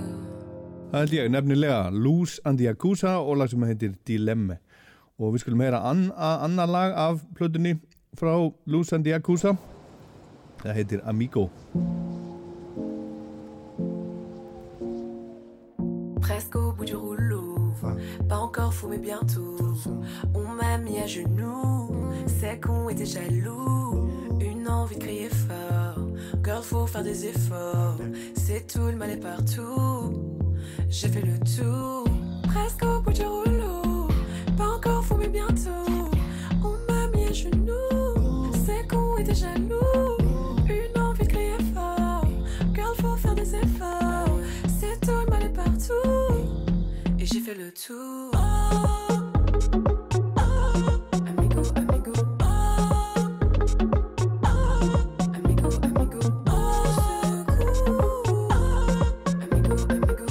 Það 0.92 1.00
held 1.02 1.16
ég 1.18 1.28
nefnilega 1.34 1.90
Luz 1.92 2.40
and 2.46 2.56
the 2.56 2.70
Yakuza 2.70 3.18
og 3.20 3.36
lag 3.42 3.52
sem 3.52 3.66
heitir 3.68 3.98
Dilemma 4.08 4.56
og 5.20 5.34
við 5.36 5.44
skulum 5.44 5.66
heyra 5.66 5.84
an, 5.90 6.06
annar 6.16 6.72
lag 6.72 6.96
af 6.96 7.20
plötunni 7.36 7.76
frá 8.16 8.38
Luz 8.64 8.94
and 8.96 9.04
the 9.04 9.12
Yakuza 9.12 9.58
það 10.64 10.80
heitir 10.80 11.04
Amigo 11.04 11.50
Presque 16.22 16.56
au 16.56 16.72
bout 16.72 16.86
du 16.88 16.96
rouleau. 16.96 17.23
Pas 18.28 18.38
encore 18.38 18.74
fou, 18.74 18.88
mais 18.90 18.98
bientôt. 18.98 19.58
On 20.34 20.48
m'a 20.48 20.78
mis 20.78 21.00
à 21.00 21.08
genoux. 21.08 21.90
C'est 22.28 22.60
qu'on 22.60 22.90
était 22.90 23.06
jaloux. 23.06 24.10
Une 24.40 24.68
envie 24.68 24.96
de 24.96 25.02
crier 25.02 25.30
fort. 25.30 26.06
Girl, 26.44 26.64
faut 26.64 26.88
faire 26.88 27.04
des 27.04 27.26
efforts. 27.26 27.98
C'est 28.36 28.68
tout, 28.68 28.86
le 28.86 28.96
mal 28.96 29.12
est 29.12 29.18
partout. 29.18 30.14
J'ai 30.90 31.08
fait 31.08 31.22
le 31.22 31.40
tour. 31.40 32.06
Presque 32.44 32.84
au 32.84 33.02
bout 33.02 33.14
du 33.14 33.24
rouleau. 33.24 34.08
Pas 34.58 34.68
encore 34.68 35.04
fou, 35.04 35.16
mais 35.18 35.30
bientôt. 35.30 35.70
On 36.64 36.92
m'a 36.92 37.08
mis 37.16 37.26
à 37.26 37.32
genoux. 37.32 38.52
C'est 38.66 38.88
qu'on 38.88 39.18
était 39.18 39.36
jaloux. 39.36 40.23
Et 47.24 47.26
j'ai 47.26 47.40
fait 47.40 47.56
le 47.56 47.72
tour. 47.72 48.36
Amigo, 51.26 51.64
amigo. 51.74 52.12
Amigo, 55.34 55.70
amigo. 55.84 56.20
Amigo, 59.42 59.78
amigo. 59.90 60.26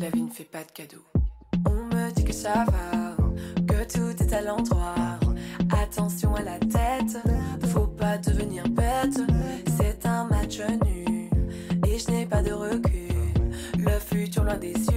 La 0.00 0.10
vie 0.10 0.22
ne 0.22 0.30
fait 0.30 0.42
pas 0.42 0.64
de 0.64 0.72
cadeaux. 0.74 1.06
On 1.64 1.94
me 1.94 2.10
dit 2.10 2.24
que 2.24 2.32
ça 2.32 2.64
va, 2.64 3.14
que 3.64 3.84
tout 3.92 4.20
est 4.20 4.32
à 4.32 4.40
l'endroit. 4.42 5.07
uma 14.48 14.56
desse. 14.56 14.87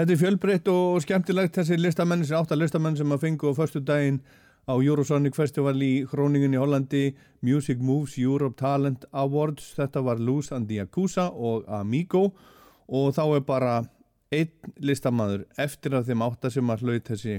Þetta 0.00 0.14
er 0.14 0.16
fjölbreytt 0.16 0.68
og 0.72 1.02
skemmtilegt. 1.04 1.58
Þessi 1.58 1.76
listamenn, 1.76 2.22
þessi 2.24 2.32
átta 2.38 2.56
listamenn 2.56 2.94
sem 2.96 3.10
að 3.12 3.18
fengu 3.20 3.50
á 3.52 3.58
förstu 3.58 3.82
daginn 3.84 4.22
á 4.64 4.72
Eurosonic 4.72 5.36
Festival 5.36 5.74
í 5.84 6.06
Hróningen 6.08 6.56
í 6.56 6.60
Hollandi 6.62 7.02
Music 7.44 7.82
Moves 7.84 8.14
Europe 8.16 8.56
Talent 8.56 9.04
Awards. 9.12 9.74
Þetta 9.76 10.00
var 10.06 10.16
Luz 10.16 10.48
and 10.56 10.70
the 10.72 10.78
Yakuza 10.78 11.26
og 11.28 11.68
Amigo. 11.68 12.30
Og 12.88 13.12
þá 13.12 13.20
er 13.26 13.44
bara 13.44 13.74
einn 14.32 14.72
listamaður 14.80 15.44
eftir 15.60 15.98
af 16.00 16.08
þeim 16.08 16.24
átta 16.30 16.48
sem 16.56 16.72
að 16.72 16.86
hlaut 16.86 17.12
þessi, 17.12 17.36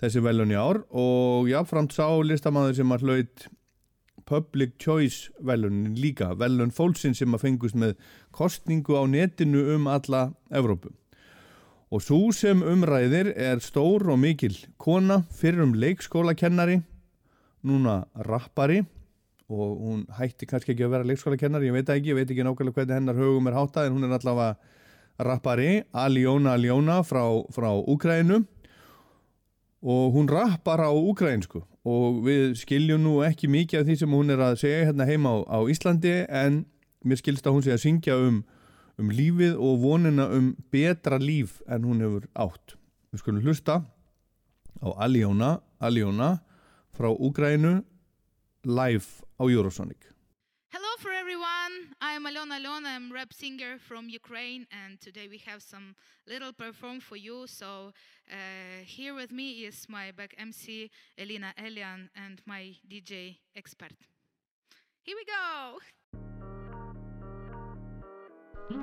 þessi 0.00 0.24
velun 0.24 0.56
í 0.56 0.56
ár. 0.56 0.80
Og 0.88 1.52
jáfnframt 1.52 1.92
sá 1.92 2.08
listamaður 2.24 2.80
sem 2.80 2.96
að 2.96 3.08
hlaut 3.10 3.48
Public 4.24 4.78
Choice 4.80 5.28
velunin 5.36 6.00
líka, 6.00 6.32
velun 6.32 6.72
fólksinn 6.72 7.12
sem 7.12 7.36
að 7.36 7.44
fengust 7.44 7.76
með 7.76 7.98
kostningu 8.32 8.96
á 8.96 9.04
netinu 9.04 9.68
um 9.76 9.92
alla 9.92 10.30
Evrópu. 10.48 10.96
Og 11.94 12.02
svo 12.02 12.32
sem 12.34 12.58
umræðir 12.58 13.28
er 13.38 13.60
stór 13.62 14.08
og 14.10 14.18
mikil 14.18 14.56
kona, 14.82 15.20
fyrrum 15.30 15.76
leikskólakennari, 15.78 16.80
núna 17.62 18.00
rappari. 18.26 18.80
Og 19.46 19.76
hún 19.78 20.00
hætti 20.16 20.48
kannski 20.50 20.72
ekki 20.74 20.88
að 20.88 20.96
vera 20.96 21.06
leikskólakennari, 21.06 21.68
ég 21.70 21.76
veit 21.76 21.92
ekki, 21.94 22.10
ég 22.10 22.18
veit 22.18 22.32
ekki 22.32 22.46
nákvæmlega 22.46 22.80
hvernig 22.80 22.98
hennar 22.98 23.20
högum 23.20 23.46
er 23.46 23.58
háttað 23.60 23.86
en 23.86 23.94
hún 23.94 24.08
er 24.08 24.16
allavega 24.16 24.56
rappari, 25.22 25.68
Aljona 25.92 26.56
Aljona 26.58 26.98
frá, 27.06 27.22
frá 27.54 27.70
Úkrænu 27.78 28.42
og 29.84 30.12
hún 30.16 30.28
rappar 30.28 30.80
á 30.80 30.88
úkrænsku 30.88 31.60
og 31.84 32.24
við 32.24 32.56
skiljum 32.56 33.02
nú 33.04 33.18
ekki 33.20 33.50
mikið 33.52 33.80
af 33.82 33.86
því 33.86 33.96
sem 34.00 34.14
hún 34.16 34.32
er 34.32 34.40
að 34.40 34.56
segja 34.62 34.86
hérna 34.88 35.04
heima 35.04 35.28
á, 35.28 35.36
á 35.44 35.58
Íslandi 35.68 36.24
en 36.24 36.64
mér 37.04 37.20
skilst 37.20 37.44
að 37.44 37.52
hún 37.52 37.64
sé 37.66 37.74
að 37.74 37.82
syngja 37.84 38.16
um, 38.16 38.40
um 38.98 39.10
lífið 39.10 39.58
og 39.58 39.80
vonina 39.82 40.28
um 40.36 40.52
betra 40.72 41.18
líf 41.18 41.60
en 41.66 41.86
hún 41.86 42.02
hefur 42.04 42.28
átt. 42.34 42.76
Við 43.10 43.22
skulum 43.22 43.44
hlusta 43.46 43.80
á 44.82 44.88
Aljóna, 45.06 45.60
Aljóna 45.80 46.38
frá 46.94 47.10
Úgrænu 47.10 47.82
live 48.64 49.24
á 49.38 49.42
Eurosonic. 49.50 50.14
Hello 50.70 50.90
for 50.98 51.12
everyone. 51.12 51.94
I'm 52.00 52.26
Alona 52.26 52.58
Alona. 52.58 52.96
I'm 52.96 53.12
rap 53.12 53.32
singer 53.32 53.78
from 53.78 54.08
Ukraine, 54.08 54.66
and 54.70 55.00
today 55.00 55.28
we 55.28 55.38
have 55.46 55.62
some 55.62 55.94
little 56.26 56.52
perform 56.52 57.00
for 57.00 57.16
you. 57.16 57.46
So 57.46 57.92
uh, 58.30 58.82
here 58.84 59.14
with 59.14 59.30
me 59.30 59.64
is 59.66 59.86
my 59.88 60.10
back 60.10 60.34
MC 60.38 60.90
Elina 61.16 61.54
Elian 61.56 62.10
and 62.16 62.42
my 62.46 62.74
DJ 62.90 63.36
expert. 63.54 63.92
Here 65.02 65.16
we 65.16 65.24
go. 65.24 65.78
Тату 68.64 68.78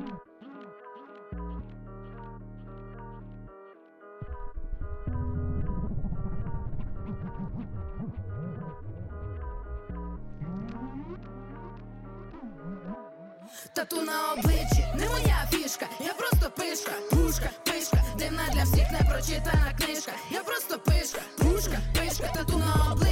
на 14.01 14.33
обличчі, 14.33 14.85
не 14.95 15.09
моя 15.09 15.47
фішка, 15.51 15.85
я 15.99 16.13
просто 16.13 16.51
пишка, 16.51 16.91
пушка, 17.11 17.49
пишка, 17.63 18.03
дивна 18.17 18.43
для 18.53 18.63
всіх 18.63 18.91
непрочитана 18.91 19.73
книжка. 19.79 20.11
Я 20.31 20.43
просто 20.43 20.79
пишка, 20.79 21.21
пушка, 21.37 21.77
пишка, 21.93 22.27
тату 22.33 22.57
на 22.57 22.91
обличчі, 22.91 23.10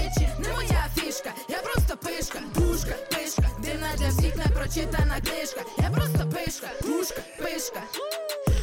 пишка, 2.20 2.40
пушка, 2.54 2.96
пишка, 3.10 3.50
дивна 3.60 3.88
для 3.98 4.10
всіх 4.10 4.36
непрочитана 4.36 5.20
книжка. 5.22 5.62
Я 5.78 5.90
просто 5.90 6.30
пишка, 6.30 6.68
пушка, 6.82 7.22
пишка. 7.38 7.82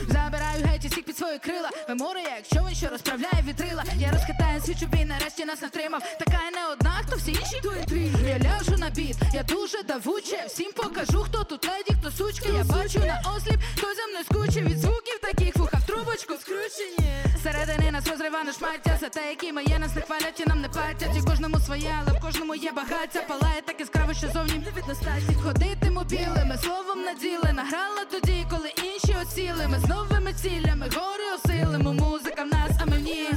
Забираю 0.09 0.65
геть 0.65 0.85
усіх 0.85 1.05
під 1.05 1.17
свої 1.17 1.39
крила. 1.39 1.71
Ви 1.89 1.95
море, 1.95 2.21
як 2.21 2.49
човен, 2.53 2.75
що 2.75 2.89
розправляє 2.89 3.45
вітрила. 3.49 3.85
Я 3.99 4.11
розкатаю 4.11 4.61
свій 4.61 4.75
чубій, 4.75 5.05
нарешті 5.05 5.45
нас 5.45 5.63
не 5.63 5.69
втримав. 5.69 6.03
Така 6.19 6.41
я 6.45 6.51
не 6.51 6.73
одна, 6.73 7.01
хто 7.07 7.17
всі 7.17 7.31
інші 7.31 7.57
інтриги. 7.81 8.29
Я 8.29 8.39
ляжу 8.39 8.77
на 8.77 8.91
біт, 8.91 9.17
я 9.35 9.43
дуже 9.43 9.83
давуче. 9.83 10.45
Всім 10.47 10.73
покажу, 10.73 11.19
хто 11.19 11.45
тут 11.45 11.69
леді, 11.69 11.93
хто 12.01 12.11
сучки. 12.11 12.49
Я 12.57 12.65
бачу 12.65 12.99
на 12.99 13.23
осліп, 13.37 13.61
хто 13.77 13.87
за 13.95 14.07
мною 14.07 14.25
скуче 14.25 14.61
від 14.61 14.79
звуків 14.79 15.19
таких 15.23 15.57
вуха 15.57 15.76
в 16.17 16.41
скручені. 16.41 17.13
Середини 17.43 17.91
нас 17.91 18.07
розрива 18.09 18.45
на 18.45 18.53
шмаття 18.53 18.99
За 19.01 19.09
те, 19.09 19.29
які 19.31 19.53
ми 19.53 19.65
є, 19.65 19.79
нас 19.79 19.95
не 19.95 20.03
хвалять 20.03 20.41
і 20.41 20.49
нам 20.49 20.61
не 20.61 20.69
платять. 20.69 21.17
І 21.17 21.21
кожному 21.25 21.61
своє, 21.61 21.95
але 22.01 22.19
в 22.19 22.21
кожному 22.21 22.55
є 22.55 22.73
багаття. 22.73 23.23
Палає 23.29 23.63
так 23.65 23.81
яскраво, 23.81 24.15
що 24.15 24.29
зовні 24.29 24.59
не 24.59 24.71
від 24.71 24.87
достатні 24.89 25.35
Ходитиму 25.35 26.05
білими, 26.05 26.59
словом 26.63 27.03
наділи. 27.03 27.53
Награла 27.53 28.05
тоді, 28.11 28.47
коли 28.51 28.69
інші 28.69 29.17
осіли. 29.23 29.69
Ми 29.69 29.79
з 29.79 29.89
новими 29.89 30.33
цілями, 30.33 30.91
гори 30.97 31.25
осилимо. 31.35 31.93
Музика 31.93 32.43
в 32.45 32.47
нас, 32.47 32.71
а 32.81 32.87
ній 32.87 33.29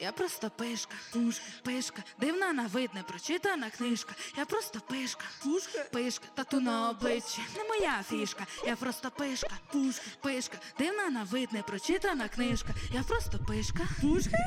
я 0.00 0.12
просто 0.12 0.50
пишка, 0.50 0.94
пушка, 1.12 1.44
пишка, 1.64 2.04
дивна 2.18 2.52
на 2.52 2.68
вид, 2.68 2.94
не 2.94 3.02
прочитана 3.02 3.70
книжка. 3.70 4.14
Я 4.36 4.46
просто 4.46 4.80
пишка, 4.80 5.24
пушка, 5.42 5.84
пишка, 5.92 6.26
тату 6.34 6.60
на 6.60 6.90
обличчі. 6.90 7.40
Не 7.56 7.64
моя 7.64 8.02
фішка, 8.08 8.46
я 8.66 8.76
просто 8.76 9.10
пишка, 9.10 9.50
пушка, 9.72 10.04
пишка, 10.22 10.58
дивна 10.78 11.10
на 11.10 11.24
вид, 11.24 11.52
не 11.52 11.62
прочитана 11.62 12.28
книжка. 12.28 12.74
Я 12.92 13.02
просто 13.02 13.38
пишка, 13.38 13.82
пушка, 14.00 14.38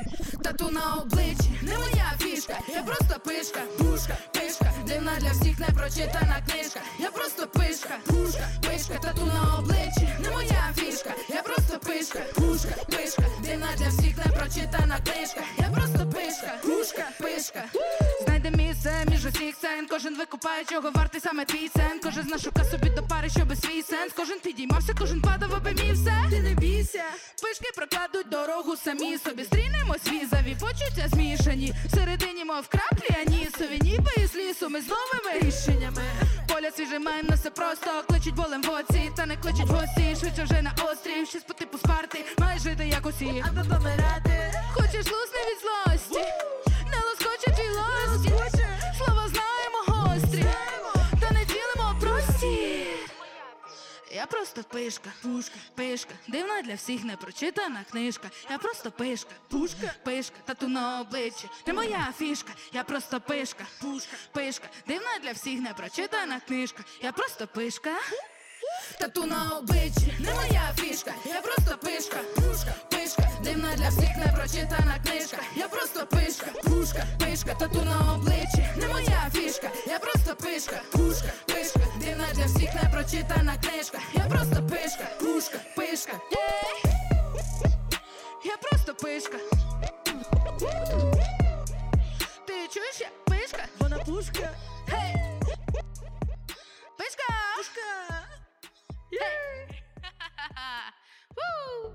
Тату 0.42 0.70
на 0.70 0.94
обличчі, 0.94 1.60
не 1.62 1.78
моя 1.78 2.12
фішка, 2.18 2.58
я 2.68 2.82
просто 2.82 3.20
пишка, 3.20 3.60
пушка, 3.78 4.16
пишка, 4.32 4.72
дивна 4.86 5.16
для 5.20 5.30
всіх 5.30 5.58
непрочитана 5.58 6.42
книжка. 6.48 6.80
Я 6.98 7.10
просто 7.10 7.46
пишка, 7.46 7.98
пушка, 8.06 8.48
пишка, 8.62 8.98
тату 8.98 9.26
на 9.26 9.58
обличчі, 9.58 10.08
не 10.20 10.30
моя 10.30 10.72
фішка, 10.76 11.10
я 11.28 11.42
просто 11.42 11.78
пишка, 11.78 12.18
пушка, 12.34 12.74
пишка, 12.90 13.22
дивна 13.44 13.68
для 13.76 13.88
всіх 13.88 14.16
непрочитана 14.26 14.98
книжка. 14.98 15.41
Я 15.58 15.70
просто 15.70 16.06
пишка, 16.06 16.52
пушка, 16.62 17.04
пишка. 17.20 17.62
Знайде 18.24 18.50
місце 18.50 19.04
між 19.10 19.26
усіх 19.26 19.54
сцен. 19.54 19.86
Кожен 19.90 20.16
викупає, 20.16 20.64
чого 20.64 20.90
вартий 20.90 21.20
саме 21.20 21.44
твій 21.44 21.70
сен. 21.76 22.00
Кожен 22.02 22.24
знашука 22.24 22.64
собі 22.64 22.90
до 22.90 23.02
пари, 23.02 23.28
щоби 23.28 23.56
свій 23.56 23.82
сенс. 23.82 24.12
Кожен 24.16 24.38
підіймався, 24.40 24.94
кожен 24.98 25.20
падав, 25.20 25.54
аби 25.54 25.70
мій 25.70 25.92
все. 25.92 26.14
Ти 26.30 26.40
не 26.40 26.54
бійся. 26.54 27.04
Пишки 27.42 27.70
прокладуть 27.76 28.28
дорогу 28.28 28.76
самі 28.76 29.18
собі. 29.18 29.44
Стрінемось 29.44 30.06
візаві, 30.12 30.56
почуття 30.60 31.08
змішані. 31.08 31.74
Всередині, 31.86 32.44
мов 32.44 32.68
краплі 32.68 33.16
анісові 33.26 33.78
Ніби 33.82 34.10
із 34.16 34.36
лісу, 34.36 34.68
ми 34.68 34.80
з 34.80 34.88
новими 34.88 35.40
рішеннями. 35.40 36.02
Поля 36.48 36.70
свіже 36.70 36.98
маєм, 36.98 37.26
на 37.26 37.34
все 37.34 37.50
просто. 37.50 37.90
Кличуть 38.08 38.34
болем 38.34 38.62
в 38.62 38.70
оці, 38.70 39.10
та 39.16 39.26
не 39.26 39.36
кличуть 39.36 39.68
гості. 39.68 40.16
Швидше 40.20 40.44
вже 40.44 40.62
на 40.62 40.72
острів, 40.84 41.28
щось 41.28 41.42
по 41.42 41.54
типу 41.54 41.78
спарти. 41.78 42.24
Маєш 42.38 42.62
жити 42.62 42.88
як 42.88 43.06
усі, 43.06 43.44
аби 43.48 43.64
помирати 43.68 44.51
Хочеш 44.82 45.06
лусни 45.12 45.38
від 45.50 45.60
злості? 45.60 46.28
Не 46.90 46.96
лоскоче 46.96 47.50
твій 47.56 47.68
лості. 47.68 48.64
Слова 48.98 49.28
знаємо 49.28 49.78
гострі. 49.86 50.44
Та 51.20 51.30
не 51.30 51.44
ділимо 51.44 51.96
прості. 52.00 52.86
Я 54.14 54.26
просто 54.26 54.62
пишка, 54.62 55.10
пушка, 55.22 55.54
пишка, 55.74 56.14
дивна 56.28 56.62
для 56.62 56.74
всіх 56.74 57.04
непрочитана 57.04 57.84
книжка. 57.90 58.30
Я 58.50 58.58
просто 58.58 58.90
пишка, 58.90 59.30
пушка, 59.48 59.94
пишка, 60.04 60.36
тату 60.44 60.68
на 60.68 61.00
обличчі. 61.00 61.48
Не 61.66 61.72
моя 61.72 62.12
фішка, 62.18 62.52
я 62.72 62.84
просто 62.84 63.20
пишка, 63.20 63.64
пушка, 63.80 64.16
пишка, 64.32 64.68
дивна 64.86 65.18
для 65.22 65.32
всіх 65.32 65.60
непрочитана 65.60 66.40
книжка. 66.40 66.84
Я 67.02 67.12
просто 67.12 67.46
пишка. 67.46 67.90
Тату 68.98 69.26
на 69.26 69.58
обличчі, 69.58 70.14
не 70.18 70.34
моя 70.34 70.72
фішка, 70.76 71.12
я 71.24 71.40
просто 71.42 71.78
пишка, 71.78 72.16
пушка, 72.34 72.74
пишка, 72.88 73.28
дивна 73.44 73.76
для 73.76 73.88
всіх 73.88 74.16
непрочитана 74.16 74.98
книжка. 75.06 75.38
Я 75.56 75.68
просто 75.68 76.06
пишка, 76.06 76.46
пушка, 76.64 77.06
пишка, 77.18 77.54
тату 77.54 77.82
на 77.82 78.14
обличчі, 78.14 78.68
не 78.76 78.88
моя 78.88 79.30
фішка, 79.34 79.70
я 79.86 79.98
просто 79.98 80.36
пишка, 80.36 80.82
пушка, 80.92 81.32
пишка, 81.46 81.80
дивна 82.00 82.26
для 82.34 82.44
всіх 82.44 82.74
непрочитана 82.74 83.56
книжка. 83.56 83.98
Я 84.14 84.24
просто 84.24 84.62
пишка, 84.62 85.04
пушка, 85.20 85.58
пишка. 85.76 86.12
Я 88.44 88.56
просто 88.56 88.94
пишка. 88.94 89.38
Ти 92.46 92.68
чуєш, 92.74 93.00
я 93.00 93.08
пишка? 93.24 93.64
Вона 93.78 93.96
пушка. 93.98 94.50
Пишка! 96.98 97.28
Пушка! 97.56 98.31
Yay! 99.12 99.20
Woo! 101.36 101.92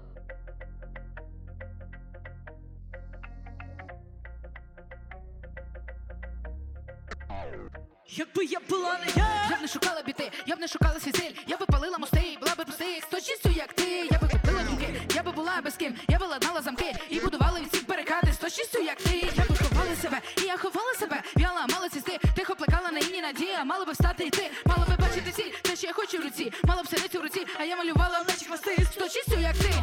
Oh. 7.30 7.87
Якби 8.10 8.46
я 8.46 8.60
була 8.70 9.00
не 9.06 9.22
я, 9.22 9.48
я 9.50 9.58
б 9.58 9.62
не 9.62 9.68
шукала 9.68 10.02
біти, 10.06 10.32
я 10.46 10.56
б 10.56 10.60
не 10.60 10.68
шукала 10.68 11.00
свій 11.00 11.10
стиль, 11.12 11.32
я 11.48 11.58
би 11.58 11.66
палила 11.66 11.98
мости, 11.98 12.38
була 12.40 12.56
би 12.58 12.64
простих, 12.64 13.04
з 13.04 13.08
точністю 13.12 13.50
як 13.50 13.74
ти, 13.74 14.08
я 14.12 14.20
би 14.20 14.28
купила 14.32 14.64
думки, 14.64 15.02
я 15.16 15.24
би 15.24 15.32
була 15.32 15.62
без 15.64 15.76
ким, 15.76 15.96
я 16.08 16.20
би 16.20 16.26
ладнала 16.26 16.62
замки. 16.62 16.94
І 17.10 17.20
будувала 17.20 17.60
від 17.60 17.68
всіх 17.68 17.88
барикади, 17.88 18.34
з 18.34 18.38
точністю 18.38 18.82
як 18.82 18.98
ти, 18.98 19.16
я 19.38 19.44
би 19.50 19.56
ховала 19.56 19.96
себе, 20.02 20.22
і 20.38 20.42
я 20.42 20.58
ховала 20.58 20.94
себе, 21.00 21.22
в'яла, 21.36 21.66
мала 21.68 21.90
цісти, 21.90 22.20
тихо 22.36 22.56
плекала 22.56 22.92
на 22.92 23.00
іні 23.00 23.22
надія, 23.22 23.64
мала 23.64 23.86
би 23.86 23.92
встати 23.92 24.24
і 24.24 24.30
ти, 24.30 24.52
мала 24.66 24.86
би 24.90 24.96
бачити 24.96 25.32
ціль, 25.32 25.52
те, 25.62 25.76
що 25.76 25.88
я 25.88 25.94
хочу 25.94 26.18
в 26.18 26.22
руці, 26.22 26.54
мала 26.64 26.84
б 26.84 26.88
синицю 26.88 27.20
в 27.20 27.24
руці, 27.24 27.46
а 27.60 27.64
я 27.64 27.76
малювала 27.76 28.20
в 28.20 28.24
вночі 28.24 28.46
хвости, 28.46 28.76
з 28.92 28.96
точністю 28.96 29.40
як 29.40 29.58
ти, 29.58 29.74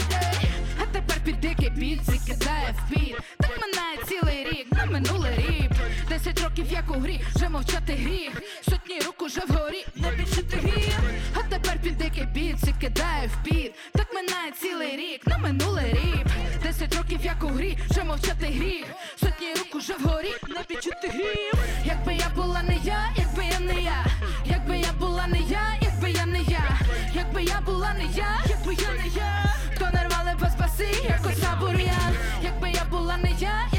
а 0.83 0.87
тепер 0.93 1.17
під 1.25 1.41
дикий 1.41 1.71
біт, 1.71 2.01
кидає 2.27 2.75
в 2.79 2.95
піт, 2.95 3.17
так 3.39 3.61
минає 3.61 3.97
цілий 4.09 4.49
рік, 4.51 4.73
на 4.73 4.85
минулий 4.87 5.37
рік, 5.37 5.71
десять 6.15 6.43
років 6.43 6.67
як 6.71 6.91
у 6.91 6.95
грі, 7.01 7.21
вже 7.35 7.49
мовчати 7.49 7.93
гріх, 7.93 8.43
сотні 8.63 9.01
рук 9.07 9.23
уже 9.23 9.41
вгорі, 9.49 9.87
не 9.95 10.11
відчути 10.11 10.57
гріх, 10.57 10.99
а 11.35 11.43
тепер 11.43 11.79
під 11.83 11.99
дикий 11.99 12.25
біт, 12.25 12.57
кидає 12.81 13.29
в 13.29 13.45
піт, 13.45 13.75
так 13.93 14.15
минає 14.15 14.53
цілий 14.61 14.97
рік, 14.97 15.27
на 15.27 15.39
минулий 15.39 15.93
рік, 15.93 16.27
десять 16.63 16.97
років 16.97 17.19
як 17.23 17.45
у 17.45 17.47
грі, 17.47 17.79
вже 17.91 18.05
мовчати 18.05 18.47
гріх, 18.47 18.85
сотні 19.21 19.55
рук 19.59 19.75
уже 19.75 19.95
вгорі, 19.95 20.33
не 20.49 20.77
відчути 20.77 21.09
гріх, 21.09 21.55
якби 21.85 22.15
я 22.15 22.29
була 22.37 22.63
не 22.63 22.77
я, 22.85 23.11
якби 23.17 23.45
я 23.45 23.61
не 23.61 23.83
я, 23.83 24.07
якби 24.47 24.79
я 24.79 24.93
була 24.93 25.27
не 25.27 25.39
я, 25.39 25.79
якби 25.81 26.11
я 26.11 26.27
не 26.27 26.43
я, 26.43 26.79
якби 27.15 27.43
я 27.43 27.61
була 27.61 27.95
не 27.95 28.05
я, 28.17 28.39
якби 28.49 28.75
я 28.75 28.93
не 29.03 29.09
я, 29.17 29.55
то 29.79 29.91
нервали 29.91 30.37
без 30.41 30.55
баси, 30.55 30.89
як 31.05 31.27
оса 31.27 31.59
бур'ян, 31.61 32.15
якби 32.43 32.71
я 32.71 32.85
була 32.91 33.17
не 33.17 33.31
я, 33.41 33.74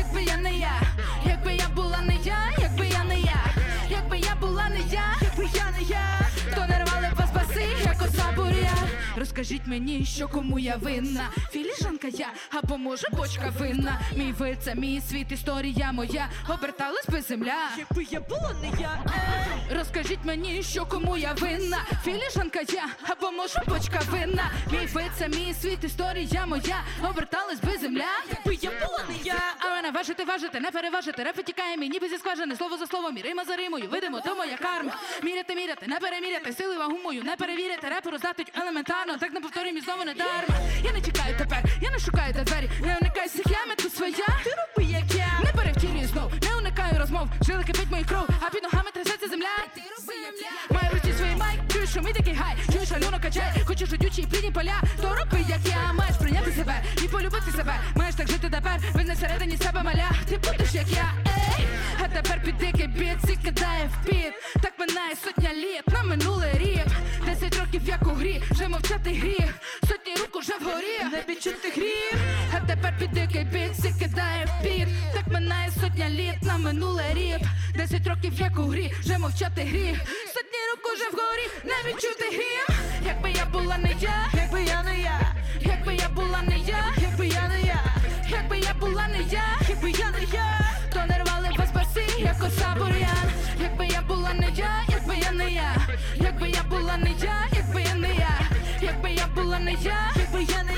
Розкажіть 9.17 9.61
мені, 9.65 10.05
що 10.05 10.27
кому 10.27 10.59
я 10.59 10.75
винна, 10.75 11.29
філі 11.51 11.75
філіжанка 11.75 12.07
я, 12.07 12.27
або 12.49 12.77
може 12.77 13.07
бочка 13.11 13.53
винна. 13.59 13.99
Мій 14.15 14.31
вид 14.31 14.57
це 14.61 14.75
мій 14.75 15.01
світ, 15.09 15.31
історія 15.31 15.91
моя. 15.91 16.29
Оберталась 16.49 17.09
би 17.09 17.21
земля. 17.21 17.69
Якби 17.77 18.03
я 18.11 18.19
була 18.19 18.55
не 18.61 18.81
я. 18.81 19.03
Розкажіть 19.77 20.19
мені, 20.23 20.63
що 20.63 20.85
кому 20.85 21.17
я 21.17 21.33
винна. 21.33 21.77
Філіжанка 22.03 22.59
я, 22.59 22.85
або 23.09 23.31
може 23.31 23.61
бочка 23.67 23.99
винна. 24.11 24.51
Мій 24.71 24.85
вид 24.85 25.11
це 25.17 25.27
мій 25.27 25.53
світ, 25.61 25.83
історія 25.83 26.45
моя. 26.45 26.83
Оберталась 27.09 27.59
би 27.59 27.77
земля. 27.77 28.21
Якби 28.29 28.55
я 28.61 28.69
була 28.69 29.03
не 29.09 29.15
я. 29.23 29.39
А 29.59 29.69
мене 29.69 29.91
важити, 29.91 30.23
важити, 30.23 30.59
не 30.59 30.71
переважити. 30.71 31.23
Рефи 31.23 31.43
тікає 31.43 31.77
мій, 31.77 31.89
ніби 31.89 32.09
зі 32.09 32.17
скважини. 32.17 32.55
Слово 32.55 32.77
за 32.77 32.87
словом, 32.87 33.17
і 33.17 33.21
рима 33.21 33.45
за 33.45 33.55
римою. 33.55 33.89
Видимо, 33.91 34.21
то 34.25 34.35
моя 34.35 34.57
карма. 34.57 34.91
Міряти, 35.23 35.55
міряти, 35.55 35.87
не 35.87 35.99
переміряти. 35.99 36.53
Сили 36.53 36.77
вагу 36.77 36.97
мою, 37.03 37.23
не 37.23 37.35
перевіряти. 37.35 37.89
Репу 37.89 38.09
роздатить 38.09 38.51
елементарно. 38.55 39.04
Так 39.13 39.33
не 39.33 39.39
повторюємо 39.39 39.77
і 39.79 39.81
знову 39.81 40.03
не 40.03 40.13
дарма. 40.13 40.55
Я 40.83 40.91
не 40.91 41.01
чекаю 41.01 41.35
тепер, 41.37 41.63
я 41.81 41.91
не 41.91 41.99
шукаю 41.99 42.33
та 42.33 42.43
двері. 42.43 42.69
Не 42.81 42.97
уникаю 43.01 43.29
схеми, 43.29 43.75
тут 43.77 43.95
своя. 43.95 44.27
Ти 44.43 44.49
роби, 44.49 44.91
як 44.91 45.15
я. 45.15 45.39
Не 45.43 45.51
перевтілюю 45.51 46.07
знов, 46.07 46.31
не 46.41 46.55
уникаю 46.55 46.99
розмов. 46.99 47.27
Жили 47.41 47.63
кипить 47.63 47.91
мої 47.91 48.03
кров, 48.03 48.27
а 48.41 48.49
під 48.49 48.63
ногами 48.63 48.91
трясеться 48.93 49.27
земля. 49.27 49.55
Ти 49.75 49.81
роби, 49.97 50.13
як 50.21 50.35
я. 50.41 50.77
Мій 52.01 52.13
такий 52.13 52.33
гай. 52.33 52.55
Чуєш, 52.73 52.91
алюно 52.91 53.19
качай, 53.21 53.61
хочеш 53.65 53.89
жидючі 53.89 54.21
і 54.21 54.25
плідні 54.25 54.51
поля. 54.51 54.81
То 55.01 55.15
роби, 55.15 55.45
як 55.49 55.59
я, 55.65 55.93
маєш 55.93 56.15
прийняти 56.15 56.51
себе 56.51 56.81
і 57.03 57.07
полюбити 57.07 57.51
себе. 57.51 57.75
Маєш 57.95 58.15
так 58.15 58.27
жити 58.27 58.49
тепер, 58.51 58.79
визнай 58.93 59.15
всередині 59.15 59.57
себе 59.57 59.83
маля. 59.83 60.09
Ти 60.29 60.37
будеш, 60.37 60.73
як 60.73 60.87
я, 60.87 61.13
ей. 61.27 61.67
А 62.03 62.07
тепер 62.07 62.41
під 62.43 62.57
дикий 62.57 62.87
біт, 62.87 63.17
і 63.33 63.45
кидає 63.45 63.89
в 63.93 64.05
піт. 64.05 64.33
Так 64.61 64.73
минає 64.79 65.15
сотня 65.23 65.53
літ 65.53 65.87
на 65.87 66.03
минулий 66.03 66.53
рік. 66.53 66.87
Десять 67.25 67.59
років 67.59 67.81
як 67.85 68.07
у 68.07 68.09
грі, 68.09 68.43
вже 68.51 68.67
мовчати 68.67 69.09
гріх. 69.09 69.53
Сотні 69.87 70.13
рук 70.21 70.35
уже 70.35 70.53
вгорі, 70.61 71.11
не 71.11 71.33
відчути 71.33 71.69
гріх. 71.75 72.13
А 72.53 72.59
тепер 72.67 72.93
під 72.99 73.11
дикий 73.11 73.43
біт, 73.43 73.85
і 73.85 73.99
кидає 74.03 74.45
в 74.45 74.63
піт. 74.63 74.87
Так 75.13 75.27
минає 75.27 75.71
сотня 75.81 76.09
літ 76.09 76.41
на 76.43 76.57
минулий 76.57 77.13
рік. 77.13 77.41
Десять 77.77 78.07
років 78.07 78.33
як 78.39 78.59
у 78.59 78.61
грі, 78.61 78.93
вже 78.99 79.17
мовчати 79.17 79.61
гріх. 79.61 79.97
Сотні 80.33 80.59
рук 80.71 80.83
уже 80.93 81.09
вгорі, 81.09 81.47
не 81.65 81.84
відчути 81.87 82.25
гріх. 82.35 82.67
Якби 83.05 83.31
я 83.31 83.45
була 83.45 83.77
не 83.77 83.91
я, 83.99 84.27
якби 84.33 84.63
я 84.63 84.83
не 84.83 84.99
я, 84.99 85.19
якби 85.61 85.95
я 85.95 86.09
була 86.09 86.41
не 86.41 86.57
я, 86.57 86.93
якби 86.97 87.27
я 87.27 87.47
не 87.47 87.61
я, 87.61 87.83
якби 88.29 88.59
я 88.59 88.73
була 88.79 89.07
не 89.07 89.23
я, 89.31 89.43
якби 89.69 89.91
я 89.91 90.09
не 90.11 90.23
я, 90.33 90.59
то 90.93 90.99
не 91.05 91.23
рвали 91.23 91.49
вас 91.57 91.71
баси, 91.71 92.05
як 92.19 92.43
оса 92.43 92.75
бур'ян. 92.77 93.29
Якби 93.61 93.87
я 93.87 94.01
була 94.01 94.33
не 94.33 94.49
я, 94.55 94.83
якби 94.89 95.15
я 95.17 95.31
не 95.31 95.51
я, 95.51 95.75
якби 96.15 96.49
я 96.49 96.63
була 96.63 96.97
не 96.97 97.11
я, 97.23 97.47
якби 97.53 97.81
я 97.81 97.95
не 97.95 98.13
я, 98.15 98.39
якби 98.81 99.11
я 99.11 99.27
була 99.35 99.59
не 99.59 99.71
я, 99.73 100.11
якби 100.15 100.43
я 100.43 100.63
не 100.63 100.73
я, 100.73 100.74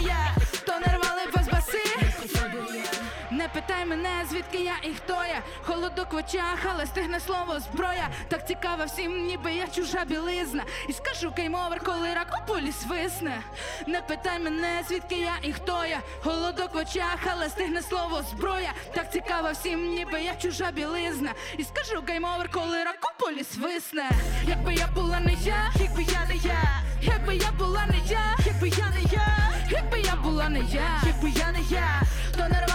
звідки 4.48 4.64
я 4.64 4.90
і 4.90 4.94
хто 4.94 5.14
я. 5.14 5.42
Холодок 5.66 6.14
в 6.14 6.16
очах, 6.16 6.60
але 6.72 6.86
стигне 6.86 7.20
слово 7.20 7.60
зброя. 7.60 8.10
Так 8.28 8.48
цікаво 8.48 8.86
всім, 8.86 9.26
ніби 9.26 9.54
я 9.54 9.68
чужа 9.68 10.06
білизна. 10.06 10.64
І 10.90 10.94
скажу 10.94 11.32
кеймовер, 11.32 11.84
коли 11.84 12.14
рак 12.14 12.40
у 12.44 12.52
полі 12.52 12.72
свисне. 12.72 13.42
Не 13.88 14.02
питай 14.02 14.40
мене, 14.40 14.84
звідки 14.88 15.16
я 15.16 15.34
і 15.42 15.54
хто 15.54 15.86
я. 15.86 16.00
Холодок 16.24 16.74
в 16.74 16.78
очах, 16.78 17.20
але 17.32 17.50
стигне 17.50 17.82
слово 17.82 18.22
зброя. 18.22 18.74
Так 18.96 19.12
цікаво 19.12 19.52
всім, 19.52 19.90
ніби 19.90 20.22
я 20.22 20.36
чужа 20.36 20.72
білизна. 20.72 21.34
І 21.58 21.64
скажу 21.64 22.04
геймовер, 22.08 22.50
коли 22.52 22.84
рак 22.84 23.00
у 23.04 23.24
полі 23.24 23.44
свисне. 23.44 24.10
Якби 24.48 24.74
я 24.74 24.88
була 24.96 25.20
не 25.20 25.34
я, 25.34 25.72
якби 25.80 26.04
я 26.04 26.26
не 26.30 26.36
я, 26.36 26.82
якби 27.02 27.36
я 27.36 27.52
була 27.52 27.86
не 27.86 27.98
я, 28.14 28.36
якби 28.46 28.70
я 28.70 28.90
не 28.90 29.02
я, 29.12 29.38
якби 29.72 30.00
я 30.00 30.16
була 30.16 30.50
не 30.50 30.60
я, 30.60 31.02
якби 31.06 31.30
я 31.30 31.52
не 31.52 31.62
я, 31.70 32.02
то 32.38 32.48
не 32.48 32.68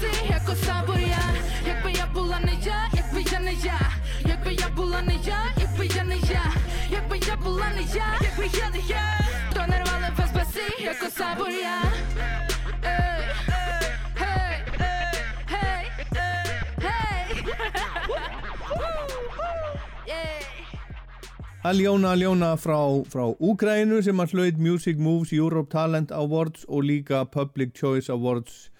si 0.00 0.32
jako 0.32 0.54
sabo 0.54 0.92
ja 0.92 1.24
Jakby 1.66 1.92
ja 1.92 2.06
była 2.06 2.38
nie 2.40 2.56
ja, 2.66 2.78
jakby 2.96 3.20
ja 3.32 3.38
nie 3.40 3.54
ja 3.66 3.78
Jakby 4.28 4.50
ja 4.54 4.68
była 4.70 5.00
nie 5.00 5.18
ja, 5.28 5.40
jakby 5.60 5.84
ja 5.96 6.04
nie 6.04 6.16
ja 6.32 6.44
Jakby 6.90 7.16
ja 7.28 7.36
była 7.36 7.68
nie 7.76 7.84
ja, 7.96 8.08
jakby 8.24 8.46
ja 8.58 8.68
nie 8.74 8.82
ja 8.88 9.04
To 9.54 9.60
narwale 9.66 10.10
was 10.16 10.32
basy 10.32 10.66
jako 10.84 11.10
sabo 11.10 11.46
ja 11.48 11.78
Ej, 12.82 13.22
hej, 14.22 14.56
hej, 15.46 15.84
hej 16.86 17.26
Aljóna 21.62 22.10
Aljóna 22.10 22.56
frá, 22.56 23.04
frá 23.04 23.24
Úgrænu 23.38 24.02
sem 24.02 24.20
að 24.20 24.32
hlaut 24.32 24.56
Music 24.58 24.96
Moves 24.96 25.32
Europe 25.32 25.68
Talent 25.70 26.12
Awards 26.12 26.64
og 26.68 26.84
líka 26.84 27.24
Public 27.24 27.76
Choice 27.76 28.12
Awards 28.12 28.70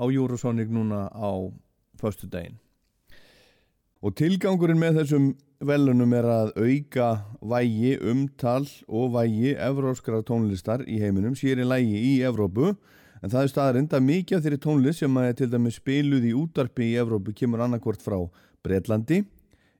á 0.00 0.04
Eurosonic 0.08 0.72
núna 0.72 1.08
á 1.12 1.52
förstu 2.00 2.26
daginn. 2.26 2.56
Og 4.00 4.16
tilgangurinn 4.16 4.80
með 4.80 5.02
þessum 5.02 5.26
velunum 5.60 6.14
er 6.16 6.24
að 6.24 6.54
auka 6.56 7.08
vægi, 7.44 7.98
umtal 8.00 8.64
og 8.88 9.12
vægi 9.12 9.52
evróskra 9.60 10.22
tónlistar 10.24 10.86
í 10.88 10.96
heiminum, 11.02 11.36
sér 11.36 11.60
í 11.60 11.68
lægi 11.68 12.00
í 12.00 12.14
Evrópu, 12.24 12.72
en 13.20 13.28
það 13.28 13.42
er 13.42 13.52
staðarind 13.52 13.92
að 13.92 14.06
mikið 14.06 14.38
af 14.38 14.46
þeirri 14.46 14.60
tónlist 14.64 15.04
sem 15.04 15.20
að 15.20 15.34
til 15.42 15.50
dæmis 15.52 15.76
spiluð 15.76 16.30
í 16.30 16.32
útarpi 16.32 16.88
í 16.94 16.96
Evrópu 17.02 17.36
kemur 17.36 17.66
annarkvort 17.66 18.00
frá 18.00 18.16
Breitlandi 18.64 19.20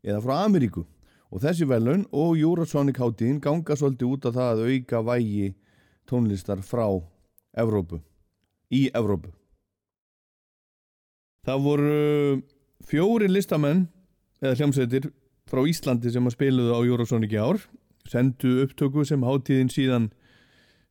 eða 0.04 0.20
frá 0.20 0.36
Ameríku. 0.44 0.84
Og 1.32 1.40
þessi 1.40 1.64
velun 1.70 2.04
og 2.12 2.36
Eurosonic 2.36 3.00
hátíðin 3.00 3.40
ganga 3.40 3.78
svolítið 3.78 4.12
út 4.12 4.28
af 4.28 4.36
það 4.36 4.52
að 4.52 4.64
auka 4.68 5.04
vægi 5.14 5.52
tónlistar 6.04 6.60
frá 6.60 6.88
Evrópu, 7.56 8.02
í 8.68 8.90
Evrópu. 8.92 9.39
Það 11.46 11.62
voru 11.64 11.94
fjóri 12.84 13.28
listamenn 13.30 13.86
eða 14.42 14.58
hljómsveitir 14.58 15.10
frá 15.50 15.62
Íslandi 15.66 16.12
sem 16.12 16.26
að 16.28 16.36
spiluðu 16.36 16.76
á 16.76 16.80
Eurosonic 16.84 17.32
í 17.32 17.40
ár. 17.40 17.60
Sendu 18.08 18.60
upptöku 18.64 19.04
sem 19.08 19.24
hátíðin 19.24 19.72
síðan 19.72 20.10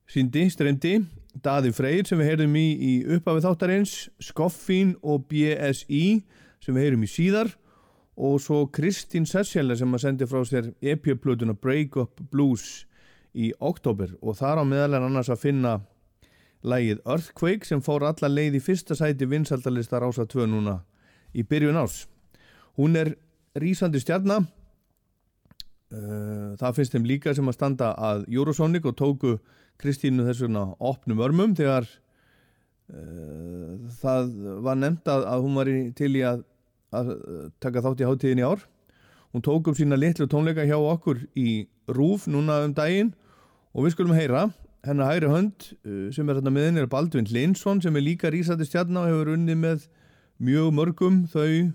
síndi, 0.09 0.47
streymdi. 0.49 0.99
Daði 1.45 1.71
Freyr 1.76 2.07
sem 2.09 2.19
við 2.19 2.31
heyrðum 2.31 2.57
í 2.57 2.67
í 2.73 2.93
uppafið 3.15 3.45
þáttarins. 3.45 3.95
Skoffín 4.17 4.95
og 5.05 5.27
BSI 5.30 6.03
sem 6.63 6.76
við 6.76 6.88
heyrum 6.88 7.05
í 7.05 7.11
síðar. 7.11 7.53
Og 8.19 8.41
svo 8.43 8.65
Kristín 8.73 9.30
Sessjæle 9.30 9.77
sem 9.80 9.93
að 9.95 10.03
sendi 10.03 10.27
frá 10.27 10.41
sér 10.47 10.73
EP-plötuna 10.81 11.55
Break 11.55 11.95
Up 12.01 12.19
Blues 12.34 12.88
í 13.38 13.51
oktober 13.61 14.15
og 14.19 14.39
þar 14.41 14.59
á 14.59 14.63
meðal 14.65 14.97
er 14.97 15.05
annars 15.05 15.30
að 15.30 15.43
finna 15.45 15.77
lægið 16.64 17.02
Earthquake 17.06 17.68
sem 17.68 17.81
fór 17.81 18.06
alla 18.10 18.30
leið 18.31 18.60
í 18.60 18.64
fyrsta 18.64 18.98
sæti 18.98 19.27
vinsaldalista 19.30 19.99
Rása 20.02 20.27
2 20.27 20.48
núna 20.52 20.80
í 21.34 21.44
byrjun 21.44 21.80
árs. 21.80 22.06
Hún 22.80 22.95
er 22.99 23.15
rísandi 23.60 24.02
stjarnar 24.02 24.48
Uh, 25.90 26.53
það 26.61 26.76
finnst 26.77 26.94
þeim 26.94 27.06
líka 27.10 27.31
sem 27.34 27.48
að 27.49 27.56
standa 27.56 27.88
að 27.98 28.27
Eurosonic 28.30 28.84
og 28.86 28.94
tóku 28.94 29.31
Kristínu 29.81 30.22
þess 30.27 30.44
vegna 30.44 30.68
opnum 30.86 31.23
örmum 31.26 31.56
þegar 31.57 31.88
uh, 32.94 33.88
það 33.98 34.30
var 34.68 34.77
nefnt 34.77 35.10
að, 35.10 35.26
að 35.31 35.48
hún 35.48 35.57
var 35.57 35.72
í, 35.72 35.80
til 35.98 36.11
í 36.14 36.22
að, 36.30 36.44
að 36.94 37.10
taka 37.57 37.81
þátt 37.88 38.03
í 38.03 38.10
hátíðin 38.11 38.44
í 38.44 38.45
ár. 38.45 38.61
Hún 39.34 39.45
tók 39.48 39.72
upp 39.72 39.80
sína 39.80 39.98
litlu 39.98 40.30
tónleika 40.30 40.68
hjá 40.69 40.77
okkur 40.77 41.23
í 41.34 41.65
Rúf 41.90 42.30
núna 42.30 42.60
um 42.68 42.77
daginn 42.77 43.10
og 43.73 43.88
við 43.88 43.95
skulum 43.95 44.14
heyra 44.14 44.45
hennar 44.88 45.11
hægri 45.11 45.30
hönd 45.31 45.69
uh, 45.84 46.07
sem 46.15 46.30
er 46.30 46.39
hérna 46.39 46.53
með 46.53 46.69
henni 46.69 46.84
er 46.84 46.91
Baldvin 46.91 47.30
Linsson 47.30 47.81
sem 47.84 47.95
er 47.95 48.06
líka 48.06 48.31
rísandi 48.31 48.68
stjarnar 48.68 49.07
og 49.07 49.14
hefur 49.14 49.34
unnið 49.35 49.61
með 49.65 49.85
mjög 50.39 50.73
mörgum. 50.77 51.23
Þau 51.31 51.73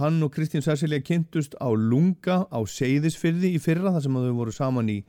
Hann 0.00 0.22
og 0.24 0.32
Kristín 0.32 0.64
Sessilja 0.64 1.02
kynntust 1.04 1.52
á 1.60 1.68
Lunga 1.68 2.46
á 2.48 2.58
Seyðisfyrði 2.64 3.50
í 3.52 3.60
fyrra 3.60 3.92
þar 3.92 4.04
sem 4.06 4.14
þau 4.16 4.36
voru 4.38 4.54
saman 4.56 4.88
í 4.88 5.02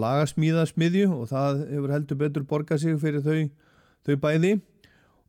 lagasmíðasmiðju 0.00 1.10
og 1.12 1.28
það 1.28 1.60
hefur 1.74 1.92
heldur 1.92 2.18
betur 2.22 2.46
borgað 2.48 2.80
sig 2.80 2.96
fyrir 3.02 3.20
þau, 3.26 3.50
þau 4.06 4.16
bæði. 4.22 4.52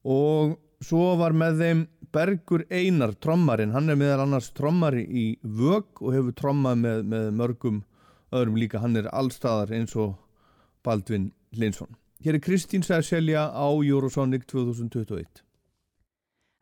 Og 0.07 0.55
svo 0.79 1.09
var 1.19 1.35
með 1.35 1.59
þeim 1.59 1.83
Bergur 2.11 2.63
Einar 2.71 3.13
trommarinn, 3.19 3.75
hann 3.75 3.91
er 3.91 3.99
meðal 3.99 4.25
annars 4.25 4.49
trommari 4.55 5.03
í 5.03 5.25
Vög 5.43 5.99
og 5.99 6.15
hefur 6.15 6.35
trommað 6.35 6.81
með, 6.85 7.03
með 7.11 7.29
mörgum 7.35 7.83
öðrum 8.31 8.59
líka, 8.59 8.79
hann 8.79 8.95
er 8.99 9.11
allstaðar 9.11 9.75
eins 9.75 9.95
og 9.99 10.15
Baldvin 10.87 11.29
Linsson. 11.51 11.95
Hér 12.23 12.33
er 12.35 12.39
Kristín 12.39 12.83
Sessilja 12.83 13.51
á 13.51 13.67
Eurosonic 13.83 14.45
2021. 14.47 15.43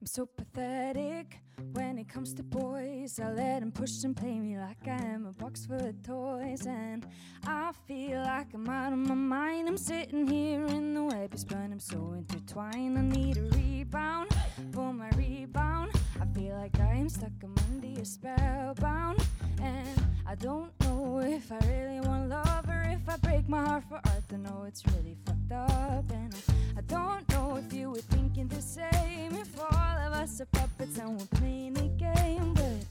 I'm 0.02 0.08
so 0.08 0.26
pathetic 0.26 1.42
when 1.74 1.98
it 1.98 2.08
comes 2.08 2.34
to 2.34 2.44
boys. 2.44 3.20
I 3.20 3.34
let 3.34 3.60
them 3.60 3.72
push 3.72 4.06
and 4.06 4.16
play 4.16 4.40
me 4.40 4.58
like 4.58 4.88
I 4.88 4.96
am 5.14 5.26
a 5.26 5.34
box 5.34 5.66
full 5.66 5.76
of 5.76 6.02
toys. 6.02 6.66
And 6.66 7.06
I 7.46 7.74
feel 7.86 8.22
like 8.22 8.54
I'm 8.54 8.70
out 8.70 8.94
of 8.94 9.00
my 9.00 9.14
mind. 9.14 9.68
I'm 9.68 9.78
sitting 9.78 10.26
here 10.26 10.66
in 10.68 10.94
the 10.94 11.04
web, 11.04 11.38
spun. 11.38 11.74
I'm 11.74 11.80
so 11.82 12.14
intertwined. 12.14 12.98
I 12.98 13.02
need 13.02 13.38
a 13.38 13.44
rebound 13.44 14.32
for 14.72 14.94
my 14.94 15.10
rebound. 15.18 15.92
I 16.22 16.26
feel 16.34 16.56
like 16.56 16.80
I 16.80 16.94
am 16.94 17.10
stuck, 17.10 17.32
under 17.44 17.88
your 17.88 18.06
spellbound. 18.06 19.20
And 19.62 20.09
I 20.30 20.36
don't 20.36 20.72
know 20.82 21.22
if 21.26 21.52
I 21.52 21.58
really 21.68 22.02
want 22.02 22.30
love 22.30 22.70
or 22.70 22.86
if 22.88 23.10
I 23.10 23.18
break 23.18 23.50
my 23.50 23.66
heart 23.66 23.84
for 23.90 23.96
art, 23.96 24.24
then 24.28 24.44
know 24.44 24.64
it's 24.68 24.84
really 24.86 25.18
fucked 25.26 25.52
up. 25.52 26.06
And 26.12 26.36
I, 26.36 26.78
I 26.78 26.82
don't 26.82 27.28
know 27.30 27.58
if 27.58 27.74
you 27.74 27.90
were 27.90 28.06
thinking 28.14 28.48
the 28.48 28.62
same. 28.62 29.34
If 29.34 29.60
all 29.60 29.98
of 30.06 30.14
us 30.14 30.40
are 30.40 30.46
puppets 30.46 31.00
and 31.00 31.20
we're 31.20 31.40
playing 31.40 31.76
a 31.80 31.88
game, 31.98 32.54
but 32.54 32.86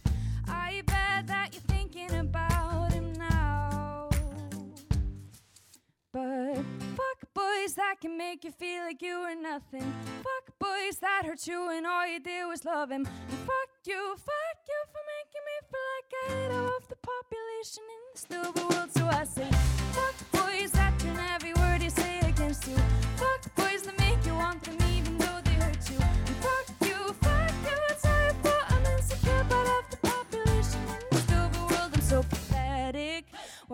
I 0.48 0.82
bet 0.86 1.28
that 1.28 1.50
you're 1.52 1.62
thinking 1.68 2.12
about 2.18 2.92
him 2.92 3.12
now. 3.12 4.08
But 6.12 6.64
fuck 6.98 7.20
boys 7.32 7.74
that 7.74 7.96
can 8.00 8.18
make 8.18 8.42
you 8.44 8.50
feel 8.50 8.82
like 8.82 9.00
you 9.00 9.20
were 9.20 9.40
nothing. 9.40 9.86
Fuck 10.26 10.46
boys 10.58 10.96
that 11.00 11.22
hurt 11.24 11.46
you 11.46 11.70
and 11.70 11.86
all 11.86 12.06
you 12.06 12.18
did 12.18 12.44
was 12.46 12.64
love 12.64 12.90
him. 12.90 13.06
And 13.06 13.38
fuck 13.46 13.72
you, 13.86 14.02
fuck 14.30 14.58
you 14.72 14.80
for 14.92 15.02
making 15.14 15.44
me 15.48 15.56
feel 15.70 15.88
like 15.94 16.10
I 16.18 16.24
hate 16.34 16.52
half 16.58 16.88
the 16.88 16.98
population 17.12 17.84
in 17.96 18.02
the 18.12 18.18
silver 18.28 18.64
world. 18.68 18.90
So 18.92 19.06
I 19.06 19.24
say, 19.24 19.48
fuck 19.96 20.16
boys 20.32 20.72
that 20.72 20.98
turn 20.98 21.18
every 21.34 21.54
word 21.54 21.82
you 21.82 21.90
say 21.90 22.18
against 22.20 22.66
you. 22.66 22.76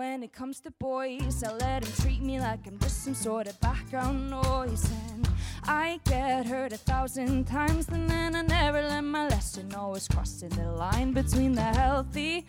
When 0.04 0.22
it 0.22 0.34
comes 0.34 0.60
to 0.60 0.70
boys, 0.70 1.42
I 1.42 1.52
let 1.54 1.82
him 1.82 1.92
treat 2.02 2.20
me 2.20 2.38
like 2.38 2.66
I'm 2.66 2.78
just 2.78 3.04
some 3.04 3.14
sort 3.14 3.46
of 3.46 3.58
background 3.60 4.28
noise. 4.30 4.86
And 5.08 5.26
I 5.64 5.98
get 6.04 6.44
hurt 6.44 6.74
a 6.74 6.76
thousand 6.76 7.46
times, 7.46 7.88
and 7.88 8.08
then 8.08 8.36
I 8.36 8.42
never 8.42 8.82
learn 8.82 9.06
my 9.06 9.26
lesson. 9.28 9.74
Always 9.74 10.06
crossing 10.06 10.50
the 10.50 10.70
line 10.72 11.12
between 11.12 11.52
the 11.52 11.62
healthy 11.62 12.44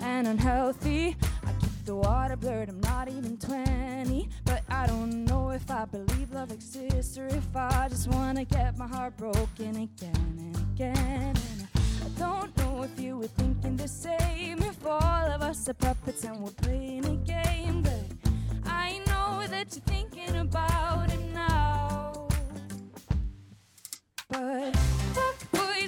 and 0.00 0.28
unhealthy. 0.28 1.16
I 1.44 1.52
keep 1.60 1.84
the 1.84 1.96
water 1.96 2.36
blurred, 2.36 2.68
I'm 2.68 2.80
not 2.80 3.08
even 3.08 3.36
20. 3.38 4.28
But 4.44 4.62
I 4.68 4.86
don't 4.86 5.24
know 5.24 5.50
if 5.50 5.68
I 5.68 5.86
believe 5.86 6.30
love 6.32 6.52
exists 6.52 7.18
or 7.18 7.26
if 7.26 7.56
I 7.56 7.88
just 7.88 8.06
wanna 8.06 8.44
get 8.44 8.78
my 8.78 8.86
heart 8.86 9.16
broken 9.16 9.74
again 9.88 10.36
and 10.38 10.56
again. 10.56 11.34
And 11.34 11.79
I 12.04 12.08
don't 12.18 12.56
know 12.58 12.82
if 12.82 12.98
you 13.00 13.18
were 13.18 13.26
thinking 13.26 13.76
the 13.76 13.88
same. 13.88 14.58
If 14.58 14.84
all 14.86 15.26
of 15.34 15.42
us 15.42 15.68
are 15.68 15.74
puppets 15.74 16.24
and 16.24 16.40
we're 16.40 16.50
playing 16.50 17.04
a 17.04 17.16
game, 17.16 17.82
but 17.82 18.04
I 18.66 18.98
know 19.06 19.46
that 19.48 19.66
you're 19.74 19.84
thinking 19.86 20.36
about 20.36 21.10
him 21.10 21.32
now. 21.32 22.28
But 24.28 24.76
fuck 25.14 25.50
boys 25.52 25.79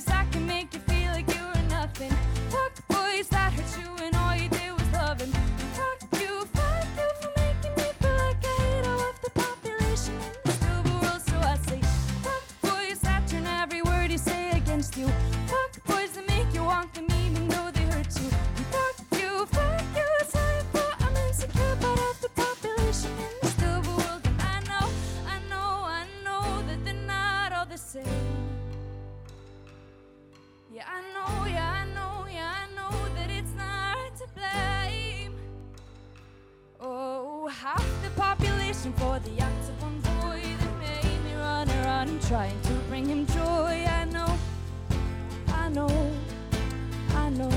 trying 42.33 42.61
to 42.63 42.73
bring 42.89 43.05
him 43.05 43.27
joy. 43.27 43.85
I 43.87 44.07
know, 44.07 44.39
I 45.49 45.69
know, 45.69 46.11
I 47.15 47.29
know. 47.29 47.51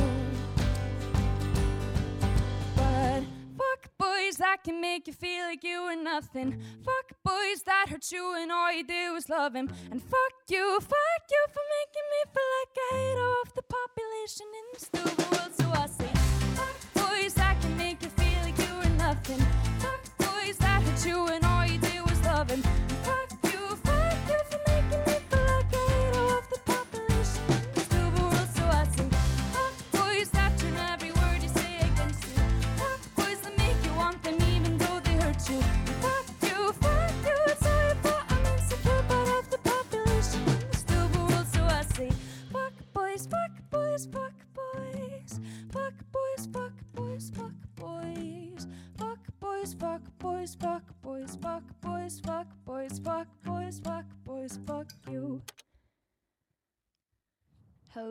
But 2.76 3.24
fuck 3.58 3.90
boys 3.98 4.36
that 4.36 4.66
can 4.66 4.82
make 4.82 5.08
you 5.08 5.14
feel 5.14 5.46
like 5.46 5.64
you 5.64 5.82
were 5.84 5.96
nothing. 5.96 6.62
Fuck 6.84 7.08
boys 7.24 7.62
that 7.66 7.86
hurt 7.88 8.12
you 8.12 8.36
and 8.36 8.52
all 8.52 8.74
you 8.74 8.84
did 8.84 9.14
was 9.14 9.30
love 9.30 9.56
him. 9.56 9.70
And 9.92 10.04
fuck 10.04 10.36
you, 10.50 10.78
fuck 10.82 11.24
you 11.32 11.46
for 11.54 11.64
making 11.80 12.08
me 12.14 12.20
feel 12.34 12.50
like 12.60 12.76
I 12.78 12.96
hate 12.98 13.20
half 13.26 13.56
the 13.56 13.64
population 13.78 14.48
in 14.60 14.66
the 14.74 14.80
silver 14.92 15.36
world. 15.36 15.54
So 15.58 15.68
I 15.84 15.88
say, 15.88 16.12
fuck 16.60 17.10
boys 17.10 17.34
that 17.36 17.62
can 17.62 17.78
make 17.78 18.04
you 18.04 18.10
feel 18.10 18.42
like 18.44 18.58
you 18.58 18.76
were 18.76 18.98
nothing. 18.98 19.40
Fuck 19.80 20.04
boys 20.18 20.58
that 20.58 20.82
hurt 20.82 21.06
you 21.06 21.28
and 21.28 21.46
all 21.46 21.66
you 21.66 21.78
did 21.78 22.02
was 22.02 22.22
love 22.26 22.52
him. 22.52 22.62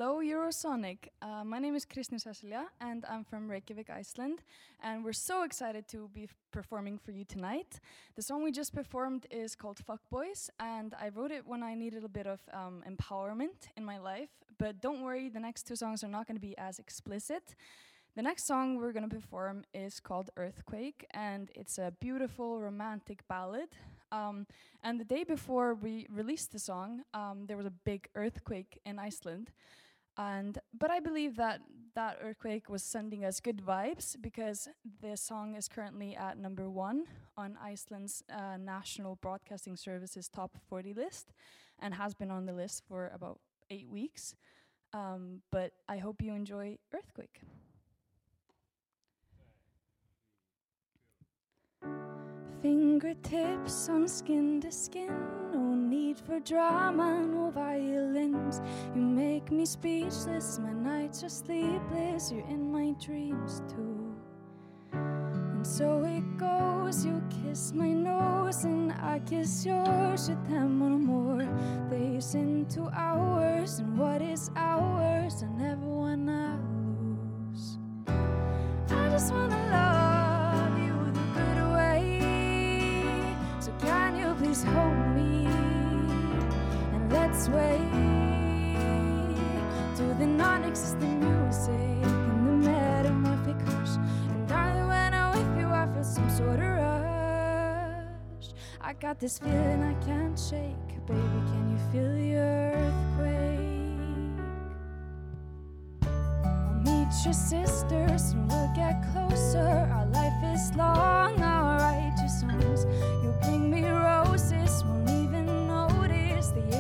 Hello, 0.05 0.21
Eurosonic. 0.21 1.09
Uh, 1.23 1.43
my 1.45 1.59
name 1.59 1.75
is 1.75 1.87
Kristin 1.87 2.21
Cecilia, 2.21 2.67
and 2.79 3.07
I'm 3.09 3.25
from 3.25 3.51
Reykjavik, 3.51 3.89
Iceland. 3.89 4.43
And 4.83 5.03
we're 5.03 5.15
so 5.15 5.45
excited 5.45 5.89
to 5.89 6.11
be 6.13 6.29
performing 6.53 6.99
for 6.99 7.11
you 7.11 7.25
tonight. 7.25 7.81
The 8.15 8.21
song 8.21 8.45
we 8.45 8.53
just 8.53 8.75
performed 8.75 9.27
is 9.31 9.55
called 9.55 9.79
Fuck 9.79 10.03
Boys, 10.11 10.51
and 10.61 10.93
I 11.01 11.09
wrote 11.09 11.31
it 11.31 11.47
when 11.47 11.63
I 11.63 11.75
needed 11.75 12.05
a 12.05 12.11
bit 12.11 12.27
of 12.27 12.41
um, 12.53 12.85
empowerment 12.87 13.71
in 13.79 13.85
my 13.87 13.97
life. 13.97 14.29
But 14.59 14.83
don't 14.83 15.01
worry, 15.01 15.31
the 15.31 15.41
next 15.41 15.63
two 15.67 15.75
songs 15.75 16.05
are 16.05 16.09
not 16.09 16.27
going 16.27 16.37
to 16.37 16.47
be 16.49 16.55
as 16.59 16.79
explicit. 16.79 17.55
The 18.15 18.23
next 18.23 18.47
song 18.47 18.77
we're 18.77 18.93
going 18.93 19.09
to 19.09 19.17
perform 19.17 19.65
is 19.73 20.01
called 20.01 20.29
Earthquake, 20.37 21.07
and 21.13 21.51
it's 21.55 21.79
a 21.79 21.95
beautiful 21.99 22.61
romantic 22.61 23.27
ballad. 23.27 23.71
Um, 24.13 24.47
and 24.83 25.01
the 25.01 25.05
day 25.05 25.25
before 25.25 25.75
we 25.75 26.07
released 26.11 26.53
the 26.53 26.59
song, 26.59 27.05
um, 27.15 27.47
there 27.47 27.57
was 27.57 27.65
a 27.65 27.73
big 27.87 28.09
earthquake 28.15 28.79
in 28.85 28.99
Iceland. 28.99 29.51
And 30.17 30.59
but 30.79 30.91
I 30.91 31.01
believe 31.01 31.37
that 31.37 31.61
that 31.95 32.19
earthquake 32.23 32.69
was 32.69 32.83
sending 32.83 33.25
us 33.25 33.41
good 33.41 33.59
vibes 33.59 34.17
because 34.21 34.69
the 35.01 35.17
song 35.17 35.55
is 35.55 35.69
currently 35.69 36.17
at 36.17 36.39
number 36.39 36.69
one 36.69 37.05
on 37.37 37.57
Iceland's 37.63 38.23
uh, 38.33 38.57
national 38.57 39.17
broadcasting 39.17 39.77
services 39.77 40.29
top 40.29 40.57
40 40.69 40.95
list, 40.95 41.33
and 41.81 41.95
has 41.95 42.15
been 42.15 42.31
on 42.31 42.47
the 42.47 42.53
list 42.53 42.83
for 42.89 43.11
about 43.15 43.39
eight 43.71 43.89
weeks. 43.89 44.35
Um, 44.93 45.43
but 45.51 45.73
I 45.89 45.99
hope 45.99 46.23
you 46.23 46.33
enjoy 46.33 46.79
Earthquake. 46.93 47.41
Fingertips 52.63 53.89
on 53.89 54.09
skin 54.09 54.61
to 54.61 54.71
skin, 54.71 55.13
need 56.15 56.27
for 56.27 56.41
drama, 56.41 57.23
no 57.27 57.51
violins. 57.51 58.61
You 58.95 59.01
make 59.01 59.51
me 59.51 59.67
speechless, 59.67 60.59
my 60.59 60.73
nights 60.73 61.25
are 61.25 61.29
sleepless, 61.29 62.33
you're 62.33 62.47
in 62.47 62.71
my 62.71 62.95
dreams 63.05 63.63
too. 63.69 64.15
And 64.93 65.67
so 65.67 66.05
it 66.05 66.37
goes, 66.37 67.05
you 67.05 67.23
kiss 67.43 67.73
my 67.73 67.93
nose 67.93 68.65
and 68.65 68.93
I 68.93 69.21
kiss 69.21 69.67
yours, 69.67 70.29
with 70.29 70.49
them 70.49 70.83
on 70.83 71.05
more 71.05 71.49
days 71.91 72.35
into 72.35 72.89
hours, 72.93 73.79
and 73.79 73.99
what 73.99 74.23
is 74.23 74.51
ours, 74.57 75.43
I 75.43 75.47
never 75.63 75.87
wanna 75.87 76.61
lose. 77.57 77.79
I 78.07 79.09
just 79.11 79.33
wanna 79.33 79.57
love 79.71 80.79
you 80.79 81.13
the 81.13 81.25
good 81.35 81.73
way. 81.75 83.37
So 83.61 83.73
can 83.81 84.17
you 84.17 84.35
please 84.35 84.63
hold 84.63 85.17
me 85.17 85.44
and 87.35 87.43
let's 87.43 87.49
to 89.99 90.05
the 90.19 90.27
non-existent 90.27 91.21
music 91.21 91.71
and 91.71 92.47
the 92.47 92.71
metamorphic 92.71 93.61
hush. 93.69 93.97
And 94.31 94.49
darling, 94.49 94.87
when 94.89 95.15
I'm 95.15 95.33
with 95.33 95.59
you, 95.59 95.69
I 95.69 95.87
feel 95.93 96.05
some 96.05 96.31
sort 96.31 96.61
of 96.61 96.71
rush. 96.79 98.53
I 98.81 98.93
got 98.95 99.19
this 99.19 99.39
feeling 99.39 99.83
I 99.83 99.95
can't 100.05 100.39
shake, 100.39 101.07
baby. 101.07 101.21
Can 101.21 101.71
you 101.73 101.79
feel 101.91 102.13
the 102.15 102.37
earthquake? 102.37 103.65
I'll 106.03 106.81
meet 106.85 107.13
your 107.25 107.35
sisters 107.35 108.33
and 108.33 108.49
we'll 108.51 108.73
get 108.77 109.03
closer. 109.13 109.89
Our 109.93 110.07
life 110.07 110.45
is 110.55 110.73
long, 110.77 111.43
I'll 111.43 111.79
write 111.79 112.17
you 112.23 112.29
songs. 112.29 112.87
You'll 113.23 113.39
bring 113.43 113.71
me 113.71 113.89
roses, 113.89 114.53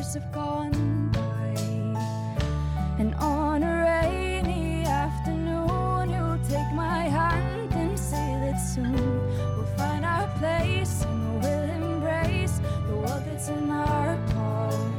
years 0.04 0.14
have 0.14 0.32
gone 0.32 1.10
by. 1.12 1.54
And 2.98 3.14
on 3.16 3.62
a 3.62 3.74
rainy 3.90 4.84
afternoon, 4.84 6.10
you'll 6.10 6.38
take 6.48 6.70
my 6.74 7.02
hand 7.18 7.72
and 7.72 7.98
say 7.98 8.38
that 8.42 8.56
soon 8.56 8.94
we'll 9.56 9.72
find 9.76 10.04
our 10.04 10.28
place 10.38 11.04
and 11.04 11.40
we'll 11.42 11.70
embrace 11.80 12.60
the 12.88 12.96
world 12.96 13.22
that's 13.26 13.48
in 13.48 13.70
our 13.70 14.16
palm. 14.32 14.94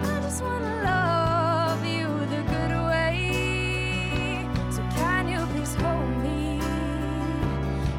I 0.00 0.20
just 0.22 0.42
wanna 0.42 0.74
love 0.84 1.84
you 1.86 2.08
the 2.34 2.42
good 2.54 2.72
way. 2.90 4.46
So 4.70 4.82
can 4.96 5.28
you 5.28 5.40
please 5.52 5.74
hold 5.74 6.16
me 6.22 6.60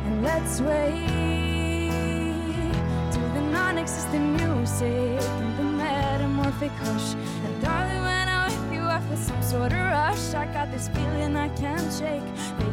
and 0.06 0.24
let's 0.24 0.62
wait 0.62 1.08
to 3.14 3.20
the 3.36 3.41
non-existent 3.52 4.26
music 4.41 5.12
metamorphic 6.64 6.88
hush. 6.88 7.15
And 7.45 7.61
darling, 7.61 8.02
when 8.02 8.30
I'm 8.30 8.52
with 8.52 8.73
you, 8.73 8.81
I 8.81 8.99
feel 9.02 9.18
some 9.18 9.44
sort 9.44 9.73
of 9.73 9.80
rush. 9.80 10.34
I 10.34 10.45
got 10.53 10.72
this 10.72 10.88
feeling 10.90 11.35
I 11.35 11.49
can't 11.49 11.91
shake. 11.94 12.73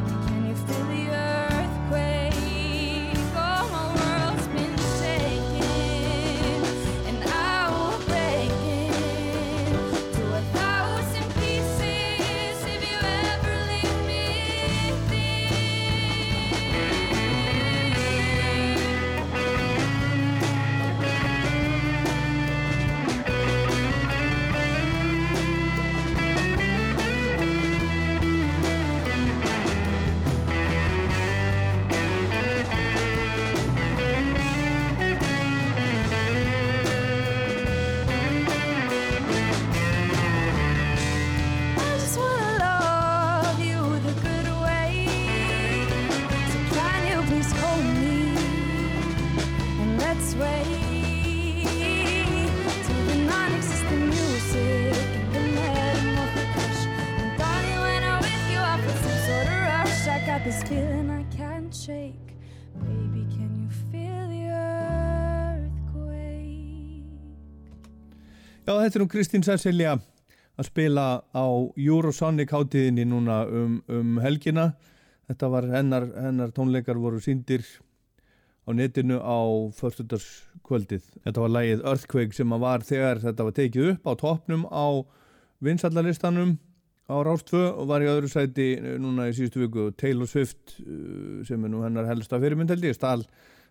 Þetta 68.90 68.98
er 68.98 69.04
um 69.04 69.10
Kristín 69.10 69.44
Cecilia 69.46 69.90
að 70.58 70.66
spila 70.66 71.04
á 71.30 71.46
Eurosonic 71.78 72.50
hátíðinni 72.50 73.04
núna 73.06 73.44
um, 73.46 73.76
um 73.86 74.16
helgina. 74.18 74.72
Þetta 75.30 75.50
var 75.52 75.68
hennar, 75.70 76.08
hennar 76.18 76.50
tónleikar 76.50 76.98
voru 76.98 77.20
síndir 77.22 77.62
á 78.66 78.74
netinu 78.74 79.20
á 79.22 79.38
förstudagskvöldið. 79.78 81.04
Þetta 81.22 81.44
var 81.44 81.52
lagið 81.54 81.84
Earthquake 81.86 82.34
sem 82.34 82.54
að 82.56 82.64
var 82.64 82.86
þegar 82.88 83.22
þetta 83.22 83.46
var 83.46 83.54
tekið 83.60 83.86
upp 83.92 84.10
á 84.10 84.12
toppnum 84.24 84.64
á 84.66 84.86
vinsallalistanum 85.62 86.56
á 87.06 87.16
Rástfö 87.26 87.62
og 87.70 87.86
var 87.92 88.02
í 88.02 88.10
öðru 88.10 88.30
sæti 88.32 88.66
núna 88.98 89.28
í 89.30 89.36
síðustu 89.38 89.62
viku 89.68 89.84
Taylor 89.94 90.30
Swift 90.30 90.80
eh, 90.82 91.46
sem 91.46 91.62
er 91.62 91.70
nú 91.70 91.84
hennar 91.84 92.10
helsta 92.10 92.42
fyrirmynd 92.42 92.74
held 92.74 92.90
ég 92.90 92.98
stál, 92.98 93.22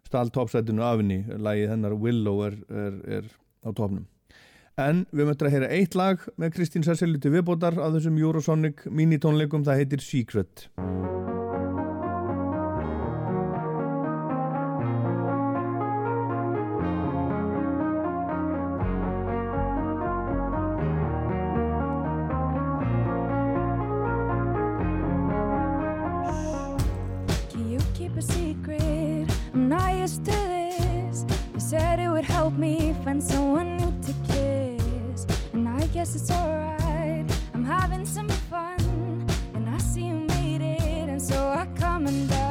stál 0.07 0.31
toppsætinu 0.31 0.83
af 0.85 1.01
henni 1.01 1.25
lagið 1.27 1.75
hennar 1.75 1.97
Willow 1.99 2.45
er, 2.47 2.55
er, 2.71 3.03
er 3.19 3.29
á 3.63 3.71
toppnum 3.71 4.07
En 4.79 5.01
við 5.11 5.27
möttum 5.27 5.49
að 5.49 5.55
heyra 5.57 5.71
eitt 5.75 5.95
lag 5.99 6.21
með 6.39 6.53
Kristín 6.55 6.85
Sesselju 6.87 7.19
til 7.19 7.33
viðbótar 7.33 7.75
af 7.83 7.91
þessum 7.97 8.19
Eurosonic 8.21 8.85
minitónleikum, 8.87 9.65
það 9.67 9.81
heitir 9.83 10.05
Secret. 10.05 10.69
Secret? 28.19 29.29
I'm 29.53 29.69
not 29.69 29.95
used 29.95 30.25
to 30.25 30.31
this. 30.31 31.25
You 31.53 31.59
said 31.59 31.99
it 31.99 32.09
would 32.09 32.25
help 32.25 32.53
me 32.53 32.93
find 33.05 33.23
someone 33.23 33.78
guess 35.99 36.15
it's 36.15 36.31
alright. 36.31 37.25
I'm 37.53 37.65
having 37.65 38.05
some 38.05 38.29
fun. 38.49 38.79
And 39.53 39.69
I 39.69 39.77
see 39.79 40.03
you 40.03 40.13
made 40.13 40.61
it. 40.61 41.09
And 41.09 41.21
so 41.21 41.49
I 41.49 41.65
come 41.75 42.07
and 42.07 42.31
Oh, 42.31 42.48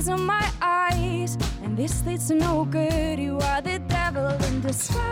eyes 0.00 0.08
on 0.08 0.24
my 0.24 0.50
eyes. 0.62 1.36
And 1.62 1.76
this 1.76 2.04
leads 2.06 2.28
to 2.28 2.34
no 2.34 2.64
good. 2.64 3.18
You 3.18 3.38
are 3.38 3.60
the 3.60 3.78
devil 3.80 4.28
in 4.46 4.60
disguise. 4.60 5.09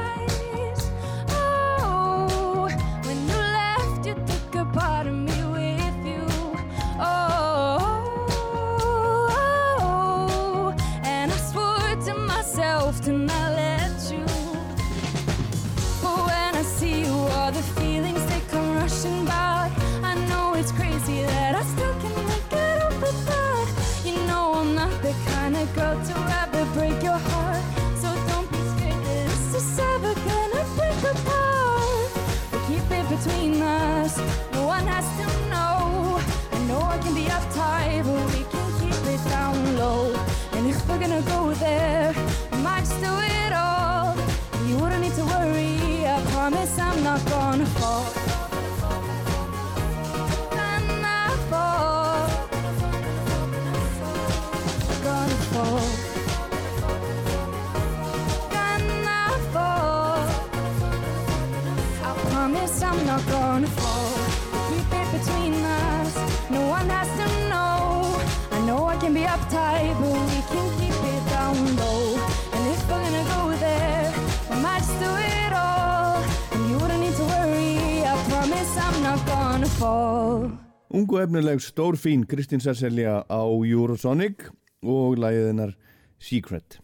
Ungu 81.28 81.42
efnileg 81.42 81.60
stór 81.60 81.96
fín 82.00 82.22
Kristín 82.24 82.60
Sesselja 82.60 83.20
á 83.28 83.44
Eurosonic 83.44 84.46
og 84.80 85.18
lagið 85.20 85.48
hennar 85.50 85.74
Secret. 86.16 86.78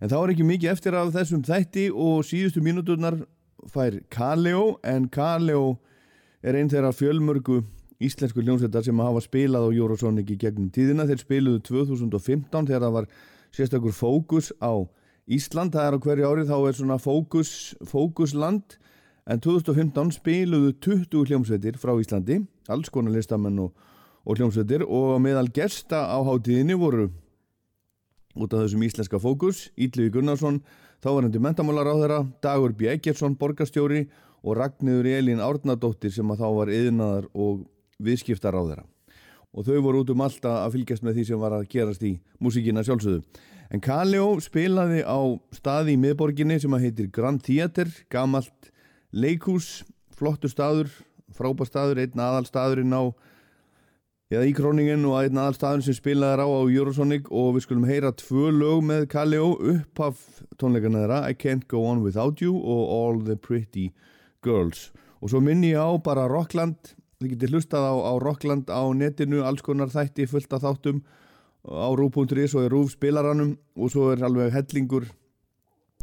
En 0.00 0.08
þá 0.08 0.16
er 0.16 0.32
ekki 0.32 0.46
mikið 0.48 0.70
eftir 0.72 0.96
af 0.96 1.10
þessum 1.12 1.42
þætti 1.44 1.84
og 1.92 2.24
síðustu 2.24 2.62
mínúturnar 2.64 3.18
fær 3.68 3.98
Kaleo 4.08 4.78
en 4.80 5.10
Kaleo 5.12 5.76
er 6.40 6.56
einn 6.56 6.72
þeirra 6.72 6.94
fjölmörgu 6.96 7.58
íslensku 8.00 8.40
hljómsveitar 8.40 8.86
sem 8.86 9.04
hafa 9.04 9.20
spilað 9.26 9.68
á 9.68 9.76
Eurosonic 9.76 10.32
í 10.32 10.38
gegnum 10.40 10.72
tíðina. 10.72 11.04
Þeir 11.04 11.20
spiluðu 11.26 11.60
2015 11.68 12.70
þegar 12.70 12.86
það 12.86 12.96
var 12.96 13.12
sérstakur 13.52 13.92
fókus 13.92 14.54
á 14.56 14.72
Ísland. 15.28 15.76
Það 15.76 15.90
er 15.90 15.98
á 16.00 16.04
hverju 16.06 16.32
árið 16.32 16.54
þá 16.54 16.58
er 16.62 16.80
svona 16.80 16.96
fókus, 17.02 17.52
fókusland 17.84 18.80
en 19.26 19.42
2015 19.42 20.14
spiluðu 20.20 20.72
20 20.86 21.26
hljómsveitir 21.26 21.78
frá 21.82 21.92
Íslandi, 21.98 22.40
alls 22.70 22.90
konar 22.94 23.14
listamenn 23.16 23.58
og, 23.64 23.72
og 24.22 24.38
hljómsveitir 24.38 24.86
og 24.86 25.18
meðal 25.22 25.48
gesta 25.54 26.06
á 26.06 26.18
hátíðinni 26.22 26.78
voru 26.78 27.08
út 28.36 28.52
af 28.52 28.66
þessum 28.66 28.84
íslenska 28.86 29.18
fókus, 29.20 29.70
Ítliði 29.80 30.12
Gunnarsson, 30.18 30.60
þávarandi 31.04 31.40
mentamálaráðara, 31.42 32.20
Dagur 32.44 32.74
B. 32.76 32.90
Eggertsson, 32.92 33.36
borgarstjóri 33.40 34.06
og 34.44 34.58
Ragnhiður 34.60 35.08
Elín 35.16 35.42
Árnadóttir 35.42 36.12
sem 36.14 36.30
að 36.30 36.44
þá 36.44 36.46
var 36.58 36.72
yðnaðar 36.74 37.26
og 37.32 37.64
viðskiptaráðara. 38.04 38.84
Og 39.56 39.64
þau 39.64 39.80
voru 39.86 40.04
út 40.04 40.12
um 40.12 40.22
alltaf 40.26 40.60
að 40.66 40.76
fylgjast 40.76 41.04
með 41.06 41.16
því 41.16 41.26
sem 41.30 41.40
var 41.40 41.56
að 41.56 41.68
gerast 41.72 42.04
í 42.04 42.12
músíkina 42.44 42.84
sjálfsögðu. 42.84 43.22
En 43.72 43.82
Kaljó 43.82 44.36
spilaði 44.44 45.00
á 45.02 45.18
staði 45.56 45.96
í 45.96 46.00
miðborginni 46.00 46.60
sem 46.60 46.74
að 46.76 46.86
heitir 46.86 47.08
Grand 47.10 47.40
Theater, 47.42 47.88
gamalt 48.12 48.70
leikhús, 49.16 49.80
flottur 50.16 50.52
staður, 50.52 50.90
frábær 51.36 51.68
staður, 51.68 52.02
einn 52.04 52.20
aðal 52.20 52.44
staðurinn 52.48 52.92
á 52.92 53.02
eða 54.26 54.44
í 54.48 54.52
króningin 54.56 55.06
og 55.06 55.20
einn 55.20 55.38
aðal 55.38 55.56
staðurinn 55.56 55.86
sem 55.86 55.96
spilaði 55.96 56.44
á 56.44 56.48
á 56.50 56.60
Eurosonic 56.66 57.30
og 57.30 57.54
við 57.56 57.66
skulum 57.66 57.86
heyra 57.88 58.12
tvö 58.18 58.50
lög 58.52 58.82
með 58.84 59.06
Kaljó 59.12 59.52
upp 59.54 60.02
af 60.02 60.22
tónleikana 60.60 61.04
þeirra 61.04 61.20
I 61.30 61.38
Can't 61.38 61.66
Go 61.70 61.84
On 61.86 62.02
Without 62.04 62.42
You 62.42 62.56
og 62.58 62.82
All 62.96 63.20
the 63.24 63.38
Pretty 63.38 63.88
Girls. 64.44 64.90
Og 65.22 65.32
svo 65.32 65.40
minni 65.40 65.72
ég 65.72 65.80
á 65.80 65.90
bara 66.02 66.28
Rockland. 66.28 66.92
Þið 67.22 67.32
getur 67.32 67.54
hlustað 67.56 67.86
á, 67.88 67.94
á 67.96 68.12
Rockland 68.20 68.68
á 68.68 68.82
netinu 68.92 69.46
alls 69.46 69.64
konar 69.64 69.88
þætti 69.94 70.26
fullt 70.28 70.52
af 70.52 70.66
þáttum 70.66 71.00
á 71.64 71.88
rú.is 71.96 72.52
og 72.58 72.66
í 72.66 72.72
rúf 72.72 72.92
spilaranum. 72.92 73.56
Og 73.78 73.94
svo 73.94 74.10
er 74.12 74.26
alveg 74.26 74.52
hellingur 74.52 75.08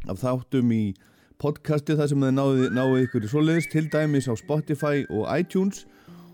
af 0.09 0.23
þáttum 0.23 0.73
í 0.73 0.85
podcasti 1.41 1.95
þar 1.97 2.09
sem 2.11 2.23
þið 2.25 2.33
náðu, 2.37 2.67
náðu 2.75 2.99
ykkur 3.05 3.25
í 3.25 3.29
svoleiðis 3.31 3.69
til 3.71 3.85
dæmis 3.93 4.29
á 4.29 4.33
Spotify 4.39 5.03
og 5.09 5.27
iTunes. 5.33 5.85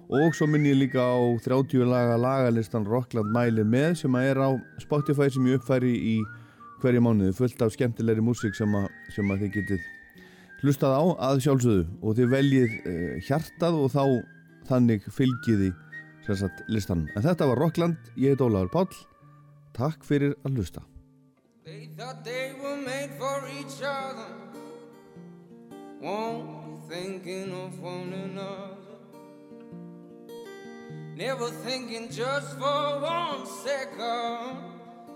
Og 0.10 0.34
svo 0.34 0.48
minn 0.50 0.66
ég 0.66 0.80
líka 0.80 1.04
á 1.06 1.22
30 1.46 1.86
laga 1.86 2.18
lagalistan 2.18 2.88
Rockland 2.90 3.30
mælir 3.34 3.68
með 3.68 4.00
sem 4.02 4.16
að 4.18 4.32
er 4.32 4.42
á 4.42 4.50
Spotify 4.82 5.30
sem 5.30 5.46
ég 5.46 5.60
uppfæri 5.60 5.94
í 5.94 6.16
hverju 6.82 7.04
mánuði 7.06 7.36
fullt 7.38 7.62
af 7.62 7.76
skemmtilegri 7.76 8.24
músík 8.26 8.58
sem, 8.58 8.74
sem 9.14 9.30
að 9.30 9.46
þið 9.46 9.54
getið 9.60 9.86
hlustað 10.64 10.98
á 10.98 11.04
að 11.30 11.44
sjálfsögðu. 11.46 11.86
Og 12.02 12.18
þið 12.18 12.34
veljið 12.34 12.76
uh, 12.80 13.14
hjartað 13.30 13.80
og 13.84 13.94
þá 13.94 14.04
þannig 14.70 15.06
fylgiði 15.14 15.72
sem 16.26 16.42
sagt 16.42 16.66
listanum. 16.74 17.10
En 17.14 17.26
þetta 17.26 17.50
var 17.52 17.62
Rockland, 17.62 18.12
ég 18.18 18.34
heit 18.34 18.44
Ólafur 18.46 18.74
Páll. 18.74 19.02
Takk 19.78 20.04
fyrir 20.06 20.34
að 20.44 20.58
hlusta. 20.58 20.86
They 21.70 21.90
won't 26.02 26.90
be 26.90 26.96
thinking 26.96 27.52
of 27.54 27.80
one 27.80 28.14
another. 28.14 28.76
Never 31.16 31.50
thinking 31.50 32.10
just 32.10 32.58
for 32.58 33.00
one 33.02 33.46
second 33.46 34.58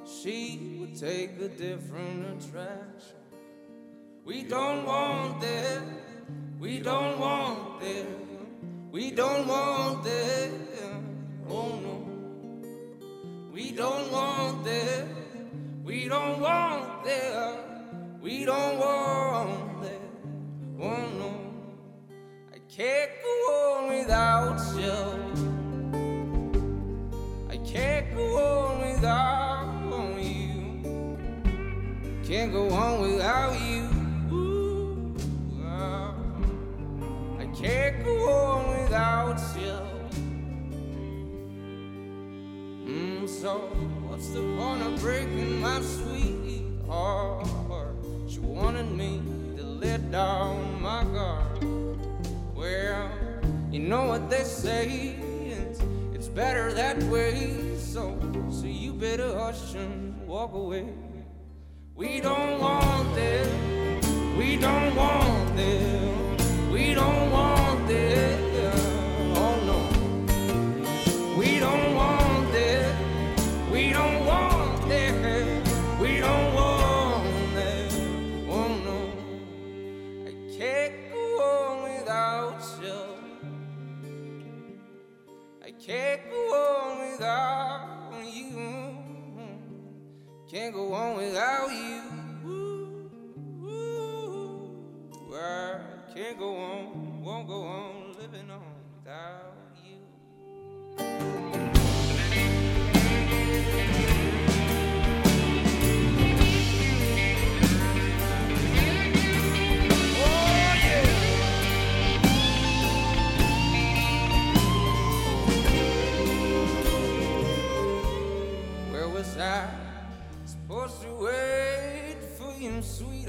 she 0.06 0.78
would 0.80 0.96
take 0.96 1.40
a 1.40 1.48
different 1.48 2.44
attraction. 2.44 3.18
We 4.26 4.44
don't 4.44 4.86
want 4.86 5.42
that, 5.42 5.84
we 6.60 6.80
don't 6.80 7.20
want 7.20 7.82
that, 7.82 8.06
we 8.92 9.12
don't 9.12 9.48
want 9.48 10.04
that, 10.04 10.52
oh 11.50 11.80
no. 11.80 12.04
We 13.54 13.72
don't 13.72 14.12
want 14.12 14.66
that. 14.66 15.06
We 15.84 16.08
don't 16.08 16.42
want 16.42 17.06
that. 17.06 17.60
We 18.20 18.46
don't 18.46 18.80
want 18.80 19.84
that. 19.84 20.03
Oh 20.86 20.90
no. 21.18 21.32
I 22.54 22.60
can't 22.68 23.12
go 23.24 23.30
on 23.56 23.88
without 23.96 24.60
you. 24.76 25.00
I 27.50 27.56
can't 27.66 28.14
go 28.14 28.26
on 28.38 28.82
without 28.82 29.64
you. 30.22 31.16
Can't 32.28 32.52
go 32.52 32.70
on 32.70 33.02
without 33.02 33.58
you. 33.62 33.88
I 37.40 37.46
can't 37.56 38.04
go 38.04 38.30
on 38.30 38.68
without 38.82 39.40
you. 39.58 39.80
Mm, 42.86 43.30
so 43.30 43.60
what's 44.10 44.28
the 44.30 44.42
point 44.58 44.82
of 44.82 45.00
breaking 45.00 45.62
my 45.62 45.80
sweet 45.80 46.66
heart? 46.86 47.96
She 48.28 48.40
wanted 48.40 48.92
me 48.92 49.43
let 49.84 50.12
down 50.12 50.82
my 50.82 51.04
guard. 51.04 51.60
Well, 52.56 53.10
you 53.70 53.80
know 53.80 54.06
what 54.06 54.30
they 54.30 54.44
say, 54.44 55.16
it's, 55.48 55.82
it's 56.14 56.28
better 56.28 56.72
that 56.74 57.02
way. 57.04 57.78
So, 57.78 58.18
so 58.50 58.66
you 58.66 58.94
better 58.94 59.38
hush 59.38 59.76
and 59.76 60.26
walk 60.26 60.54
away. 60.54 60.88
We 61.96 62.22
don't 62.22 62.60
want 62.60 63.14
this. 63.14 64.06
We 64.38 64.56
don't 64.58 64.96
want 64.96 65.56
this. 65.56 66.72
We 66.72 66.94
don't 66.94 67.32
want 67.32 67.88
this. 67.88 68.43
Without 87.14 88.12
you. 88.24 88.98
Can't 90.50 90.74
go 90.74 90.94
on 90.94 91.18
without 91.18 91.70
you. 91.72 92.02
I 95.36 95.80
can't 96.14 96.38
go 96.38 96.56
on, 96.56 97.24
won't 97.24 97.48
go 97.48 97.64
on 97.64 98.03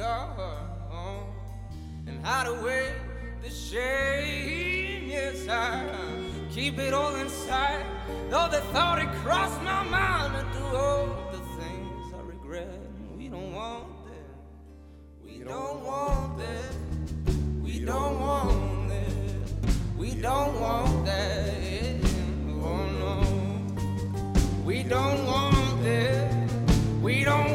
sweetheart? 0.05 1.26
And 2.06 2.24
hide 2.24 2.47
away 2.47 2.93
the 3.43 3.51
shame, 3.51 5.09
yes, 5.09 5.48
I 5.48 5.86
keep 6.51 6.78
it 6.78 6.93
all 6.93 7.14
inside. 7.16 7.85
Though 8.28 8.48
the 8.51 8.60
thought 8.72 8.98
it 9.01 9.10
crossed 9.22 9.62
my 9.62 9.82
mind 9.85 10.35
to 10.35 10.59
do 10.59 10.64
all 10.76 11.06
the 11.32 11.39
things 11.59 12.12
I 12.14 12.20
regret. 12.22 12.68
We 13.16 13.28
don't 13.28 13.55
want 13.55 13.86
that. 14.06 15.24
We 15.24 15.39
don't 15.39 15.85
want 15.85 16.39
that. 16.39 16.74
We 17.62 17.81
don't 17.81 18.20
want 18.20 18.89
that. 18.90 19.97
We 19.97 20.10
don't 20.14 20.60
want 20.60 21.06
that. 21.06 21.55
Oh 22.62 22.86
no. 23.02 24.64
We 24.64 24.82
don't 24.82 25.26
want 25.26 25.82
that. 25.85 26.51
We 27.02 27.24
don't 27.24 27.53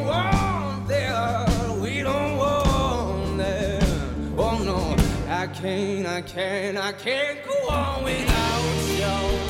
can't, 5.60 6.06
I 6.06 6.22
can't, 6.22 6.78
I 6.78 6.92
can't 6.92 7.44
go 7.44 7.68
on 7.68 8.04
without 8.04 9.46
you. 9.46 9.49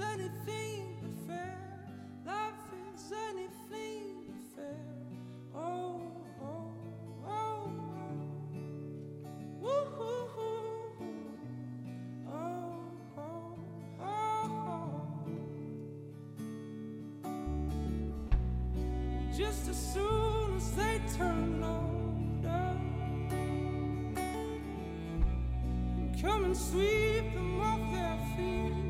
Anything 0.00 0.96
but 1.02 1.14
fair. 1.26 1.58
Life 2.26 2.52
is 2.94 3.12
anything 3.30 4.24
but 4.26 4.42
fair. 4.54 4.84
Oh, 5.54 6.00
oh, 6.42 6.72
oh. 7.26 7.70
Oh, 9.64 9.86
oh, 13.16 13.54
oh, 14.00 14.02
oh. 14.02 15.00
Just 19.36 19.68
as 19.68 19.92
soon 19.94 20.56
as 20.56 20.72
they 20.72 21.00
turn 21.16 21.62
older, 21.62 22.76
come 26.20 26.44
and 26.44 26.56
sweep 26.56 27.32
them 27.34 27.60
off 27.60 27.92
their 27.92 28.18
feet. 28.36 28.87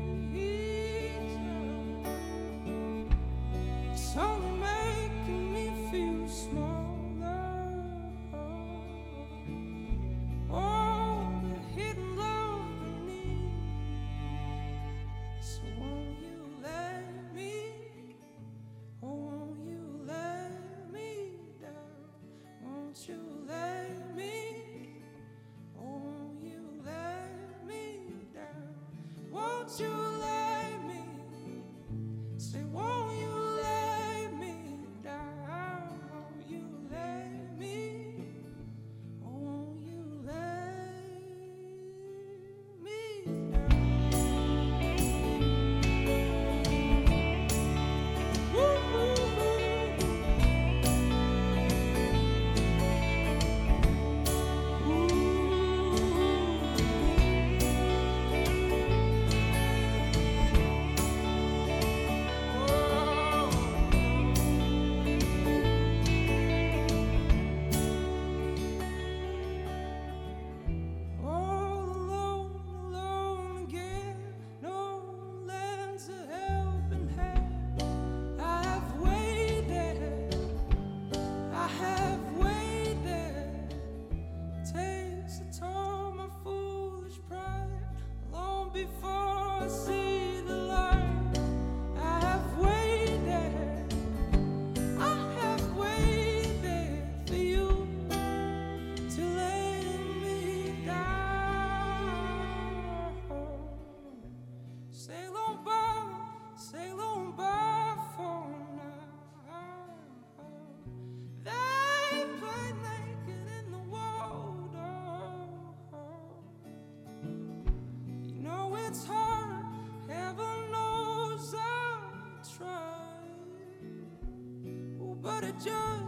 Just 125.59 125.98